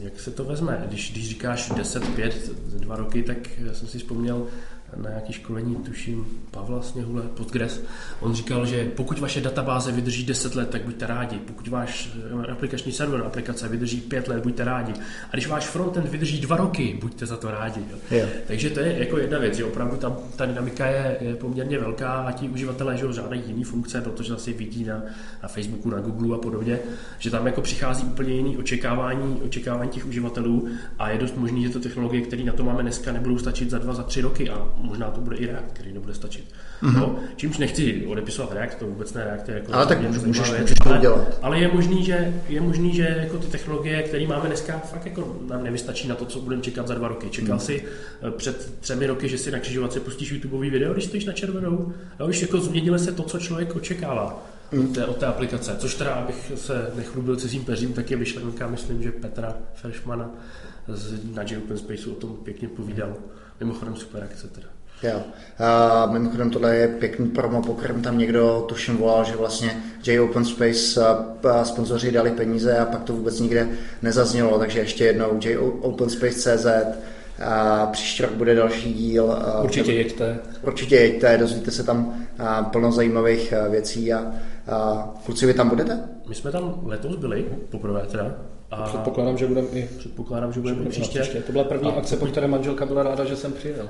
Jak 0.00 0.20
se 0.20 0.30
to 0.30 0.44
vezme? 0.44 0.84
Když, 0.88 1.12
když 1.12 1.28
říkáš 1.28 1.72
10, 1.76 2.08
5, 2.08 2.50
2 2.78 2.96
roky, 2.96 3.22
tak 3.22 3.36
jsem 3.72 3.88
si 3.88 3.98
vzpomněl 3.98 4.46
na 4.96 5.10
nějaké 5.10 5.32
školení, 5.32 5.76
tuším, 5.76 6.26
Pavla 6.50 6.82
Sněhule, 6.82 7.22
Postgres. 7.22 7.82
On 8.20 8.34
říkal, 8.34 8.66
že 8.66 8.84
pokud 8.84 9.18
vaše 9.18 9.40
databáze 9.40 9.92
vydrží 9.92 10.24
10 10.24 10.54
let, 10.54 10.70
tak 10.70 10.84
buďte 10.84 11.06
rádi. 11.06 11.38
Pokud 11.38 11.68
váš 11.68 12.10
eh, 12.48 12.52
aplikační 12.52 12.92
server, 12.92 13.22
aplikace 13.26 13.68
vydrží 13.68 14.00
5 14.00 14.28
let, 14.28 14.42
buďte 14.42 14.64
rádi. 14.64 14.92
A 15.30 15.32
když 15.32 15.48
váš 15.48 15.66
frontend 15.66 16.08
vydrží 16.08 16.40
2 16.40 16.56
roky, 16.56 16.98
buďte 17.00 17.26
za 17.26 17.36
to 17.36 17.50
rádi. 17.50 17.80
Jo. 17.90 17.98
Jo. 18.10 18.26
Takže 18.46 18.70
to 18.70 18.80
je 18.80 18.98
jako 18.98 19.18
jedna 19.18 19.38
věc, 19.38 19.56
že 19.56 19.64
opravdu 19.64 19.96
tam 19.96 20.16
ta 20.36 20.46
dynamika 20.46 20.86
je, 20.86 21.16
je 21.20 21.36
poměrně 21.36 21.78
velká 21.78 22.12
a 22.12 22.32
ti 22.32 22.48
uživatelé 22.48 22.96
že 22.96 23.12
žádají 23.12 23.42
jiné 23.46 23.64
funkce, 23.64 24.00
protože 24.00 24.32
zase 24.32 24.52
vidí 24.52 24.84
na, 24.84 25.02
na 25.42 25.48
Facebooku, 25.48 25.90
na 25.90 26.00
Google 26.00 26.36
a 26.36 26.38
podobně, 26.38 26.78
že 27.18 27.30
tam 27.30 27.46
jako 27.46 27.60
přichází 27.60 28.04
úplně 28.04 28.34
jiný 28.34 28.56
očekávání, 28.56 29.40
očekávání 29.44 29.90
těch 29.90 30.06
uživatelů 30.06 30.68
a 30.98 31.10
je 31.10 31.18
dost 31.18 31.36
možné, 31.36 31.60
že 31.60 31.68
to 31.68 31.80
technologie, 31.80 32.22
které 32.22 32.44
na 32.44 32.52
to 32.52 32.64
máme 32.64 32.82
dneska, 32.82 33.12
nebudou 33.12 33.38
stačit 33.38 33.70
za 33.70 33.78
dva, 33.78 33.94
za 33.94 34.02
tři 34.02 34.20
roky 34.20 34.50
a 34.50 34.68
možná 34.82 35.10
to 35.10 35.20
bude 35.20 35.36
i 35.36 35.46
React, 35.46 35.72
který 35.72 35.92
nebude 35.92 36.14
stačit. 36.14 36.44
Mm-hmm. 36.82 37.00
No, 37.00 37.18
čímž 37.36 37.58
nechci 37.58 38.06
odepisovat 38.06 38.52
React, 38.52 38.78
to 38.78 38.86
vůbec 38.86 39.14
ne 39.14 39.24
React 39.24 39.48
je 39.48 39.54
jako 39.54 39.74
ale 39.74 39.86
tak 39.86 40.00
můžeš, 40.00 40.22
můžeš, 40.22 40.50
věc, 40.50 40.72
to 40.84 40.90
udělat. 40.90 41.38
Ale 41.42 41.58
je 41.58 41.68
možný, 41.68 42.04
že, 42.04 42.34
je 42.48 42.60
možný, 42.60 42.94
že 42.94 43.16
jako 43.20 43.38
ty 43.38 43.46
technologie, 43.46 44.02
které 44.02 44.26
máme 44.26 44.46
dneska, 44.46 44.78
fakt 44.78 45.06
jako 45.06 45.36
nám 45.48 45.64
nevystačí 45.64 46.08
na 46.08 46.14
to, 46.14 46.24
co 46.24 46.40
budeme 46.40 46.62
čekat 46.62 46.88
za 46.88 46.94
dva 46.94 47.08
roky. 47.08 47.30
Čekal 47.30 47.54
mm. 47.56 47.60
si 47.60 47.84
eh, 48.22 48.30
před 48.30 48.72
třemi 48.80 49.06
roky, 49.06 49.28
že 49.28 49.38
si 49.38 49.50
na 49.50 49.58
křižovatce 49.58 50.00
pustíš 50.00 50.32
YouTubeový 50.32 50.70
video, 50.70 50.92
když 50.92 51.04
stojíš 51.04 51.24
na 51.24 51.32
červenou. 51.32 51.92
A 52.18 52.24
už 52.24 52.42
jako 52.42 52.60
změnilo 52.60 52.98
se 52.98 53.12
to, 53.12 53.22
co 53.22 53.38
člověk 53.38 53.76
očekává 53.76 54.46
mm. 54.72 54.84
od, 54.84 54.94
té, 54.94 55.06
od 55.06 55.16
té 55.16 55.26
aplikace. 55.26 55.76
Což 55.78 55.94
teda, 55.94 56.14
abych 56.14 56.52
se 56.54 56.90
nechlubil 56.94 57.36
cizím 57.36 57.64
peřím, 57.64 57.92
tak 57.92 58.10
je 58.10 58.16
myšlenka, 58.16 58.66
myslím, 58.66 59.02
že 59.02 59.12
Petra 59.12 59.54
Feršmana 59.74 60.30
z, 60.88 61.34
na 61.34 61.42
Open 61.58 61.78
Space 61.78 62.10
o 62.10 62.14
tom 62.14 62.36
pěkně 62.36 62.68
povídal. 62.68 63.16
Mimochodem 63.62 63.96
super 63.96 64.22
akce 64.22 64.48
teda. 64.48 64.66
Jo. 65.02 65.22
A 65.58 66.06
mimochodem 66.06 66.50
tohle 66.50 66.76
je 66.76 66.88
pěkný 66.88 67.28
promo, 67.28 67.62
po 67.62 67.74
kterém 67.74 68.02
tam 68.02 68.18
někdo 68.18 68.64
tuším 68.68 68.96
volal, 68.96 69.24
že 69.24 69.36
vlastně 69.36 69.82
J 70.06 70.20
Open 70.20 70.44
Space 70.44 71.00
sponzoři 71.62 72.12
dali 72.12 72.30
peníze 72.30 72.78
a 72.78 72.84
pak 72.84 73.02
to 73.02 73.12
vůbec 73.12 73.40
nikde 73.40 73.68
nezaznělo, 74.02 74.58
takže 74.58 74.78
ještě 74.78 75.04
jednou 75.04 75.38
J 75.44 75.58
Open 75.58 76.10
Space 76.10 76.58
CZ 76.58 76.66
a 77.44 77.86
příští 77.86 78.22
rok 78.22 78.32
bude 78.32 78.54
další 78.54 78.94
díl. 78.94 79.36
Určitě 79.62 79.92
jeďte. 79.92 80.38
Určitě 80.62 80.96
jeďte, 80.96 81.38
dozvíte 81.38 81.70
se 81.70 81.84
tam 81.84 82.26
plno 82.72 82.92
zajímavých 82.92 83.54
věcí 83.70 84.12
a, 84.12 84.32
a 84.72 85.08
kluci, 85.24 85.46
vy 85.46 85.54
tam 85.54 85.68
budete? 85.68 86.00
My 86.28 86.34
jsme 86.34 86.52
tam 86.52 86.80
letos 86.84 87.16
byli, 87.16 87.46
poprvé 87.70 88.06
teda, 88.10 88.34
a 88.72 88.82
předpokládám, 88.82 89.38
že 89.38 89.46
budeme 89.46 89.68
i 89.68 89.88
předpokládám, 89.98 90.52
že 90.52 90.60
budeme 90.60 90.82
i 90.82 90.88
příště. 90.88 91.20
příště. 91.20 91.40
To 91.40 91.52
byla 91.52 91.64
první 91.64 91.90
a 91.90 91.94
akce, 91.94 92.16
po 92.16 92.26
které 92.26 92.46
manželka 92.46 92.86
byla 92.86 93.02
ráda, 93.02 93.24
že 93.24 93.36
jsem 93.36 93.52
přijel. 93.52 93.88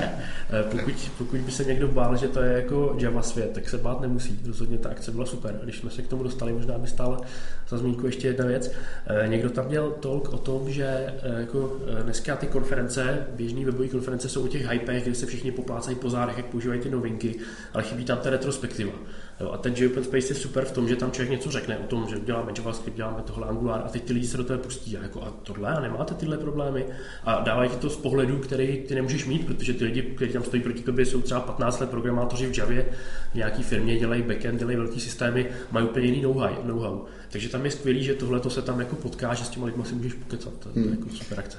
pokud, 0.70 0.94
pokud 1.18 1.40
by 1.40 1.52
se 1.52 1.64
někdo 1.64 1.88
bál, 1.88 2.16
že 2.16 2.28
to 2.28 2.42
je 2.42 2.52
jako 2.52 2.96
Java 2.98 3.22
svět, 3.22 3.50
tak 3.52 3.68
se 3.68 3.78
bát 3.78 4.00
nemusí. 4.00 4.40
Rozhodně 4.46 4.78
ta 4.78 4.88
akce 4.88 5.10
byla 5.10 5.26
super. 5.26 5.58
A 5.60 5.64
když 5.64 5.78
jsme 5.78 5.90
se 5.90 6.02
k 6.02 6.08
tomu 6.08 6.22
dostali, 6.22 6.52
možná 6.52 6.78
by 6.78 6.88
stála 6.88 7.20
za 7.68 7.78
zmínku 7.78 8.06
ještě 8.06 8.28
jedna 8.28 8.46
věc. 8.46 8.72
Eh, 9.06 9.28
někdo 9.28 9.50
tam 9.50 9.66
měl 9.66 9.90
tolk 9.90 10.32
o 10.32 10.38
tom, 10.38 10.70
že 10.70 10.86
eh, 10.86 11.40
jako 11.40 11.76
eh, 11.98 12.02
dneska 12.02 12.36
ty 12.36 12.46
konference, 12.46 13.26
běžné 13.36 13.64
webové 13.64 13.88
konference 13.88 14.28
jsou 14.28 14.40
u 14.40 14.48
těch 14.48 14.70
hypech, 14.70 15.02
kde 15.02 15.14
se 15.14 15.26
všichni 15.26 15.52
poplácají 15.52 15.96
po 15.96 16.10
zádech, 16.10 16.36
jak 16.36 16.46
používají 16.46 16.80
ty 16.80 16.90
novinky, 16.90 17.34
ale 17.74 17.82
chybí 17.82 18.04
tam 18.04 18.18
ta 18.18 18.30
retrospektiva. 18.30 18.92
Jo, 19.40 19.50
a 19.52 19.58
ten 19.58 19.74
Open 19.86 20.04
Space 20.04 20.26
je 20.28 20.34
super 20.34 20.64
v 20.64 20.72
tom, 20.72 20.88
že 20.88 20.96
tam 20.96 21.10
člověk 21.10 21.30
něco 21.30 21.50
řekne 21.50 21.78
o 21.78 21.86
tom, 21.86 22.06
že 22.08 22.20
děláme 22.20 22.52
JavaScript, 22.56 22.96
děláme 22.96 23.22
tohle 23.24 23.46
Angular 23.46 23.82
a 23.86 23.88
teď 23.88 24.02
ty 24.02 24.12
lidi 24.12 24.26
se 24.26 24.36
do 24.36 24.44
toho 24.44 24.58
pustí 24.58 24.96
a, 24.96 25.02
jako, 25.02 25.22
a 25.22 25.32
tohle 25.42 25.68
a 25.68 25.80
nemáte 25.80 26.14
tyhle 26.14 26.38
problémy 26.38 26.84
a 27.24 27.40
dávají 27.40 27.70
ti 27.70 27.76
to 27.76 27.90
z 27.90 27.96
pohledu, 27.96 28.38
který 28.38 28.78
ty 28.88 28.94
nemůžeš 28.94 29.26
mít, 29.26 29.46
protože 29.46 29.74
ty 29.74 29.84
lidi, 29.84 30.02
kteří 30.02 30.32
tam 30.32 30.42
stojí 30.42 30.62
proti 30.62 30.82
tobě, 30.82 31.06
jsou 31.06 31.20
třeba 31.20 31.40
15 31.40 31.80
let 31.80 31.90
programátoři 31.90 32.46
v 32.46 32.58
Javě, 32.58 32.86
v 33.32 33.34
nějaký 33.34 33.62
firmě 33.62 33.98
dělají 33.98 34.22
backend, 34.22 34.58
dělají 34.58 34.76
velký 34.76 35.00
systémy, 35.00 35.46
mají 35.70 35.86
úplně 35.86 36.06
jiný 36.06 36.22
know-how. 36.22 36.54
know-how. 36.64 37.00
Takže 37.30 37.48
tam 37.48 37.64
je 37.64 37.70
skvělý, 37.70 38.04
že 38.04 38.14
tohle 38.14 38.40
se 38.48 38.62
tam 38.62 38.80
jako 38.80 38.96
potká, 38.96 39.34
že 39.34 39.44
s 39.44 39.48
těma 39.48 39.66
lidmi 39.66 39.84
si 39.84 39.94
můžeš 39.94 40.12
pokecat. 40.12 40.52
To, 40.58 40.68
hmm. 40.74 40.84
to 40.84 40.90
je 40.90 40.96
jako 40.96 41.08
super 41.10 41.38
akce. 41.38 41.58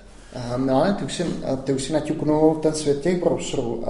No 0.58 0.76
ale 0.76 0.94
ty 0.94 1.06
už 1.06 1.14
si, 1.14 1.26
ty 1.64 1.74
už 1.74 1.84
si 1.84 1.94
naťuknul 1.94 2.56
ten 2.56 2.74
svět 2.74 3.02
těch 3.02 3.24
browserů. 3.24 3.84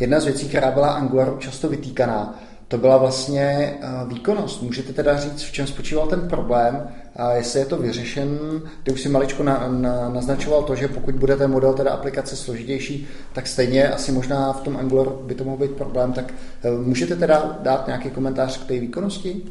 Jedna 0.00 0.20
z 0.20 0.24
věcí, 0.24 0.48
která 0.48 0.70
byla 0.70 0.92
Angularu 0.92 1.38
často 1.38 1.68
vytýkaná, 1.68 2.40
to 2.68 2.78
byla 2.78 2.96
vlastně 2.96 3.78
eh, 3.80 3.88
výkonnost. 4.06 4.62
Můžete 4.62 4.92
teda 4.92 5.16
říct, 5.16 5.42
v 5.42 5.52
čem 5.52 5.66
spočíval 5.66 6.06
ten 6.06 6.28
problém, 6.28 6.88
a 7.16 7.32
jestli 7.32 7.60
je 7.60 7.66
to 7.66 7.76
vyřešen, 7.76 8.38
ty 8.82 8.92
už 8.92 9.00
si 9.00 9.08
maličko 9.08 9.42
na, 9.42 9.68
na, 9.68 10.08
naznačoval 10.08 10.62
to, 10.62 10.74
že 10.74 10.88
pokud 10.88 11.14
bude 11.14 11.36
ten 11.36 11.50
model 11.50 11.72
teda 11.72 11.90
aplikace 11.90 12.36
složitější, 12.36 13.06
tak 13.32 13.46
stejně 13.46 13.88
asi 13.88 14.12
možná 14.12 14.52
v 14.52 14.60
tom 14.60 14.76
Angular 14.76 15.08
by 15.08 15.34
to 15.34 15.44
mohl 15.44 15.56
být 15.56 15.70
problém, 15.70 16.12
tak 16.12 16.34
eh, 16.62 16.70
můžete 16.70 17.16
teda 17.16 17.58
dát 17.62 17.86
nějaký 17.86 18.10
komentář 18.10 18.58
k 18.58 18.66
té 18.66 18.78
výkonnosti? 18.78 19.42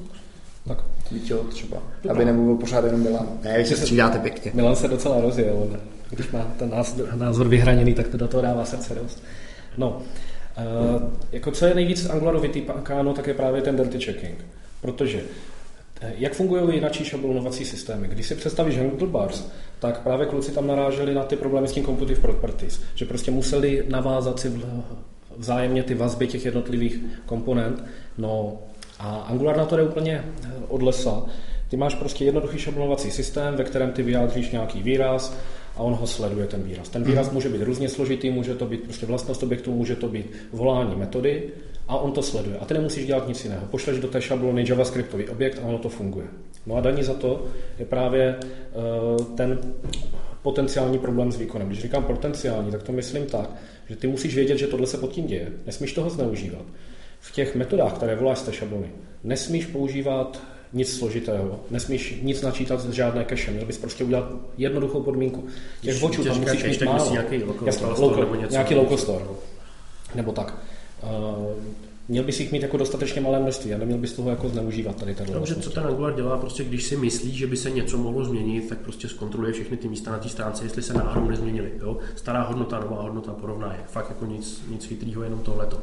Tak. 0.68 0.78
Víte, 1.11 1.36
třeba, 1.49 1.78
aby 2.09 2.26
nemluvil 2.26 2.55
pořád 2.55 2.86
jenom 2.86 3.01
Milan. 3.01 3.28
Ne, 3.43 3.57
vy 3.57 3.66
se 3.66 3.78
střídáte 3.78 4.20
pěkně. 4.20 4.51
Milan 4.53 4.76
se 4.76 4.88
docela 4.88 5.22
rozjel, 5.22 5.80
když 6.09 6.32
má 6.32 6.47
ten 6.57 6.70
názor, 6.70 7.16
názor 7.16 7.47
vyhraněný, 7.47 7.93
tak 7.93 8.07
to 8.07 8.18
do 8.18 8.28
toho 8.28 8.43
dává 8.43 8.66
srdce 8.66 8.95
dost. 8.95 9.24
No, 9.78 10.01
Uh, 10.58 11.01
jako 11.32 11.51
co 11.51 11.66
je 11.66 11.76
nejvíc 11.76 12.10
Angularu 12.10 12.39
vytýkáno, 12.39 13.14
tak 13.14 13.28
je 13.28 13.34
právě 13.34 13.62
ten 13.62 13.76
dirty 13.76 13.99
checking. 13.99 14.45
Protože 14.82 15.22
eh, 16.01 16.14
jak 16.18 16.34
fungují 16.34 16.76
jináčí 16.76 17.06
šablonovací 17.06 17.66
systémy? 17.66 18.08
Když 18.08 18.28
si 18.28 18.36
představíš 18.36 18.78
handlebars, 18.78 19.47
tak 19.80 19.99
právě 19.99 20.26
kluci 20.26 20.51
tam 20.51 20.68
naráželi 20.68 21.14
na 21.14 21.24
ty 21.24 21.36
problémy 21.36 21.68
s 21.68 21.72
tím 21.72 21.86
competitive 21.86 22.22
properties, 22.22 22.82
že 22.95 23.06
prostě 23.06 23.32
museli 23.32 23.86
navázat 23.89 24.39
si 24.39 24.62
vzájemně 25.38 25.84
ty 25.84 25.93
vazby 25.93 26.28
těch 26.28 26.45
jednotlivých 26.45 26.99
komponent. 27.26 27.84
No 28.18 28.58
a 28.99 29.16
Angular 29.16 29.58
na 29.58 29.66
to 29.66 29.76
jde 29.76 29.84
úplně 29.84 30.24
eh, 30.43 30.49
od 30.68 30.82
lesa. 30.82 31.26
Ty 31.70 31.78
máš 31.78 31.95
prostě 31.95 32.26
jednoduchý 32.26 32.60
šablonovací 32.60 33.12
systém, 33.12 33.56
ve 33.56 33.64
kterém 33.64 33.91
ty 33.91 34.04
vyjádříš 34.04 34.51
nějaký 34.51 34.84
výraz 34.84 35.38
a 35.76 35.80
on 35.80 35.93
ho 35.93 36.07
sleduje 36.07 36.47
ten 36.47 36.63
výraz. 36.63 36.89
Ten 36.89 37.03
výraz 37.03 37.32
může 37.32 37.49
být 37.49 37.61
různě 37.61 37.89
složitý, 37.89 38.30
může 38.30 38.55
to 38.55 38.65
být 38.65 38.84
prostě 38.84 39.05
vlastnost 39.05 39.43
objektu, 39.43 39.71
může 39.71 39.95
to 39.95 40.07
být 40.07 40.32
volání 40.51 40.95
metody 40.95 41.43
a 41.88 41.97
on 41.97 42.11
to 42.11 42.21
sleduje. 42.21 42.57
A 42.57 42.65
ty 42.65 42.74
nemusíš 42.74 43.05
dělat 43.05 43.28
nic 43.28 43.43
jiného. 43.43 43.65
Pošleš 43.65 43.99
do 43.99 44.07
té 44.07 44.21
šablony 44.21 44.65
javascriptový 44.69 45.30
objekt 45.30 45.59
a 45.63 45.67
ono 45.67 45.78
to 45.78 45.89
funguje. 45.89 46.28
No 46.65 46.76
a 46.76 46.82
daní 46.82 47.03
za 47.03 47.13
to 47.13 47.45
je 47.80 47.86
právě 47.86 48.36
uh, 48.36 49.26
ten 49.26 49.59
potenciální 50.41 50.99
problém 50.99 51.32
s 51.32 51.38
výkonem. 51.38 51.67
Když 51.67 51.82
říkám 51.82 52.03
potenciální, 52.03 52.71
tak 52.71 52.84
to 52.84 52.91
myslím 52.91 53.26
tak, 53.26 53.49
že 53.89 53.95
ty 53.95 54.07
musíš 54.07 54.36
vědět, 54.36 54.57
že 54.57 54.67
tohle 54.67 54.88
se 54.88 54.97
pod 54.97 55.11
tím 55.11 55.28
děje. 55.28 55.51
Nesmíš 55.65 55.93
toho 55.93 56.09
zneužívat. 56.09 56.65
V 57.19 57.32
těch 57.32 57.55
metodách, 57.55 57.93
které 57.93 58.15
voláš 58.15 58.38
z 58.38 58.43
té 58.43 58.53
šablony, 58.53 58.88
nesmíš 59.24 59.65
používat 59.65 60.41
nic 60.74 60.97
složitého, 60.97 61.59
nesmíš 61.69 62.19
nic 62.21 62.41
načítat 62.41 62.80
z 62.80 62.91
žádné 62.91 63.26
cache, 63.30 63.51
měl 63.51 63.65
bys 63.65 63.78
prostě 63.78 64.03
udělat 64.03 64.32
jednoduchou 64.57 65.03
podmínku. 65.03 65.47
Těch 65.82 66.01
vočů 66.01 66.24
tam 66.24 66.39
musíš 66.39 66.63
mít 66.63 66.82
málo. 66.82 67.11
Nějaký 67.11 67.43
local, 67.43 67.67
Jasně, 67.67 67.88
local, 67.88 68.19
nebo 68.19 68.36
něco. 68.36 68.51
Nějaký 68.51 68.76
local 68.76 68.97
store. 68.97 69.26
Nebo 70.15 70.32
tak. 70.32 70.57
Uh, 71.03 71.63
měl 72.07 72.24
bys 72.24 72.39
jich 72.39 72.51
mít 72.51 72.61
jako 72.61 72.78
dostatečně 72.78 73.21
malé 73.21 73.39
množství 73.39 73.74
a 73.74 73.78
neměl 73.78 73.97
bys 73.97 74.13
toho 74.13 74.30
jako 74.30 74.49
zneužívat 74.49 74.95
tady 74.95 75.15
tenhle. 75.15 75.36
Takže 75.36 75.55
co 75.55 75.69
ten 75.69 75.84
Angular 75.84 76.15
dělá, 76.15 76.38
prostě 76.38 76.63
když 76.63 76.84
si 76.84 76.97
myslí, 76.97 77.38
že 77.38 77.47
by 77.47 77.57
se 77.57 77.69
něco 77.69 77.97
mohlo 77.97 78.26
změnit, 78.26 78.69
tak 78.69 78.78
prostě 78.78 79.09
zkontroluje 79.09 79.53
všechny 79.53 79.78
ty 79.78 79.88
místa 79.88 80.11
na 80.11 80.19
té 80.19 80.30
stránce, 80.30 80.65
jestli 80.65 80.82
se 80.82 80.93
náhodou 80.93 81.30
nezměnily. 81.30 81.71
Jo? 81.80 81.97
Stará 82.15 82.41
hodnota, 82.43 82.80
nová 82.80 83.01
hodnota, 83.01 83.34
porovná 83.34 83.74
je. 83.74 83.80
Fakt 83.88 84.09
jako 84.09 84.26
nic, 84.26 84.61
nic 84.69 84.86
chytrýho, 84.86 85.24
jenom 85.24 85.39
tohleto. 85.39 85.82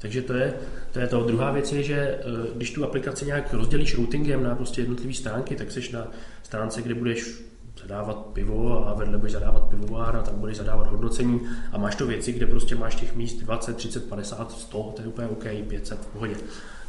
Takže 0.00 0.22
to 0.22 0.32
je, 0.32 0.54
to 0.92 0.98
je 0.98 1.06
to. 1.06 1.24
Druhá 1.24 1.52
věc 1.52 1.72
je, 1.72 1.82
že 1.82 1.96
eh, 1.96 2.22
když 2.54 2.70
tu 2.72 2.84
aplikaci 2.84 3.26
nějak 3.26 3.54
rozdělíš 3.54 3.94
routingem 3.94 4.42
na 4.42 4.54
prostě 4.54 4.80
jednotlivé 4.80 5.14
stránky, 5.14 5.56
tak 5.56 5.70
jsi 5.70 5.92
na 5.92 6.08
stránce, 6.42 6.82
kde 6.82 6.94
budeš 6.94 7.40
zadávat 7.80 8.16
pivo 8.16 8.88
a 8.88 8.94
vedle 8.94 9.18
budeš 9.18 9.32
zadávat 9.32 9.68
pivovár 9.68 10.16
a 10.16 10.22
tam 10.22 10.34
budeš 10.40 10.56
zadávat 10.56 10.86
hodnocení 10.86 11.40
a 11.72 11.78
máš 11.78 11.94
to 11.94 12.06
věci, 12.06 12.32
kde 12.32 12.46
prostě 12.46 12.74
máš 12.74 12.94
těch 12.94 13.16
míst 13.16 13.34
20, 13.34 13.76
30, 13.76 14.08
50, 14.08 14.52
100, 14.52 14.92
to 14.96 15.02
je 15.02 15.08
úplně 15.08 15.28
OK, 15.28 15.44
500, 15.68 15.98
v 16.00 16.06
pohodě. 16.06 16.34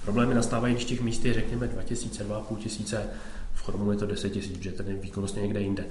Problémy 0.04 0.34
nastávají, 0.34 0.74
když 0.74 0.86
těch 0.86 1.02
míst 1.02 1.26
je 1.26 1.34
řekněme 1.34 1.68
2000, 1.68 2.24
2500, 2.24 3.10
v 3.54 3.64
Chromu 3.64 3.92
je 3.92 3.98
to 3.98 4.06
10 4.06 4.36
000, 4.36 4.48
že 4.60 4.72
ten 4.72 4.88
je 4.88 4.94
výkonnostně 4.94 5.42
někde 5.42 5.62
jinde. 5.62 5.86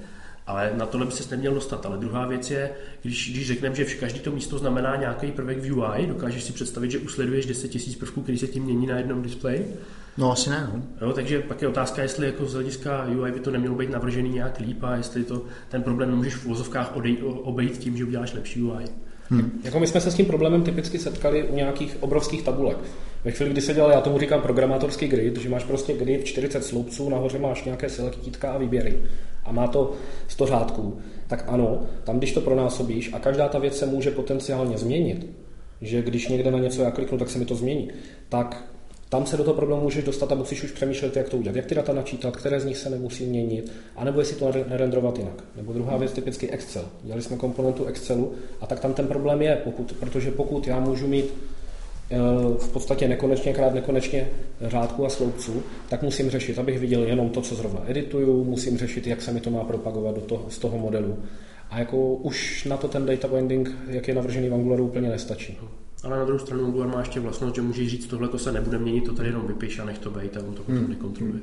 Ale 0.47 0.71
na 0.77 0.85
tohle 0.85 1.05
by 1.05 1.11
se 1.11 1.35
neměl 1.35 1.53
dostat. 1.53 1.85
Ale 1.85 1.97
druhá 1.97 2.25
věc 2.27 2.51
je, 2.51 2.71
když, 3.01 3.31
když 3.31 3.47
řekneme, 3.47 3.75
že 3.75 3.85
každý 3.85 4.19
to 4.19 4.31
místo 4.31 4.57
znamená 4.57 4.95
nějaký 4.95 5.31
prvek 5.31 5.57
v 5.57 5.71
UI, 5.71 6.07
dokážeš 6.07 6.43
si 6.43 6.53
představit, 6.53 6.91
že 6.91 6.99
usleduješ 6.99 7.45
10 7.45 7.75
000 7.75 7.87
prvků, 7.99 8.21
který 8.21 8.37
se 8.37 8.47
tím 8.47 8.63
mění 8.63 8.87
na 8.87 8.97
jednom 8.97 9.21
displeji? 9.21 9.75
No 10.17 10.31
asi 10.31 10.49
ne. 10.49 10.69
No. 10.73 11.07
Jo, 11.07 11.13
takže 11.13 11.39
pak 11.39 11.61
je 11.61 11.67
otázka, 11.67 12.01
jestli 12.01 12.25
jako 12.25 12.45
z 12.45 12.53
hlediska 12.53 13.05
UI 13.05 13.31
by 13.31 13.39
to 13.39 13.51
nemělo 13.51 13.75
být 13.75 13.89
navržený 13.89 14.29
nějak 14.29 14.59
líp 14.59 14.83
a 14.83 14.95
jestli 14.95 15.23
to, 15.23 15.45
ten 15.69 15.83
problém 15.83 16.09
nemůžeš 16.09 16.35
v 16.35 16.45
vozovkách 16.45 16.93
obejít 17.23 17.77
tím, 17.77 17.97
že 17.97 18.05
uděláš 18.05 18.33
lepší 18.33 18.61
UI. 18.61 18.85
Hmm. 19.29 19.61
Jako 19.63 19.79
my 19.79 19.87
jsme 19.87 20.01
se 20.01 20.11
s 20.11 20.15
tím 20.15 20.25
problémem 20.25 20.63
typicky 20.63 20.99
setkali 20.99 21.43
u 21.43 21.55
nějakých 21.55 21.97
obrovských 21.99 22.43
tabulek. 22.43 22.77
Ve 23.23 23.31
chvíli, 23.31 23.51
kdy 23.51 23.61
se 23.61 23.73
dělal, 23.73 23.91
já 23.91 24.01
tomu 24.01 24.19
říkám 24.19 24.41
programátorský 24.41 25.07
grid, 25.07 25.37
že 25.37 25.49
máš 25.49 25.63
prostě 25.63 25.93
grid 25.93 26.25
40 26.25 26.63
sloupců, 26.63 27.09
nahoře 27.09 27.39
máš 27.39 27.63
nějaké 27.63 27.89
selektítka 27.89 28.51
a 28.51 28.57
výběry 28.57 28.99
a 29.45 29.51
má 29.51 29.67
to 29.67 29.91
100 30.27 30.45
řádků, 30.45 30.97
tak 31.27 31.43
ano, 31.47 31.81
tam 32.03 32.17
když 32.17 32.33
to 32.33 32.41
pronásobíš 32.41 33.13
a 33.13 33.19
každá 33.19 33.47
ta 33.47 33.59
věc 33.59 33.77
se 33.77 33.85
může 33.85 34.11
potenciálně 34.11 34.77
změnit, 34.77 35.27
že 35.81 36.01
když 36.01 36.27
někde 36.27 36.51
na 36.51 36.59
něco 36.59 36.81
já 36.81 36.91
kliknu, 36.91 37.17
tak 37.17 37.29
se 37.29 37.39
mi 37.39 37.45
to 37.45 37.55
změní, 37.55 37.89
tak 38.29 38.71
tam 39.09 39.25
se 39.25 39.37
do 39.37 39.43
toho 39.43 39.55
problému 39.55 39.81
můžeš 39.81 40.03
dostat 40.03 40.31
a 40.31 40.35
musíš 40.35 40.63
už 40.63 40.71
přemýšlet, 40.71 41.15
jak 41.15 41.29
to 41.29 41.37
udělat, 41.37 41.55
jak 41.55 41.65
ty 41.65 41.75
data 41.75 41.93
načítat, 41.93 42.37
které 42.37 42.59
z 42.59 42.65
nich 42.65 42.77
se 42.77 42.89
nemusí 42.89 43.25
měnit, 43.25 43.71
anebo 43.95 44.19
jestli 44.19 44.35
to 44.35 44.51
nerendrovat 44.69 45.17
jinak. 45.17 45.43
Nebo 45.55 45.73
druhá 45.73 45.97
věc, 45.97 46.11
typicky 46.11 46.49
Excel. 46.49 46.85
Dělali 47.03 47.21
jsme 47.21 47.37
komponentu 47.37 47.85
Excelu 47.85 48.33
a 48.61 48.67
tak 48.67 48.79
tam 48.79 48.93
ten 48.93 49.07
problém 49.07 49.41
je, 49.41 49.61
pokud, 49.63 49.93
protože 49.99 50.31
pokud 50.31 50.67
já 50.67 50.79
můžu 50.79 51.07
mít 51.07 51.33
v 52.57 52.69
podstatě 52.73 53.07
nekonečně 53.07 53.53
krát 53.53 53.73
nekonečně 53.73 54.27
řádku 54.61 55.05
a 55.05 55.09
sloupců, 55.09 55.63
tak 55.89 56.01
musím 56.03 56.29
řešit, 56.29 56.59
abych 56.59 56.79
viděl 56.79 57.03
jenom 57.03 57.29
to, 57.29 57.41
co 57.41 57.55
zrovna 57.55 57.81
edituju, 57.87 58.43
musím 58.43 58.77
řešit, 58.77 59.07
jak 59.07 59.21
se 59.21 59.31
mi 59.31 59.39
to 59.39 59.49
má 59.49 59.63
propagovat 59.63 60.15
do 60.15 60.21
toho, 60.21 60.45
z 60.49 60.57
toho 60.59 60.77
modelu. 60.77 61.17
A 61.69 61.79
jako 61.79 62.13
už 62.13 62.65
na 62.65 62.77
to 62.77 62.87
ten 62.87 63.05
data 63.05 63.27
binding, 63.27 63.77
jak 63.87 64.07
je 64.07 64.15
navržený 64.15 64.49
v 64.49 64.53
Angularu, 64.53 64.85
úplně 64.85 65.09
nestačí. 65.09 65.57
Ale 66.03 66.17
na 66.17 66.25
druhou 66.25 66.39
stranu 66.39 66.65
Angular 66.65 66.87
má 66.87 66.99
ještě 66.99 67.19
vlastnost, 67.19 67.55
že 67.55 67.61
můžeš 67.61 67.89
říct, 67.89 68.07
tohle 68.07 68.27
to 68.27 68.37
se 68.37 68.51
nebude 68.51 68.77
měnit, 68.77 69.05
to 69.05 69.13
tady 69.13 69.29
jenom 69.29 69.47
vypiš 69.47 69.79
a 69.79 69.85
nech 69.85 69.99
to 69.99 70.09
být 70.09 70.37
a 70.37 70.39
on 70.39 70.53
to 70.53 70.63
potom 70.63 70.77
hmm. 70.77 70.89
nekontroluje. 70.89 71.39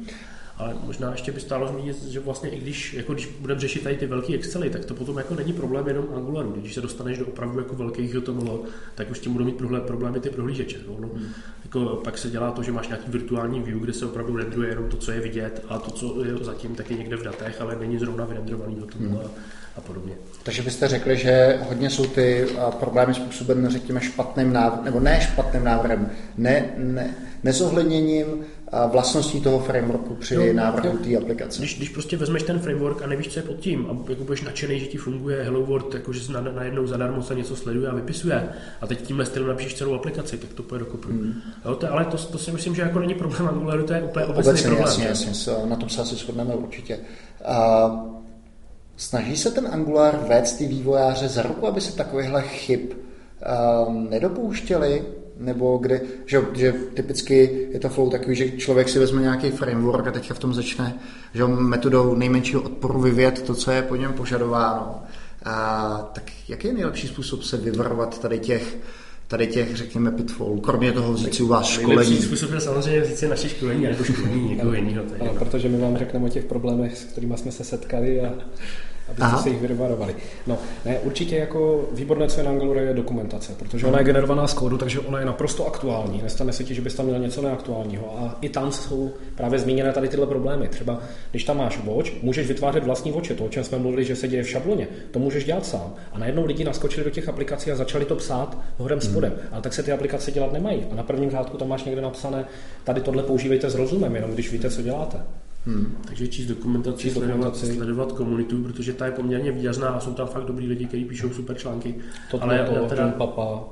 Ale 0.58 0.74
možná 0.84 1.10
ještě 1.10 1.32
by 1.32 1.40
stálo 1.40 1.68
zmínit, 1.68 2.04
že 2.04 2.20
vlastně 2.20 2.50
i 2.50 2.60
když, 2.60 2.94
jako 2.94 3.12
když 3.12 3.26
budeme 3.26 3.60
řešit 3.60 3.82
tady 3.82 3.96
ty 3.96 4.06
velké 4.06 4.34
Excely, 4.34 4.70
tak 4.70 4.84
to 4.84 4.94
potom 4.94 5.18
jako 5.18 5.34
není 5.34 5.52
problém 5.52 5.88
jenom 5.88 6.06
Angularu. 6.14 6.52
Když 6.52 6.74
se 6.74 6.80
dostaneš 6.80 7.18
do 7.18 7.26
opravdu 7.26 7.58
jako 7.58 7.76
velkých 7.76 8.14
HTML, 8.14 8.62
tak 8.94 9.10
už 9.10 9.18
tím 9.18 9.32
budou 9.32 9.44
mít 9.44 9.56
problémy 9.86 10.20
ty 10.20 10.30
prohlížeče. 10.30 10.78
No, 10.88 10.96
no, 11.00 11.08
hmm. 11.14 11.28
jako 11.64 12.00
pak 12.04 12.18
se 12.18 12.30
dělá 12.30 12.50
to, 12.50 12.62
že 12.62 12.72
máš 12.72 12.88
nějaký 12.88 13.10
virtuální 13.10 13.60
view, 13.60 13.78
kde 13.78 13.92
se 13.92 14.06
opravdu 14.06 14.36
rendruje 14.36 14.68
jenom 14.68 14.88
to, 14.88 14.96
co 14.96 15.12
je 15.12 15.20
vidět 15.20 15.64
a 15.68 15.78
to, 15.78 15.90
co 15.90 16.24
je 16.24 16.36
zatím, 16.40 16.74
tak 16.74 16.90
je 16.90 16.96
někde 16.96 17.16
v 17.16 17.22
datech, 17.22 17.60
ale 17.60 17.76
není 17.76 17.98
zrovna 17.98 18.24
vyrendrovaný 18.24 18.76
HTML. 18.80 19.08
Hmm 19.08 19.30
a 19.78 19.80
podobně. 19.80 20.12
Takže 20.42 20.62
byste 20.62 20.88
řekli, 20.88 21.16
že 21.16 21.58
hodně 21.68 21.90
jsou 21.90 22.06
ty 22.06 22.46
problémy 22.80 23.14
způsobené, 23.14 23.70
řekněme, 23.70 24.00
špatným 24.00 24.52
návrhem, 24.52 24.84
nebo 24.84 25.00
ne 25.00 25.20
špatným 25.20 25.64
návrhem, 25.64 26.10
ne, 26.36 26.70
ne, 26.76 27.14
nezohledněním 27.42 28.26
vlastností 28.86 29.40
toho 29.40 29.58
frameworku 29.58 30.14
při 30.14 30.34
jo, 30.34 30.52
návrhu 30.52 30.98
té 30.98 31.16
aplikace. 31.16 31.58
Když, 31.58 31.76
když 31.76 31.88
prostě 31.88 32.16
vezmeš 32.16 32.42
ten 32.42 32.58
framework 32.58 33.02
a 33.02 33.06
nevíš, 33.06 33.28
co 33.28 33.38
je 33.38 33.42
pod 33.42 33.56
tím, 33.56 33.86
a 33.90 34.10
jako 34.10 34.24
budeš 34.24 34.42
nadšený, 34.42 34.80
že 34.80 34.86
ti 34.86 34.98
funguje 34.98 35.42
Hello 35.42 35.66
World, 35.66 35.94
jakože 35.94 36.32
na, 36.32 36.40
najednou 36.40 36.86
zadarmo 36.86 37.22
se 37.22 37.34
něco 37.34 37.56
sleduje 37.56 37.88
a 37.88 37.94
vypisuje, 37.94 38.48
a 38.80 38.86
teď 38.86 39.02
tímhle 39.02 39.26
stylem 39.26 39.48
napíšeš 39.48 39.74
celou 39.74 39.94
aplikaci, 39.94 40.38
tak 40.38 40.52
to 40.52 40.62
půjde 40.62 40.84
do 40.84 40.90
kopu. 40.90 41.08
Hmm. 41.08 41.34
Jo, 41.64 41.74
to, 41.74 41.92
ale 41.92 42.04
to, 42.04 42.16
to, 42.16 42.38
si 42.38 42.52
myslím, 42.52 42.74
že 42.74 42.82
jako 42.82 42.98
není 42.98 43.14
problém 43.14 43.48
Angularu, 43.48 43.86
to 43.86 43.92
je 43.92 44.02
úplně 44.02 44.26
obecný 44.26 44.50
Obecně, 44.50 44.66
problém. 44.66 44.88
Jasně, 44.88 45.06
jasně, 45.06 45.52
na 45.64 45.76
tom 45.76 45.88
se 45.88 46.02
asi 46.02 46.14
shodneme 46.14 46.54
určitě. 46.54 46.98
Uh, 47.48 48.18
Snaží 48.98 49.36
se 49.36 49.50
ten 49.50 49.68
Angular 49.72 50.16
vést 50.28 50.52
ty 50.52 50.66
vývojáře 50.66 51.28
za 51.28 51.42
ruku, 51.42 51.66
aby 51.66 51.80
se 51.80 51.96
takovýchhle 51.96 52.42
chyb 52.42 52.80
um, 53.88 54.10
nedopouštěli? 54.10 55.04
Nebo 55.38 55.78
kde, 55.78 56.00
že, 56.26 56.42
že 56.54 56.72
typicky 56.72 57.68
je 57.72 57.80
to 57.80 57.88
flow 57.88 58.10
takový, 58.10 58.36
že 58.36 58.50
člověk 58.50 58.88
si 58.88 58.98
vezme 58.98 59.22
nějaký 59.22 59.50
framework 59.50 60.06
a 60.06 60.10
teďka 60.10 60.34
v 60.34 60.38
tom 60.38 60.54
začne 60.54 60.94
že 61.34 61.44
metodou 61.44 62.14
nejmenšího 62.14 62.62
odporu 62.62 63.00
vyvět 63.00 63.42
to, 63.42 63.54
co 63.54 63.70
je 63.70 63.82
po 63.82 63.96
něm 63.96 64.12
požadováno. 64.12 65.02
A, 65.44 66.10
tak 66.12 66.32
jaký 66.48 66.66
je 66.66 66.74
nejlepší 66.74 67.08
způsob 67.08 67.42
se 67.42 67.56
vyvarovat 67.56 68.20
tady 68.20 68.38
těch 68.38 68.76
tady 69.28 69.46
těch, 69.46 69.76
řekněme, 69.76 70.10
pitfallů, 70.10 70.60
kromě 70.60 70.92
toho 70.92 71.12
vzít 71.12 71.34
si 71.34 71.42
u 71.42 71.46
vás 71.46 71.66
školení. 71.66 71.96
Nejlepší 71.96 72.26
způsob 72.26 72.52
je 72.52 72.60
samozřejmě 72.60 73.00
vzít 73.00 73.16
si 73.16 73.28
naše 73.28 73.48
školení, 73.48 73.82
nebo 73.82 74.04
školení 74.04 74.48
někoho 74.48 74.74
jiného. 74.74 75.04
Protože 75.38 75.68
my 75.68 75.78
vám 75.78 75.96
řekneme 75.96 76.26
o 76.26 76.28
těch 76.28 76.44
problémech, 76.44 76.98
s 76.98 77.04
kterými 77.04 77.36
jsme 77.36 77.52
se 77.52 77.64
setkali 77.64 78.20
a 78.20 78.32
abyste 79.08 79.24
Aha. 79.24 79.42
se 79.42 79.48
jich 79.48 79.60
vyvarovali. 79.60 80.14
No, 80.46 80.58
ne, 80.84 80.98
určitě 80.98 81.36
jako 81.36 81.88
výborné, 81.92 82.28
co 82.28 82.40
je 82.40 82.44
na 82.44 82.50
Angloru, 82.50 82.78
je 82.78 82.94
dokumentace, 82.94 83.52
protože 83.58 83.86
ona 83.86 83.98
je 83.98 84.04
generovaná 84.04 84.46
z 84.46 84.54
kódu, 84.54 84.78
takže 84.78 85.00
ona 85.00 85.18
je 85.18 85.26
naprosto 85.26 85.66
aktuální. 85.66 86.22
Nestane 86.22 86.52
se 86.52 86.64
ti, 86.64 86.74
že 86.74 86.82
bys 86.82 86.94
tam 86.94 87.06
měl 87.06 87.18
něco 87.18 87.42
neaktuálního. 87.42 88.18
A 88.18 88.38
i 88.40 88.48
tam 88.48 88.72
jsou 88.72 89.10
právě 89.34 89.58
zmíněné 89.58 89.92
tady 89.92 90.08
tyhle 90.08 90.26
problémy. 90.26 90.68
Třeba 90.68 91.00
když 91.30 91.44
tam 91.44 91.56
máš 91.56 91.84
watch, 91.84 92.22
můžeš 92.22 92.48
vytvářet 92.48 92.84
vlastní 92.84 93.12
voče, 93.12 93.34
to, 93.34 93.44
o 93.44 93.48
čem 93.48 93.64
jsme 93.64 93.78
mluvili, 93.78 94.04
že 94.04 94.16
se 94.16 94.28
děje 94.28 94.42
v 94.42 94.48
šabloně. 94.48 94.88
To 95.10 95.18
můžeš 95.18 95.44
dělat 95.44 95.66
sám. 95.66 95.94
A 96.12 96.18
najednou 96.18 96.46
lidi 96.46 96.64
naskočili 96.64 97.04
do 97.04 97.10
těch 97.10 97.28
aplikací 97.28 97.72
a 97.72 97.76
začali 97.76 98.04
to 98.04 98.16
psát 98.16 98.58
horem 98.78 98.98
hmm. 98.98 99.10
spodem. 99.10 99.32
Ale 99.52 99.62
tak 99.62 99.72
se 99.72 99.82
ty 99.82 99.92
aplikace 99.92 100.32
dělat 100.32 100.52
nemají. 100.52 100.86
A 100.92 100.94
na 100.94 101.02
prvním 101.02 101.30
řádku 101.30 101.56
tam 101.56 101.68
máš 101.68 101.84
někde 101.84 102.02
napsané, 102.02 102.44
tady 102.84 103.00
tohle 103.00 103.22
používejte 103.22 103.70
s 103.70 103.74
rozumem, 103.74 104.14
jenom 104.14 104.30
když 104.30 104.52
víte, 104.52 104.70
co 104.70 104.82
děláte. 104.82 105.18
Hmm. 105.68 105.96
Takže 106.06 106.28
číst 106.28 106.46
dokumentaci, 106.46 107.02
číst 107.02 107.12
sledovat, 107.12 107.56
sledovat 107.56 108.12
komunitu, 108.12 108.62
protože 108.62 108.92
ta 108.92 109.06
je 109.06 109.12
poměrně 109.12 109.52
výrazná 109.52 109.88
a 109.88 110.00
jsou 110.00 110.14
tam 110.14 110.26
fakt 110.26 110.44
dobrý 110.44 110.66
lidi, 110.66 110.86
kteří 110.86 111.04
píšou 111.04 111.30
super 111.30 111.56
články. 111.56 111.94
To 112.30 112.42
ale 112.42 112.64
to, 112.64 112.86
teda... 112.86 113.08
Papa, 113.08 113.64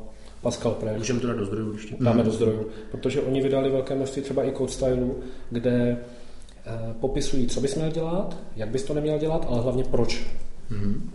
Pascal 0.43 0.73
Press. 0.73 0.99
Můžeme 0.99 1.21
to 1.21 1.27
dát 1.27 1.37
do 1.37 1.47
zdrojů 1.47 1.73
ještě. 1.73 1.97
Dáme 2.01 2.17
hmm. 2.17 2.25
do 2.25 2.31
zdrojů, 2.31 2.67
protože 2.91 3.21
oni 3.21 3.43
vydali 3.43 3.71
velké 3.71 3.95
množství 3.95 4.23
třeba 4.23 4.47
i 4.47 4.53
code 4.53 4.73
stylu, 4.73 5.19
kde 5.51 5.97
eh, 6.67 6.95
popisují, 7.01 7.47
co 7.47 7.61
bys 7.61 7.75
měl 7.75 7.91
dělat, 7.91 8.37
jak 8.57 8.69
bys 8.69 8.83
to 8.83 8.95
neměl 8.95 9.19
dělat, 9.19 9.47
ale 9.49 9.63
hlavně 9.63 9.85
proč. 9.85 10.27
Hmm. 10.71 11.11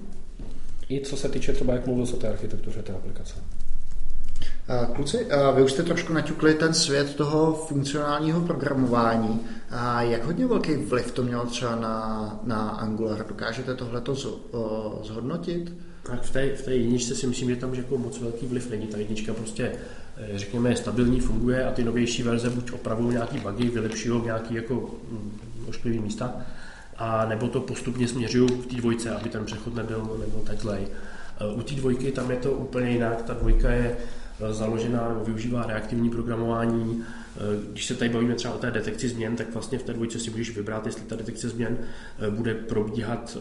I 0.89 1.01
co 1.01 1.17
se 1.17 1.29
týče 1.29 1.53
třeba, 1.53 1.73
jak 1.73 1.87
mluvil 1.87 2.05
o 2.13 2.17
té 2.17 2.29
architektuře 2.29 2.83
té 2.83 2.93
aplikace. 2.93 3.35
Kluci, 4.93 5.27
vy 5.55 5.63
už 5.63 5.71
jste 5.71 5.83
trošku 5.83 6.13
naťukli 6.13 6.53
ten 6.53 6.73
svět 6.73 7.15
toho 7.15 7.65
funkcionálního 7.67 8.41
programování. 8.41 9.39
Jak 9.99 10.25
hodně 10.25 10.47
velký 10.47 10.75
vliv 10.75 11.11
to 11.11 11.23
mělo 11.23 11.45
třeba 11.45 11.75
na, 11.75 12.39
na 12.43 12.69
Angular? 12.69 13.25
Dokážete 13.27 13.75
tohleto 13.75 14.15
zhodnotit? 15.03 15.73
Tak 16.03 16.21
v 16.21 16.31
té, 16.31 16.55
v 16.55 16.61
té 16.61 16.75
jedničce 16.75 17.15
si 17.15 17.27
myslím, 17.27 17.49
že 17.49 17.55
tam 17.55 17.73
jako 17.73 17.97
moc 17.97 18.19
velký 18.19 18.45
vliv 18.45 18.69
není. 18.69 18.87
Ta 18.87 18.97
jednička 18.97 19.33
prostě, 19.33 19.71
eh, 20.17 20.37
řekněme, 20.37 20.69
je 20.69 20.75
stabilní, 20.75 21.19
funguje 21.19 21.65
a 21.65 21.71
ty 21.71 21.83
novější 21.83 22.23
verze 22.23 22.49
buď 22.49 22.71
opravují 22.71 23.09
nějaký 23.09 23.39
bugy, 23.39 23.69
vylepšují 23.69 24.21
nějaký 24.23 24.55
jako 24.55 24.89
hm, 25.11 25.31
ošklivý 25.69 25.99
místa, 25.99 26.33
a 26.97 27.25
nebo 27.25 27.47
to 27.47 27.59
postupně 27.59 28.07
směřují 28.07 28.49
v 28.49 28.65
té 28.65 28.75
dvojce, 28.75 29.09
aby 29.09 29.29
ten 29.29 29.45
přechod 29.45 29.75
nebyl, 29.75 30.17
nebyl 30.19 30.41
tak 30.45 30.59
zlej. 30.59 30.87
Eh, 31.39 31.55
u 31.55 31.61
té 31.61 31.73
dvojky 31.73 32.11
tam 32.11 32.31
je 32.31 32.37
to 32.37 32.51
úplně 32.51 32.91
jinak. 32.91 33.21
Ta 33.21 33.33
dvojka 33.33 33.71
je 33.71 33.97
eh, 34.41 34.53
založená, 34.53 35.21
využívá 35.25 35.65
reaktivní 35.65 36.09
programování, 36.09 37.03
Eh, 37.37 37.71
když 37.71 37.85
se 37.85 37.95
tady 37.95 38.09
bavíme 38.09 38.35
třeba 38.35 38.53
o 38.53 38.57
té 38.57 38.71
detekci 38.71 39.09
změn, 39.09 39.35
tak 39.35 39.53
vlastně 39.53 39.77
v 39.77 39.83
té 39.83 39.93
dvojce 39.93 40.19
si 40.19 40.29
můžeš 40.29 40.55
vybrat, 40.55 40.85
jestli 40.85 41.05
ta 41.05 41.15
detekce 41.15 41.49
změn 41.49 41.77
eh, 42.19 42.29
bude 42.29 42.53
probíhat 42.53 43.37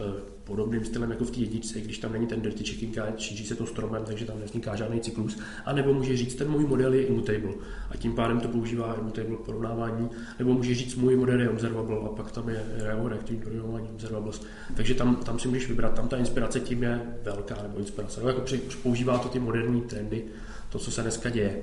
podobným 0.51 0.85
stylem 0.85 1.11
jako 1.11 1.25
v 1.25 1.31
té 1.31 1.41
jedničce, 1.41 1.81
když 1.81 1.99
tam 1.99 2.13
není 2.13 2.27
ten 2.27 2.41
dirty 2.41 2.65
checking 2.65 2.99
a 2.99 3.07
šíří 3.17 3.47
se 3.47 3.55
to 3.55 3.67
stromem, 3.67 4.03
takže 4.05 4.25
tam 4.25 4.39
nevzniká 4.41 4.77
žádný 4.77 5.01
cyklus. 5.01 5.39
A 5.65 5.73
nebo 5.73 5.95
může 5.95 6.17
říct, 6.17 6.35
ten 6.35 6.51
můj 6.51 6.67
model 6.67 6.95
je 6.95 7.03
immutable 7.03 7.53
a 7.91 7.97
tím 7.97 8.15
pádem 8.15 8.41
to 8.41 8.49
používá 8.49 8.95
immutable 8.95 9.37
k 9.37 9.41
porovnávání, 9.41 10.09
nebo 10.39 10.55
může 10.55 10.75
říct, 10.75 10.95
můj 10.95 11.17
model 11.17 11.41
je 11.41 11.51
observable 11.51 11.97
a 11.97 12.09
pak 12.09 12.33
tam 12.33 12.49
je 12.49 12.65
reaktivní 13.09 13.43
programování 13.43 13.89
observables. 13.95 14.43
Takže 14.77 14.95
tam, 14.95 15.17
tam 15.17 15.39
si 15.39 15.49
můžeš 15.49 15.69
vybrat, 15.69 15.95
tam 15.95 16.09
ta 16.09 16.17
inspirace 16.17 16.61
tím 16.61 16.83
je 16.83 17.01
velká, 17.25 17.63
nebo 17.63 17.79
inspirace. 17.79 18.21
Nebo 18.21 18.29
jako 18.29 18.43
používá 18.83 19.19
to 19.19 19.29
ty 19.29 19.39
moderní 19.39 19.81
trendy, 19.81 20.25
to, 20.69 20.79
co 20.79 20.91
se 20.91 21.03
dneska 21.03 21.31
děje. 21.31 21.63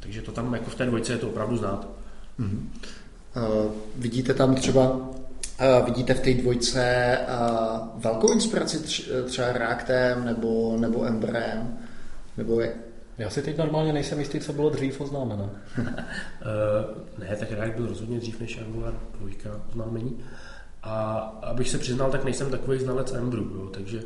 Takže 0.00 0.22
to 0.22 0.32
tam 0.32 0.54
jako 0.54 0.70
v 0.70 0.74
té 0.74 0.86
dvojce 0.86 1.12
je 1.12 1.18
to 1.18 1.28
opravdu 1.28 1.56
znát. 1.56 1.88
Mm-hmm. 2.40 2.58
Uh, 3.36 3.72
vidíte 3.96 4.34
tam 4.34 4.54
třeba, 4.54 5.10
uh, 5.60 5.84
vidíte 5.84 6.14
v 6.14 6.20
té 6.20 6.34
dvojce 6.34 7.18
uh, 7.28 8.02
velkou 8.02 8.32
inspiraci 8.32 8.78
tř- 8.78 9.24
třeba 9.24 9.52
Reactem 9.52 10.24
nebo, 10.24 10.76
nebo 10.80 11.04
Embrem? 11.06 11.78
Nebo 12.36 12.60
je... 12.60 12.74
Já 13.18 13.30
si 13.30 13.42
teď 13.42 13.58
normálně 13.58 13.92
nejsem 13.92 14.18
jistý, 14.18 14.40
co 14.40 14.52
bylo 14.52 14.70
dřív 14.70 15.00
oznámeno. 15.00 15.50
uh, 15.78 15.86
ne, 17.18 17.36
tak 17.36 17.50
React 17.50 17.76
byl 17.76 17.86
rozhodně 17.86 18.18
dřív 18.18 18.40
než 18.40 18.58
Angular 18.58 18.94
2 19.20 19.30
oznámení. 19.68 20.24
A 20.82 21.14
abych 21.42 21.70
se 21.70 21.78
přiznal, 21.78 22.10
tak 22.10 22.24
nejsem 22.24 22.50
takový 22.50 22.78
znalec 22.78 23.12
Embru, 23.12 23.42
jo, 23.42 23.68
takže 23.72 24.02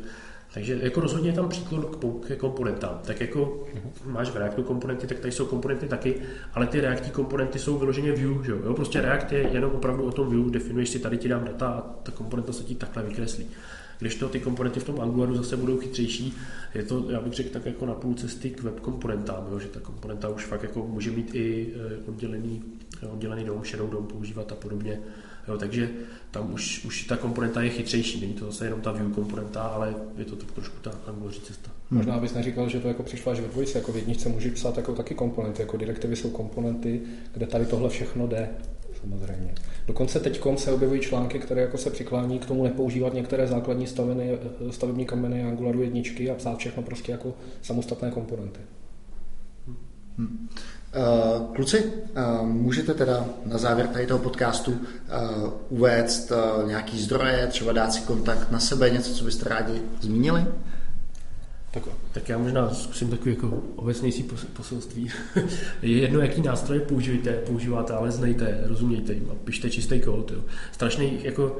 takže 0.53 0.79
jako 0.81 1.01
rozhodně 1.01 1.29
je 1.29 1.33
tam 1.33 1.49
příklon 1.49 1.85
k, 1.85 2.27
ke 2.27 2.35
komponentám. 2.35 2.99
Tak 3.05 3.21
jako 3.21 3.67
máš 4.05 4.29
v 4.29 4.37
Reactu 4.37 4.63
komponenty, 4.63 5.07
tak 5.07 5.19
tady 5.19 5.31
jsou 5.31 5.45
komponenty 5.45 5.87
taky, 5.87 6.15
ale 6.53 6.67
ty 6.67 6.81
Reactí 6.81 7.11
komponenty 7.11 7.59
jsou 7.59 7.77
vyloženě 7.77 8.11
view, 8.11 8.45
že 8.45 8.51
jo? 8.51 8.73
Prostě 8.73 9.01
React 9.01 9.31
je 9.31 9.39
jenom 9.51 9.71
opravdu 9.71 10.03
o 10.03 10.11
tom 10.11 10.29
view, 10.29 10.51
definuješ 10.51 10.89
si 10.89 10.99
tady 10.99 11.17
ti 11.17 11.27
dám 11.27 11.45
data 11.45 11.67
a 11.67 11.81
ta 12.03 12.11
komponenta 12.11 12.53
se 12.53 12.63
ti 12.63 12.75
takhle 12.75 13.03
vykreslí. 13.03 13.45
Když 13.99 14.15
to 14.15 14.29
ty 14.29 14.39
komponenty 14.39 14.79
v 14.79 14.83
tom 14.83 15.01
Angularu 15.01 15.35
zase 15.35 15.57
budou 15.57 15.77
chytřejší, 15.77 16.37
je 16.75 16.83
to, 16.83 17.05
já 17.09 17.21
bych 17.21 17.33
řekl, 17.33 17.49
tak 17.49 17.65
jako 17.65 17.85
na 17.85 17.93
půl 17.93 18.13
cesty 18.13 18.49
k 18.49 18.61
web 18.61 18.79
komponentám, 18.79 19.47
jo? 19.51 19.59
že 19.59 19.67
ta 19.67 19.79
komponenta 19.79 20.29
už 20.29 20.45
fakt 20.45 20.63
jako 20.63 20.87
může 20.87 21.11
mít 21.11 21.35
i 21.35 21.73
eh, 21.75 22.09
oddělený, 22.09 22.63
oddělený 23.11 23.43
dom, 23.43 23.65
shadow 23.65 23.89
dom 23.89 24.07
používat 24.07 24.51
a 24.51 24.55
podobně. 24.55 24.99
Jo, 25.49 25.57
takže 25.57 25.89
tam 26.31 26.53
už, 26.53 26.85
už 26.85 27.03
ta 27.03 27.17
komponenta 27.17 27.61
je 27.61 27.69
chytřejší, 27.69 28.21
není 28.21 28.33
to 28.33 28.45
zase 28.45 28.65
jenom 28.65 28.81
ta 28.81 28.91
view 28.91 29.11
komponenta, 29.11 29.61
ale 29.61 29.95
je 30.17 30.25
to 30.25 30.35
tak 30.35 30.51
trošku 30.51 30.77
ta 30.81 30.91
anguloří 31.07 31.41
cesta. 31.41 31.71
Hmm. 31.91 31.97
Možná 31.97 32.17
bys 32.17 32.33
neříkal, 32.33 32.69
že 32.69 32.79
to 32.79 32.87
jako 32.87 33.03
přišlo 33.03 33.31
až 33.31 33.39
ve 33.39 33.47
dvojce, 33.47 33.77
jako 33.77 33.91
v 33.91 33.95
jedničce 33.95 34.29
můžeš 34.29 34.51
psát 34.53 34.77
jako 34.77 34.95
taky 34.95 35.15
komponenty, 35.15 35.61
jako 35.61 35.77
direktivy 35.77 36.15
jsou 36.15 36.29
komponenty, 36.29 37.01
kde 37.33 37.47
tady 37.47 37.65
tohle 37.65 37.89
všechno 37.89 38.27
jde 38.27 38.49
samozřejmě. 39.01 39.55
Dokonce 39.87 40.19
teď 40.19 40.41
se 40.55 40.71
objevují 40.71 41.01
články, 41.01 41.39
které 41.39 41.61
jako 41.61 41.77
se 41.77 41.89
přiklání 41.89 42.39
k 42.39 42.45
tomu 42.45 42.63
nepoužívat 42.63 43.13
některé 43.13 43.47
základní 43.47 43.87
staviny, 43.87 44.37
stavební 44.69 45.05
kameny 45.05 45.43
Angularu 45.43 45.81
jedničky 45.81 46.29
a 46.29 46.35
psát 46.35 46.57
všechno 46.57 46.83
prostě 46.83 47.11
jako 47.11 47.33
samostatné 47.61 48.11
komponenty. 48.11 48.59
Hmm. 50.17 50.49
Uh, 50.95 51.55
kluci, 51.55 51.83
uh, 51.83 52.47
můžete 52.47 52.93
teda 52.93 53.25
na 53.45 53.57
závěr 53.57 53.87
tady 53.87 54.07
toho 54.07 54.19
podcastu 54.19 54.71
uh, 54.71 54.77
uvést 55.69 56.31
nějaký 56.67 56.99
zdroje, 57.01 57.47
třeba 57.47 57.71
dát 57.71 57.93
si 57.93 58.01
kontakt 58.01 58.51
na 58.51 58.59
sebe, 58.59 58.89
něco, 58.89 59.13
co 59.13 59.23
byste 59.23 59.49
rádi 59.49 59.81
zmínili? 60.01 60.45
Tak, 61.71 61.83
tak 62.11 62.29
já 62.29 62.37
možná 62.37 62.73
zkusím 62.73 63.09
takový 63.09 63.35
jako 63.35 63.63
obecnější 63.75 64.29
poselství. 64.53 65.11
je 65.81 65.97
jedno, 65.97 66.19
jaký 66.19 66.41
nástroje 66.41 66.79
použijete, 66.79 67.33
používáte, 67.33 67.93
ale 67.93 68.11
znejte, 68.11 68.61
rozumějte 68.63 69.13
jim 69.13 69.27
a 69.31 69.35
pište 69.35 69.69
čistý 69.69 70.01
kód. 70.01 70.31
Jo. 70.31 70.39
Strašný, 70.71 71.19
jako, 71.23 71.57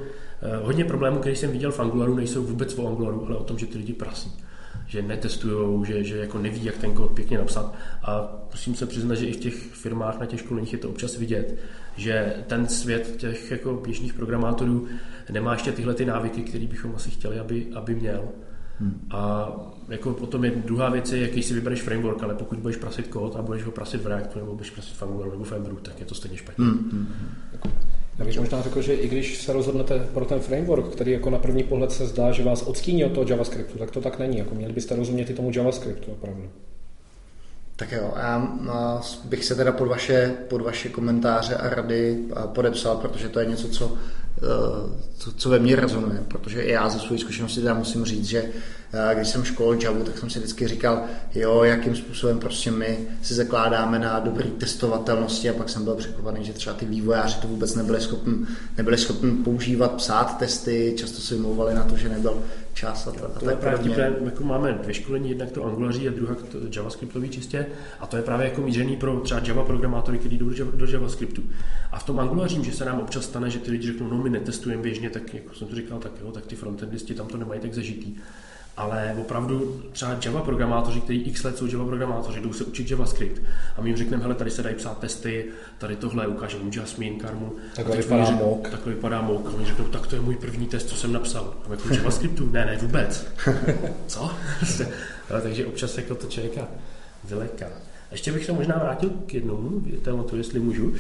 hodně 0.62 0.86
problémů, 0.86 1.20
který 1.20 1.36
jsem 1.36 1.52
viděl 1.52 1.72
v 1.72 1.80
Angularu, 1.80 2.16
nejsou 2.16 2.44
vůbec 2.44 2.78
o 2.78 2.88
Angularu, 2.88 3.26
ale 3.26 3.38
o 3.38 3.44
tom, 3.44 3.58
že 3.58 3.66
ty 3.66 3.78
lidi 3.78 3.94
prasí 3.94 4.32
že 4.90 5.02
netestují, 5.02 5.86
že, 5.86 6.04
že 6.04 6.18
jako 6.18 6.38
neví, 6.38 6.66
jak 6.66 6.78
ten 6.78 6.94
kód 6.94 7.12
pěkně 7.12 7.38
napsat. 7.38 7.76
A 8.04 8.36
musím 8.52 8.76
se 8.76 8.86
přiznat, 8.86 9.16
že 9.16 9.26
i 9.26 9.34
v 9.34 9.40
těch 9.40 9.56
firmách 9.56 10.20
na 10.20 10.26
těch 10.26 10.40
školeních 10.40 10.74
je 10.74 10.80
to 10.80 10.90
občas 10.90 11.18
vidět, 11.18 11.60
že 11.98 12.44
ten 12.48 12.68
svět 12.68 13.16
těch 13.18 13.52
jako 13.52 13.74
běžných 13.74 14.14
programátorů 14.14 14.88
nemá 15.32 15.54
ještě 15.54 15.72
tyhle 15.72 15.94
ty 15.94 16.06
návyky, 16.06 16.42
které 16.42 16.68
bychom 16.68 16.96
asi 16.96 17.10
chtěli, 17.10 17.40
aby, 17.40 17.68
aby 17.76 17.96
měl. 17.96 18.30
Hmm. 18.80 19.08
A 19.12 19.52
jako 19.90 20.14
potom 20.14 20.46
je 20.46 20.52
druhá 20.52 20.90
věc, 20.90 21.12
je, 21.12 21.22
jaký 21.22 21.44
si 21.44 21.54
vybereš 21.54 21.82
framework, 21.82 22.24
ale 22.24 22.36
pokud 22.36 22.60
budeš 22.60 22.78
prasit 22.78 23.08
kód 23.08 23.36
a 23.36 23.42
budeš 23.42 23.64
ho 23.64 23.72
prasit 23.72 24.02
v 24.02 24.08
Reactu 24.08 24.40
nebo 24.40 24.54
budeš 24.54 24.70
prasit 24.70 24.94
v 24.94 25.04
Angularu 25.04 25.32
nebo 25.32 25.44
v 25.44 25.52
Embru, 25.52 25.76
tak 25.76 26.00
je 26.00 26.06
to 26.06 26.16
stejně 26.16 26.38
špatně. 26.38 26.66
Hmm. 26.66 26.90
Hmm. 26.92 27.08
Já 28.20 28.26
bych 28.26 28.40
možná 28.40 28.62
řekl, 28.62 28.82
že 28.82 28.94
i 28.94 29.08
když 29.08 29.42
se 29.42 29.54
rozhodnete 29.54 30.00
pro 30.14 30.26
ten 30.26 30.40
framework, 30.40 30.92
který 30.92 31.12
jako 31.12 31.30
na 31.30 31.38
první 31.38 31.64
pohled 31.64 31.92
se 31.92 32.06
zdá, 32.06 32.32
že 32.32 32.44
vás 32.44 32.62
odstíní 32.62 33.06
od 33.06 33.12
toho 33.12 33.26
JavaScriptu, 33.30 33.78
tak 33.78 33.92
to 33.92 34.02
tak 34.02 34.20
není. 34.20 34.38
Jako 34.38 34.56
měli 34.56 34.74
byste 34.74 34.96
rozumět 34.96 35.30
i 35.30 35.34
tomu 35.34 35.52
JavaScriptu 35.54 36.12
opravdu. 36.12 36.50
Tak 37.76 37.92
jo, 37.92 38.14
já 38.18 38.60
bych 39.26 39.46
se 39.46 39.56
teda 39.56 39.72
pod 39.72 39.88
vaše, 39.88 40.36
pod 40.48 40.62
vaše 40.62 40.90
komentáře 40.90 41.56
a 41.56 41.70
rady 41.70 42.18
podepsal, 42.46 42.98
protože 42.98 43.30
to 43.30 43.40
je 43.40 43.46
něco, 43.46 43.70
co, 43.70 43.98
co, 45.18 45.32
co 45.32 45.50
ve 45.50 45.60
mně 45.60 45.76
rezonuje, 45.76 46.24
protože 46.28 46.62
i 46.62 46.72
já 46.72 46.90
ze 46.90 47.00
své 47.00 47.18
zkušenosti 47.18 47.62
teda 47.62 47.74
musím 47.74 48.06
říct, 48.06 48.26
že 48.26 48.44
když 49.14 49.28
jsem 49.28 49.44
školil 49.44 49.82
Java, 49.82 50.04
tak 50.04 50.18
jsem 50.18 50.30
si 50.30 50.40
vždycky 50.40 50.68
říkal, 50.68 51.02
jo, 51.36 51.64
jakým 51.64 51.96
způsobem 51.96 52.40
prostě 52.40 52.72
my 52.72 53.00
si 53.22 53.34
zakládáme 53.34 54.00
na 54.00 54.20
dobrý 54.20 54.50
testovatelnosti. 54.50 55.50
A 55.50 55.54
pak 55.54 55.70
jsem 55.70 55.84
byl 55.84 55.96
překvapený, 55.96 56.46
že 56.46 56.54
třeba 56.54 56.76
ty 56.76 56.86
vývojáři 56.86 57.42
to 57.42 57.48
vůbec 57.48 57.76
nebyli 57.76 58.02
schopni, 58.02 58.34
nebyli 58.78 58.98
schopni 58.98 59.32
používat, 59.32 59.92
psát 59.92 60.38
testy, 60.38 60.94
často 60.98 61.22
se 61.22 61.36
vymlouvali 61.36 61.74
na 61.74 61.84
to, 61.84 61.98
že 61.98 62.10
nebyl 62.10 62.44
čas 62.74 63.08
a, 63.08 63.12
a 63.36 63.40
to 63.40 63.50
je 63.50 63.56
právě 63.56 63.80
vtipné, 63.80 64.14
jako 64.26 64.44
máme 64.44 64.74
dvě 64.74 64.94
školení, 64.94 65.30
jednak 65.30 65.52
to 65.52 65.66
Angulaří 65.66 66.08
a 66.08 66.12
druhá 66.12 66.36
to 66.36 66.58
JavaScriptový 66.76 67.30
čistě. 67.30 67.66
A 68.00 68.08
to 68.08 68.18
je 68.18 68.24
právě 68.24 68.48
jako 68.48 68.62
mířený 68.62 68.96
pro 68.96 69.20
třeba 69.20 69.42
Java 69.44 69.64
programátory, 69.64 70.18
kteří 70.18 70.38
jdou 70.38 70.50
do 70.74 70.86
JavaScriptu. 70.86 71.44
A 71.92 72.00
v 72.00 72.04
tom 72.04 72.20
Angulařím, 72.20 72.64
že 72.64 72.72
se 72.72 72.86
nám 72.86 73.00
občas 73.00 73.26
stane, 73.26 73.50
že 73.50 73.60
ty 73.60 73.72
lidi 73.72 73.88
řeknou, 73.88 74.08
no 74.08 74.18
my 74.18 74.30
netestujeme 74.30 74.84
běžně, 74.84 75.10
tak 75.10 75.34
jako 75.34 75.56
jsem 75.56 75.68
to 75.68 75.76
říkal, 75.76 76.00
tak 76.00 76.12
jo, 76.22 76.32
tak 76.32 76.46
ty 76.46 76.56
frontendisti 76.56 77.14
tam 77.14 77.28
to 77.28 77.38
nemají 77.38 77.62
tak 77.62 77.74
zažitý 77.74 78.16
ale 78.80 79.16
opravdu 79.22 79.82
třeba 79.92 80.18
Java 80.26 80.42
programátoři, 80.42 81.02
kteří 81.02 81.22
x 81.22 81.44
let 81.44 81.58
jsou 81.58 81.68
Java 81.68 81.86
programátoři, 81.86 82.42
jdou 82.42 82.54
se 82.54 82.64
učit 82.64 82.92
JavaScript 82.92 83.42
a 83.78 83.82
my 83.82 83.90
jim 83.90 83.98
řekneme, 83.98 84.24
hele, 84.24 84.36
tady 84.36 84.52
se 84.52 84.64
dají 84.64 84.76
psát 84.76 85.00
testy, 85.00 85.46
tady 85.78 85.96
tohle 85.96 86.28
ukážeme 86.28 86.72
Jasmine, 86.76 87.16
Karmu. 87.16 87.56
Takhle 87.76 87.98
vypadá 87.98 88.30
mock. 88.30 88.70
Takhle 88.70 88.94
vypadá 88.94 89.22
mock. 89.22 89.48
A 89.48 89.50
oni 89.50 89.66
řeknou, 89.66 89.86
tak 89.86 90.08
to 90.08 90.16
je 90.16 90.22
můj 90.22 90.36
první 90.36 90.68
test, 90.68 90.90
co 90.90 90.96
jsem 90.96 91.14
napsal. 91.14 91.54
A 91.68 91.72
jako 91.72 91.94
JavaScriptu? 91.94 92.50
ne, 92.52 92.66
ne, 92.66 92.78
vůbec. 92.78 93.28
co? 94.08 94.32
Takže 95.42 95.66
občas 95.66 95.98
jako 95.98 96.16
to 96.16 96.28
člověka 96.28 96.68
vyleká. 97.24 97.68
Ještě 98.12 98.32
bych 98.32 98.46
se 98.46 98.52
možná 98.52 98.78
vrátil 98.78 99.10
k 99.26 99.34
jednomu 99.34 99.82
tématu, 100.02 100.38
jestli 100.38 100.60
můžu. 100.60 100.88
Uh, 100.88 100.96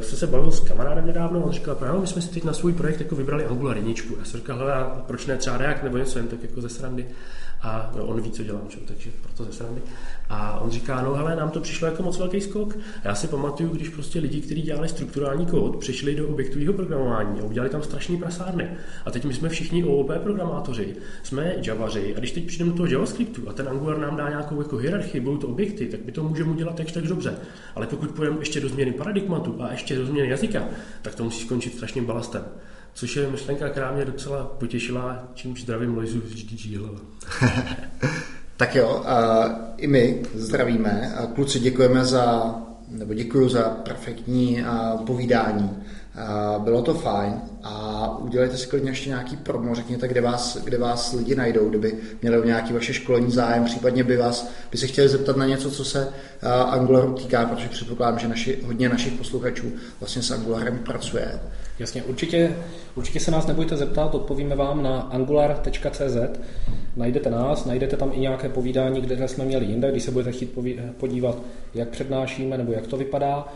jsem 0.00 0.18
se 0.18 0.26
bavil 0.26 0.52
s 0.52 0.60
kamarádem 0.60 1.06
nedávno, 1.06 1.40
on 1.40 1.52
říkal, 1.52 1.74
právě 1.74 2.00
my 2.00 2.06
jsme 2.06 2.22
si 2.22 2.28
teď 2.28 2.44
na 2.44 2.52
svůj 2.52 2.72
projekt 2.72 3.00
jako 3.00 3.14
vybrali 3.14 3.44
Angular 3.44 3.76
jedničku. 3.76 4.14
Já 4.18 4.24
jsem 4.24 4.40
říkal, 4.40 5.02
proč 5.06 5.26
ne 5.26 5.36
třeba 5.36 5.58
React 5.58 5.82
nebo 5.82 5.98
něco 5.98 6.18
jen 6.18 6.28
tak 6.28 6.42
jako 6.42 6.60
ze 6.60 6.68
srandy. 6.68 7.06
A 7.62 7.92
on 8.00 8.20
ví, 8.20 8.30
co 8.30 8.42
dělám, 8.42 8.68
čo, 8.68 8.78
takže 8.84 9.10
proto 9.22 9.44
ze 9.44 9.52
srandy. 9.52 9.82
A 10.28 10.60
on 10.60 10.70
říká, 10.70 11.02
no 11.02 11.14
hele, 11.14 11.36
nám 11.36 11.50
to 11.50 11.60
přišlo 11.60 11.86
jako 11.86 12.02
moc 12.02 12.18
velký 12.18 12.40
skok. 12.40 12.78
Já 13.04 13.14
si 13.14 13.28
pamatuju, 13.28 13.68
když 13.68 13.88
prostě 13.88 14.18
lidi, 14.18 14.40
kteří 14.40 14.62
dělali 14.62 14.88
strukturální 14.88 15.46
kód, 15.46 15.76
přišli 15.76 16.14
do 16.14 16.28
objektového 16.28 16.72
programování 16.72 17.40
a 17.40 17.44
udělali 17.44 17.70
tam 17.70 17.82
strašný 17.82 18.16
prasárny. 18.16 18.70
A 19.04 19.10
teď 19.10 19.24
my 19.24 19.34
jsme 19.34 19.48
všichni 19.48 19.84
OOP 19.84 20.10
programátoři, 20.22 20.96
jsme 21.22 21.54
Javaři 21.62 22.14
a 22.16 22.18
když 22.18 22.32
teď 22.32 22.46
přijdeme 22.46 22.70
do 22.70 22.76
toho 22.76 22.86
JavaScriptu 22.86 23.48
a 23.48 23.52
ten 23.52 23.68
Angular 23.68 23.98
nám 23.98 24.16
dá 24.16 24.28
nějakou 24.28 24.58
jako 24.58 24.76
hierarchii, 24.76 25.20
budou 25.20 25.36
to 25.36 25.48
objekty, 25.48 25.86
tak 25.86 26.04
my 26.04 26.12
to 26.12 26.24
můžeme 26.24 26.50
udělat 26.50 26.74
tak, 26.74 26.92
tak 26.92 27.04
dobře. 27.04 27.34
Ale 27.74 27.86
pokud 27.86 28.10
půjdeme 28.10 28.36
ještě 28.38 28.60
do 28.60 28.68
změny 28.68 28.92
paradigmatu 28.92 29.56
a 29.62 29.72
ještě 29.72 29.96
do 29.96 30.06
změny 30.06 30.28
jazyka, 30.28 30.64
tak 31.02 31.14
to 31.14 31.24
musí 31.24 31.44
skončit 31.44 31.74
strašným 31.74 32.04
balastem. 32.04 32.42
Což 32.94 33.16
je 33.16 33.30
myšlenka, 33.30 33.68
která 33.68 33.92
mě 33.92 34.04
docela 34.04 34.44
potěšila, 34.44 35.28
čímž 35.34 35.62
zdravím 35.62 35.96
Lojzu 35.96 36.20
z 36.20 36.34
GDG 36.34 37.00
Tak 38.56 38.74
jo, 38.74 39.02
a 39.06 39.44
i 39.76 39.86
my 39.86 40.22
zdravíme. 40.34 41.14
Kluci 41.34 41.60
děkujeme 41.60 42.04
za, 42.04 42.54
nebo 42.88 43.14
děkuji 43.14 43.48
za 43.48 43.62
perfektní 43.62 44.64
povídání. 45.06 45.70
Bylo 46.58 46.82
to 46.82 46.94
fajn 46.94 47.40
a 47.62 48.18
udělejte 48.18 48.56
si 48.56 48.66
klidně 48.66 48.90
ještě 48.90 49.08
nějaký 49.08 49.36
promo, 49.36 49.74
řekněte, 49.74 50.08
kde 50.08 50.20
vás, 50.20 50.56
kde 50.64 50.78
vás 50.78 51.12
lidi 51.12 51.34
najdou, 51.34 51.68
kdyby 51.68 51.94
měli 52.22 52.38
o 52.38 52.44
nějaký 52.44 52.72
vaše 52.72 52.94
školení 52.94 53.30
zájem, 53.30 53.64
případně 53.64 54.04
by 54.04 54.16
vás, 54.16 54.50
by 54.70 54.78
se 54.78 54.86
chtěli 54.86 55.08
zeptat 55.08 55.36
na 55.36 55.46
něco, 55.46 55.70
co 55.70 55.84
se 55.84 56.08
Angularu 56.66 57.12
týká, 57.12 57.46
protože 57.46 57.68
předpokládám, 57.68 58.18
že 58.18 58.28
naši, 58.28 58.58
hodně 58.64 58.88
našich 58.88 59.12
posluchačů 59.12 59.72
vlastně 60.00 60.22
s 60.22 60.30
Angularem 60.30 60.78
pracuje. 60.78 61.40
Jasně, 61.78 62.02
určitě, 62.02 62.56
určitě 62.94 63.20
se 63.20 63.30
nás 63.30 63.46
nebojte 63.46 63.76
zeptat, 63.76 64.14
odpovíme 64.14 64.56
vám 64.56 64.82
na 64.82 65.00
angular.cz, 65.00 66.40
najdete 66.96 67.30
nás, 67.30 67.64
najdete 67.64 67.96
tam 67.96 68.10
i 68.14 68.20
nějaké 68.20 68.48
povídání, 68.48 69.00
kde 69.00 69.28
jsme 69.28 69.44
měli 69.44 69.64
jinde, 69.64 69.90
když 69.90 70.02
se 70.02 70.10
budete 70.10 70.32
chtít 70.32 70.58
podívat, 70.96 71.38
jak 71.74 71.88
přednášíme 71.88 72.58
nebo 72.58 72.72
jak 72.72 72.86
to 72.86 72.96
vypadá. 72.96 73.48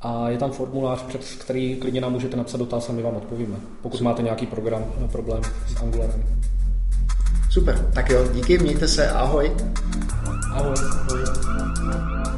A 0.00 0.28
je 0.28 0.38
tam 0.38 0.50
formulář, 0.50 1.02
přes 1.02 1.34
který 1.34 1.76
klidně 1.76 2.00
nám 2.00 2.12
můžete 2.12 2.36
napsat 2.36 2.58
dotaz 2.58 2.90
a 2.90 2.92
my 2.92 3.02
vám 3.02 3.16
odpovíme, 3.16 3.56
pokud 3.82 4.00
máte 4.00 4.22
nějaký 4.22 4.46
program, 4.46 4.84
problém 5.12 5.42
s 5.68 5.82
Angularem. 5.82 6.24
Super, 7.50 7.90
tak 7.94 8.10
jo, 8.10 8.28
díky, 8.32 8.58
mějte 8.58 8.88
se, 8.88 9.10
ahoj. 9.10 9.56
Ahoj. 10.52 10.74
ahoj. 10.92 12.35